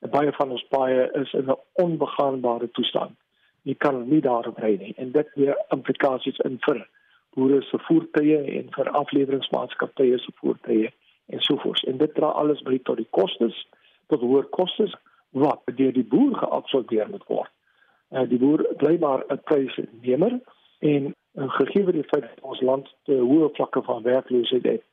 En 0.00 0.10
baie 0.10 0.32
van 0.32 0.50
ons 0.50 0.66
paaie 0.68 1.10
is 1.12 1.32
in 1.32 1.50
'n 1.50 1.60
onbegaanbare 1.72 2.70
toestand. 2.70 3.16
Jy 3.62 3.74
kan 3.74 4.08
nie 4.08 4.20
daarop 4.20 4.58
ry 4.58 4.76
nie 4.76 4.94
en 4.96 5.12
dit 5.12 5.28
het 5.34 5.64
implikasies 5.68 6.38
in 6.38 6.56
vir 6.60 6.88
boere 7.34 7.62
se 7.62 7.78
voertuie 7.78 8.38
en 8.58 8.68
vir 8.70 8.90
afleweringsmaatskappye 8.90 10.18
se 10.18 10.32
voertuie 10.34 10.92
en 11.26 11.40
so 11.40 11.56
voort. 11.56 11.84
En 11.84 11.96
dit 11.96 12.14
dra 12.14 12.26
alles 12.26 12.62
by 12.62 12.78
tot 12.82 12.96
die 12.96 13.08
kostes, 13.10 13.56
tot 14.06 14.20
hoër 14.20 14.48
kostes 14.54 14.94
wat 15.36 15.62
deur 15.78 15.92
die 15.92 16.06
boer 16.06 16.36
geabsorbeer 16.38 17.10
moet 17.10 17.26
word. 17.26 17.50
Uh, 18.10 18.22
die 18.30 18.38
boer 18.38 18.62
bly 18.80 18.96
maar 19.02 19.24
'n 19.28 19.40
prysnemer 19.44 20.38
en 20.78 21.14
uh, 21.34 21.50
gegee 21.58 21.92
die 21.92 22.08
feit 22.12 22.22
dat 22.22 22.40
ons 22.40 22.60
land 22.60 22.94
te 23.04 23.18
hoë 23.18 23.50
vlakke 23.58 23.82
van 23.82 24.02
werkloosheid 24.02 24.64
het, 24.64 24.84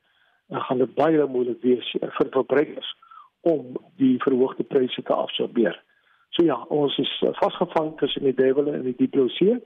dan 0.48 0.60
gaan 0.60 0.78
dit 0.78 0.94
baie 0.94 1.26
moeilik 1.26 1.62
wees 1.62 1.90
vir 2.00 2.28
verbruikers 2.30 2.96
om 3.40 3.76
die 3.96 4.16
verhoogde 4.22 4.64
pryse 4.64 5.02
te 5.02 5.14
absorbeer. 5.14 5.82
So 6.30 6.44
ja, 6.44 6.56
ons 6.68 6.96
is 6.98 7.12
vasgevang 7.38 7.98
tussen 7.98 8.24
die 8.26 8.34
duiwel 8.34 8.72
en 8.72 8.82
die 8.82 9.28
see. 9.28 9.60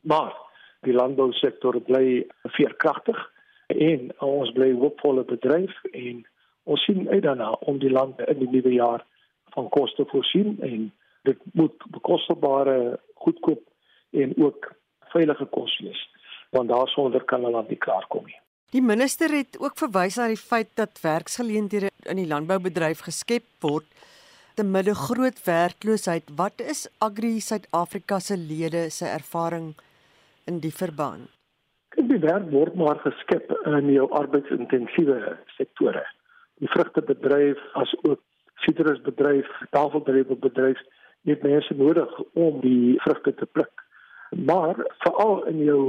Maar 0.00 0.32
die 0.86 0.94
landbousektor 0.94 1.80
bly 1.80 2.26
veerkragtig 2.56 3.18
en 3.74 4.12
ons 4.24 4.52
bly 4.56 4.72
hoopvolle 4.72 5.24
bedryf 5.28 5.74
en 5.92 6.24
ons 6.64 6.84
sien 6.84 7.08
uit 7.08 7.22
daarna 7.22 7.50
om 7.70 7.78
die 7.78 7.92
land 7.92 8.20
in 8.28 8.38
die 8.38 8.50
nuwe 8.50 8.72
jaar 8.72 9.04
van 9.56 9.68
kos 9.68 9.94
te 9.94 10.04
voorsien 10.08 10.56
en 10.60 10.90
dit 11.28 11.40
moet 11.52 11.88
bekostelbare, 11.92 12.98
goedkoop 13.14 13.64
en 14.10 14.34
ook 14.36 14.72
veilige 15.12 15.46
kos 15.52 15.78
wees 15.84 16.04
want 16.56 16.68
daarsonder 16.72 17.24
kan 17.28 17.44
land 17.44 17.68
nie 17.68 17.76
klaarkom 17.76 18.24
nie. 18.24 18.38
Die 18.72 18.82
minister 18.84 19.32
het 19.32 19.58
ook 19.60 19.76
verwys 19.80 20.16
na 20.16 20.28
die 20.28 20.40
feit 20.40 20.70
dat 20.80 21.00
werksgeleenthede 21.00 21.90
in 22.08 22.20
die 22.20 22.28
landboubedryf 22.28 23.04
geskep 23.04 23.44
word 23.64 23.88
te 24.56 24.64
midde 24.64 24.94
groot 24.96 25.38
werkloosheid. 25.44 26.32
Wat 26.36 26.60
is 26.60 26.86
Agri 27.04 27.38
Suid-Afrika 27.40 28.18
se 28.20 28.36
lede 28.36 28.88
se 28.90 29.06
ervaring 29.06 29.74
in 30.50 30.60
die 30.64 30.72
verband? 30.72 31.28
Die 32.08 32.18
werk 32.18 32.46
word 32.50 32.76
maar 32.78 32.96
geskep 33.04 33.50
in 33.68 33.88
jou 33.92 34.06
arbeidsintensiewe 34.16 35.34
sektore. 35.58 36.06
Die 36.62 36.70
vrugtebedryf 36.72 37.60
as 37.76 37.92
ook 38.08 38.22
sitrusbedryf, 38.64 39.48
tafeldrywerbedryf 39.76 40.80
het 41.28 41.44
mense 41.44 41.76
nodig 41.76 42.14
om 42.32 42.62
die 42.62 42.96
vrugte 43.04 43.34
te 43.34 43.46
pluk. 43.46 43.84
Maar 44.30 44.80
veral 45.04 45.44
in 45.52 45.60
jou 45.66 45.82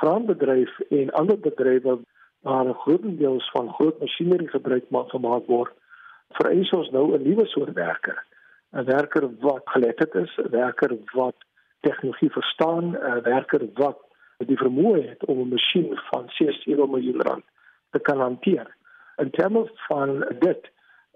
graanbedryf 0.00 0.74
en 0.90 1.14
ander 1.22 1.38
bedrywe 1.46 1.98
waar 2.42 2.66
'n 2.66 2.80
groot 2.82 3.06
deel 3.22 3.40
van 3.52 3.72
groot 3.78 4.00
masjinerie 4.00 4.48
gebruik 4.48 4.90
maak 4.90 5.10
gemaak 5.14 5.46
word, 5.46 5.72
vereis 6.42 6.70
ons 6.70 6.90
nou 6.90 7.14
'n 7.14 7.22
nuwe 7.22 7.46
soort 7.46 7.72
werker. 7.72 8.18
'n 8.74 8.84
Werker 8.84 9.30
wat 9.40 9.62
geletterd 9.64 10.14
is, 10.14 10.38
'n 10.38 10.50
werker 10.50 10.96
wat 11.12 11.36
tegnologie 11.80 12.30
verstaan, 12.30 12.96
'n 12.96 13.22
werker 13.22 13.62
wat 13.74 14.10
die 14.36 14.56
vermoë 14.56 15.08
het 15.08 15.24
om 15.24 15.38
'n 15.40 15.48
masjien 15.48 16.00
van 16.10 16.24
6 16.28 16.64
miljoen 16.66 17.22
rand 17.22 17.44
te 17.90 17.98
kan 17.98 18.20
hanteer. 18.20 18.76
In 19.16 19.30
terme 19.30 19.70
van 19.88 20.24
dit 20.38 20.70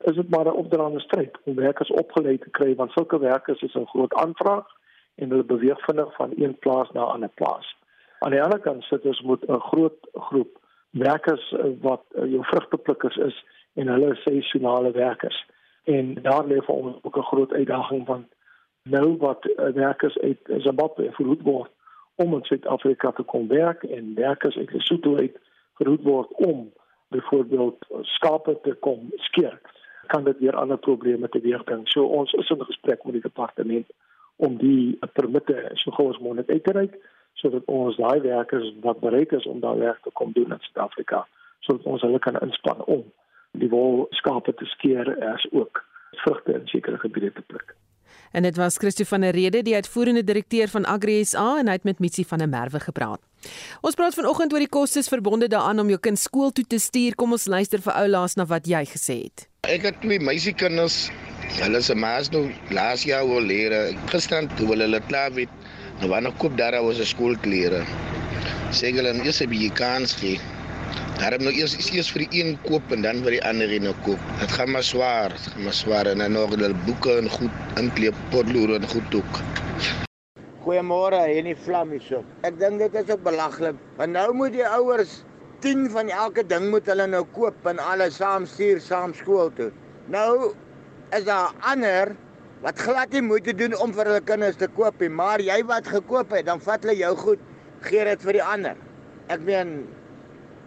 is 0.04 0.14
dit 0.14 0.28
maar 0.28 0.44
'n 0.44 0.60
opdraande 0.62 1.00
stryd 1.00 1.38
om 1.44 1.54
werkers 1.54 1.90
opgelei 1.90 2.38
te 2.38 2.50
kry 2.50 2.74
want 2.74 2.92
sulke 2.92 3.18
werkers 3.18 3.62
is 3.62 3.74
'n 3.74 3.86
groot 3.86 4.14
aanvraag 4.14 4.66
en 5.14 5.30
hulle 5.30 5.44
beweeg 5.44 5.84
vinnig 5.84 6.14
van 6.14 6.32
een 6.36 6.58
plaas 6.58 6.90
na 6.90 7.00
'n 7.00 7.12
ander 7.12 7.28
plaas. 7.28 7.76
Aan 8.18 8.30
die 8.30 8.42
ander 8.42 8.58
kant 8.58 8.82
sit 8.84 9.04
ons 9.04 9.20
met 9.20 9.48
'n 9.48 9.60
groot 9.60 10.08
groep 10.12 10.58
werkers 10.90 11.54
wat 11.80 12.02
jou 12.12 12.44
vrugteplukkers 12.44 13.16
is 13.16 13.44
en 13.74 13.88
hulle 13.88 14.12
is 14.12 14.22
seisonale 14.22 14.90
werkers. 14.90 15.46
En 15.84 16.14
daar 16.14 16.44
lê 16.46 16.58
vir 16.64 16.74
ons 16.74 16.96
ook 17.02 17.16
'n 17.16 17.30
groot 17.32 17.52
uitdaging 17.52 18.06
van 18.06 18.26
nou 18.82 19.16
wat 19.16 19.44
uh, 19.44 19.68
werkers 19.68 20.18
uit 20.18 20.38
Zimbabwe 20.58 21.12
verhoed 21.12 21.42
word 21.42 21.70
om 22.16 22.34
in 22.34 22.44
Suid-Afrika 22.44 23.12
te 23.12 23.22
kom 23.22 23.48
werk 23.48 23.82
en 23.82 24.14
werkers 24.14 24.56
uit 24.56 24.72
Lesotho 24.72 25.16
uit 25.16 25.36
verhoed 25.76 26.02
word 26.02 26.32
om 26.48 26.72
byvoorbeeld 27.08 27.86
skape 28.02 28.58
te 28.62 28.74
kom 28.80 29.10
skeer 29.28 29.60
kan 30.06 30.24
dit 30.24 30.38
weer 30.38 30.56
ander 30.56 30.78
probleme 30.78 31.28
teweegbring. 31.28 31.88
So 31.88 32.04
ons 32.04 32.32
is 32.32 32.50
in 32.50 32.64
gesprek 32.64 33.04
met 33.04 33.18
die 33.18 33.22
departement 33.22 33.86
om 34.36 34.56
die 34.56 34.98
permitte 35.12 35.70
so 35.82 35.90
gou 35.96 36.10
as 36.12 36.20
moontlik 36.22 36.50
uit 36.50 36.64
te 36.64 36.74
reik 36.76 36.96
sodat 37.40 37.64
ons 37.72 37.96
daai 38.00 38.20
werkers 38.20 38.68
wat 38.84 39.00
bereid 39.00 39.32
is 39.32 39.46
om 39.46 39.60
daar 39.60 39.78
werk 39.78 40.02
te 40.02 40.12
kom 40.12 40.32
doen 40.32 40.52
in 40.52 40.62
Suid-Afrika 40.68 41.26
sodat 41.60 41.88
ons 41.92 42.04
hulle 42.06 42.20
kan 42.22 42.40
inspann 42.40 42.84
om 42.84 43.04
die 43.60 43.68
wol 43.72 44.06
skape 44.20 44.54
te 44.54 44.68
skeer 44.76 45.10
as 45.32 45.46
ook 45.52 45.82
vrugte 46.22 46.54
in 46.54 46.66
sekere 46.72 46.98
gebiede 46.98 47.32
te 47.32 47.44
pluk. 47.46 47.74
En 48.36 48.42
dit 48.42 48.56
was 48.56 48.76
Christo 48.76 49.04
van 49.08 49.20
der 49.20 49.32
Rede, 49.32 49.62
die 49.62 49.74
uitvoerende 49.74 50.24
direkteur 50.24 50.68
van 50.68 50.84
Agri 50.84 51.22
SA 51.24 51.54
en 51.58 51.70
hy 51.70 51.76
het 51.78 51.86
met 51.88 52.02
Mitsi 52.04 52.24
van 52.28 52.42
der 52.42 52.48
Merwe 52.52 52.82
gepraat. 52.84 53.22
Ons 53.80 53.96
praat 53.96 54.12
vanoggend 54.14 54.52
oor 54.52 54.60
die 54.60 54.68
kostes 54.68 55.08
verbonde 55.08 55.48
daaraan 55.48 55.80
om 55.80 55.88
jou 55.88 55.96
kind 56.04 56.20
skool 56.20 56.52
toe 56.52 56.64
te 56.68 56.76
stuur. 56.76 57.16
Kom 57.16 57.32
ons 57.32 57.46
luister 57.48 57.80
vir 57.80 57.96
ou 57.96 58.10
laas 58.12 58.36
na 58.36 58.44
wat 58.50 58.68
jy 58.68 58.82
gesê 58.90 59.16
het. 59.22 59.46
Ek 59.72 59.88
het 59.88 60.02
twee 60.02 60.20
meisiekinders. 60.20 61.06
Hulle 61.62 61.80
se 61.80 61.96
maas 61.96 62.28
nou 62.34 62.44
laas 62.76 63.06
jaar 63.08 63.24
wil 63.24 63.40
leer. 63.40 63.96
Gister 64.12 64.50
toe 64.58 64.68
hulle 64.74 64.84
hulle 64.84 65.00
klaar 65.08 65.32
het, 65.40 65.72
nou 66.02 66.12
wanneer 66.12 66.36
koop 66.36 66.60
daar 66.60 66.76
was 66.84 67.00
'n 67.00 67.08
skoolklere. 67.08 67.86
Sê 68.68 68.92
hulle 68.92 69.16
eers 69.24 69.40
'n 69.40 69.48
bietjie 69.48 69.72
kans 69.72 70.12
gee. 70.12 70.36
Daarom 71.16 71.46
nou 71.46 71.52
eers 71.56 71.72
is 71.80 71.86
eers 71.96 72.10
vir 72.12 72.26
die 72.26 72.42
een 72.42 72.58
koop 72.66 72.90
en 72.92 73.00
dan 73.00 73.22
vir 73.24 73.38
die 73.38 73.44
ander 73.48 73.70
een 73.72 73.86
koop. 74.04 74.20
Dit 74.36 74.50
gaan 74.52 74.74
maar 74.74 74.84
swaar, 74.84 75.32
dit 75.32 75.46
gaan 75.48 75.64
maar 75.64 75.76
swaar 75.78 76.10
en 76.10 76.20
dan 76.20 76.36
nog 76.36 76.52
hulle 76.52 76.68
boeke 76.84 77.14
en 77.16 77.30
goed 77.32 77.80
inkleep 77.80 78.18
potlood 78.34 78.74
en 78.76 78.84
goed 78.90 79.16
ook. 79.16 79.38
Goeiemôre, 80.66 81.22
hier 81.30 81.48
in 81.48 81.56
Flammiesop. 81.56 82.28
Ek 82.44 82.60
dink 82.60 82.84
dit 82.84 83.00
is 83.00 83.14
ook 83.14 83.24
belaglik. 83.24 83.80
Want 83.96 84.12
nou 84.12 84.26
moet 84.36 84.52
die 84.58 84.68
ouers 84.68 85.22
10 85.64 85.88
van 85.96 86.12
elke 86.12 86.44
ding 86.44 86.68
moet 86.74 86.92
hulle 86.92 87.08
nou 87.08 87.24
koop 87.32 87.72
en 87.72 87.80
alles 87.80 88.20
saam 88.20 88.44
stuur 88.44 88.84
saam 88.84 89.16
skool 89.16 89.48
toe. 89.56 89.72
Nou 90.12 90.52
is 91.16 91.24
daar 91.24 91.56
ander 91.64 92.12
wat 92.60 92.76
glad 92.78 93.16
nie 93.16 93.24
moeite 93.24 93.56
doen 93.56 93.72
om 93.80 93.96
vir 93.96 94.12
hulle 94.12 94.24
kinders 94.28 94.60
te 94.60 94.68
koop 94.76 95.00
nie, 95.00 95.08
maar 95.08 95.40
jy 95.40 95.62
wat 95.64 95.88
gekoop 95.88 96.36
het, 96.36 96.44
dan 96.52 96.60
vat 96.60 96.84
hulle 96.84 97.00
jou 97.00 97.16
goed, 97.24 97.52
gee 97.88 98.04
dit 98.04 98.28
vir 98.28 98.36
die 98.36 98.48
ander. 98.52 98.76
Ek 99.32 99.40
meen 99.48 99.78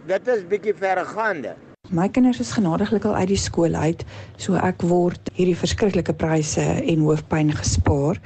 dit 0.06 0.28
is 0.28 0.46
bietjie 0.48 0.74
verregaande. 0.76 1.54
My 1.90 2.06
kinders 2.08 2.38
is 2.40 2.52
genadiglik 2.54 3.04
al 3.04 3.16
uit 3.18 3.32
die 3.32 3.40
skool 3.40 3.74
uit, 3.74 4.04
so 4.38 4.54
ek 4.54 4.84
word 4.86 5.30
hierdie 5.34 5.58
verskriklike 5.58 6.14
pryse 6.14 6.62
en 6.62 7.02
hoofpyn 7.02 7.50
gespaar. 7.56 8.20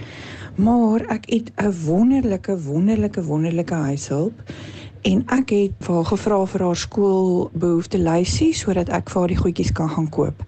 Maar 0.60 1.06
ek 1.14 1.26
het 1.30 1.50
'n 1.56 1.72
wonderlike 1.86 2.56
wonderlike 2.66 3.24
wonderlike 3.24 3.74
huishulp 3.74 4.34
en 5.02 5.24
ek 5.28 5.50
het 5.50 5.72
vir 5.80 5.94
haar 5.94 6.04
gevra 6.04 6.46
vir 6.46 6.62
haar 6.62 6.76
skoolbehoefte 6.76 7.98
lysie 7.98 8.52
sodat 8.54 8.88
ek 8.88 9.10
vir 9.10 9.20
haar 9.20 9.28
die 9.28 9.42
goedjies 9.42 9.72
kan 9.72 9.88
gaan 9.88 10.08
koop. 10.08 10.44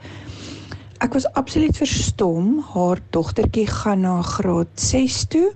Ek 1.01 1.13
was 1.13 1.27
absoluut 1.33 1.77
verstom. 1.77 2.65
Haar 2.75 2.99
dogtertjie 3.11 3.67
gaan 3.67 4.01
na 4.01 4.23
graad 4.23 4.69
6 4.75 5.25
toe. 5.25 5.53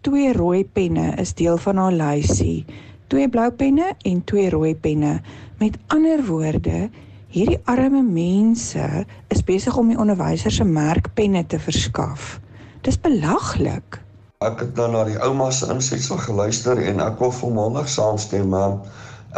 Twee 0.00 0.32
rooi 0.32 0.64
penne 0.64 1.14
is 1.16 1.34
deel 1.34 1.56
van 1.56 1.76
haar 1.76 1.92
lysie 1.92 2.64
twee 3.08 3.28
blou 3.28 3.50
penne 3.52 3.92
en 4.02 4.24
twee 4.24 4.50
rooi 4.50 4.74
penne. 4.76 5.20
Met 5.58 5.76
ander 5.94 6.22
woorde, 6.26 6.88
hierdie 7.34 7.58
arme 7.70 8.02
mense 8.02 9.04
is 9.34 9.42
besig 9.42 9.76
om 9.76 9.90
die 9.90 9.98
onderwysers 9.98 10.60
se 10.60 10.64
merkpenne 10.64 11.42
te 11.46 11.58
verskaf. 11.58 12.38
Dis 12.86 13.00
belaglik. 13.00 13.98
Ek 14.44 14.60
het 14.60 14.76
nou 14.78 14.90
na 14.92 15.02
die 15.08 15.18
ouma 15.24 15.48
se 15.54 15.66
insetsel 15.72 16.20
geluister 16.20 16.78
en 16.78 17.00
ek 17.00 17.20
wil 17.22 17.32
volmondig 17.32 17.88
saamstem, 17.88 18.50
maar 18.52 18.76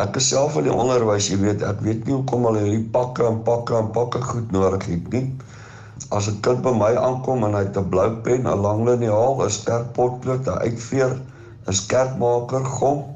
ek 0.02 0.18
is 0.20 0.28
self 0.32 0.58
in 0.60 0.66
die 0.68 0.74
onderwys, 0.74 1.30
jy 1.30 1.38
weet, 1.40 1.64
ek 1.64 1.80
weet 1.86 2.04
nie 2.04 2.16
hoekom 2.16 2.48
al 2.50 2.58
hierdie 2.60 2.84
pakke 2.92 3.24
en 3.28 3.42
pakke 3.46 3.78
en 3.78 3.92
pakke 3.94 4.20
goed 4.24 4.52
nodig 4.52 4.88
het 4.90 5.12
nie. 5.14 5.26
As 6.12 6.28
'n 6.28 6.40
kind 6.44 6.62
by 6.62 6.74
my 6.76 6.92
aankom 7.00 7.44
en 7.44 7.54
hy 7.56 7.64
het 7.64 7.78
'n 7.78 7.88
blou 7.88 8.10
pen, 8.26 8.46
'n 8.46 8.62
lang 8.66 8.84
liniaal, 8.84 9.40
'n 9.44 9.50
sterk 9.50 9.92
potlood, 9.96 10.46
'n 10.46 10.58
uitveer, 10.68 11.16
'n 11.66 11.72
skerpmaker, 11.72 12.64
gom, 12.64 13.15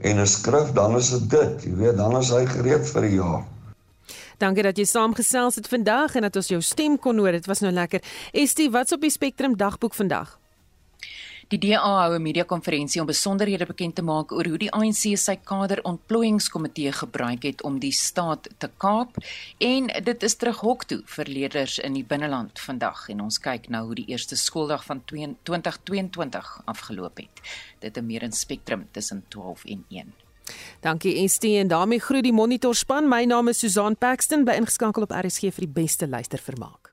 en 0.00 0.20
'n 0.20 0.26
skrif, 0.26 0.72
dan 0.72 0.96
is 0.96 1.10
dit 1.10 1.30
dit. 1.30 1.62
Jy 1.64 1.74
weet, 1.74 1.96
dan 1.96 2.16
is 2.16 2.30
hy 2.30 2.46
gereed 2.46 2.88
vir 2.88 3.02
die 3.02 3.14
jaar. 3.14 3.44
Dankie 4.38 4.62
dat 4.62 4.76
jy 4.76 4.84
saamgesels 4.84 5.54
het 5.54 5.68
vandag 5.68 6.14
en 6.14 6.22
dat 6.22 6.36
ons 6.36 6.48
jou 6.48 6.60
stem 6.60 6.98
kon 6.98 7.18
hoor. 7.18 7.32
Dit 7.32 7.46
was 7.46 7.60
nou 7.60 7.72
lekker. 7.72 8.00
Estie, 8.32 8.70
wat's 8.70 8.92
op 8.92 9.00
die 9.00 9.10
Spectrum 9.10 9.56
dagboek 9.56 9.94
vandag? 9.94 10.39
Die 11.50 11.58
DA 11.58 11.78
hou 11.82 12.14
'n 12.14 12.22
media-konferensie 12.22 13.00
om 13.00 13.06
besonderhede 13.06 13.66
bekend 13.66 13.94
te 13.94 14.02
maak 14.02 14.32
oor 14.32 14.46
hoe 14.46 14.58
die 14.58 14.70
ANC 14.70 15.18
sy 15.18 15.34
kaderontplooiingskomitee 15.34 16.92
gebruik 16.92 17.42
het 17.42 17.62
om 17.62 17.80
die 17.80 17.90
staat 17.92 18.48
te 18.58 18.70
kaap 18.76 19.16
en 19.58 19.86
dit 20.04 20.22
is 20.22 20.34
terug 20.34 20.60
hok 20.60 20.84
toe 20.84 21.02
vir 21.04 21.24
leerders 21.24 21.78
in 21.78 21.92
die 21.92 22.04
binneland 22.04 22.60
vandag 22.60 23.08
en 23.08 23.20
ons 23.20 23.38
kyk 23.38 23.68
nou 23.68 23.84
hoe 23.86 23.94
die 23.94 24.06
eerste 24.06 24.36
skooldag 24.36 24.84
van 24.84 25.02
2022 25.04 26.62
afgeloop 26.64 27.16
het. 27.16 27.42
Dit 27.80 27.96
is 27.96 28.02
meer 28.02 28.22
in 28.22 28.32
Spectrum 28.32 28.86
tussen 28.92 29.24
12 29.28 29.64
en 29.64 29.84
1. 29.88 30.14
Dankie 30.80 31.16
Estie 31.24 31.58
en 31.58 31.68
daarmee 31.68 31.98
groet 31.98 32.22
die 32.22 32.32
monitorspan. 32.32 33.08
My 33.08 33.24
naam 33.24 33.48
is 33.48 33.58
Susan 33.58 33.96
Paxton 33.96 34.44
by 34.44 34.52
ingeskakel 34.52 35.02
op 35.02 35.10
RSG 35.10 35.50
vir 35.50 35.66
die 35.66 35.74
beste 35.82 36.06
luistervermaak. 36.06 36.89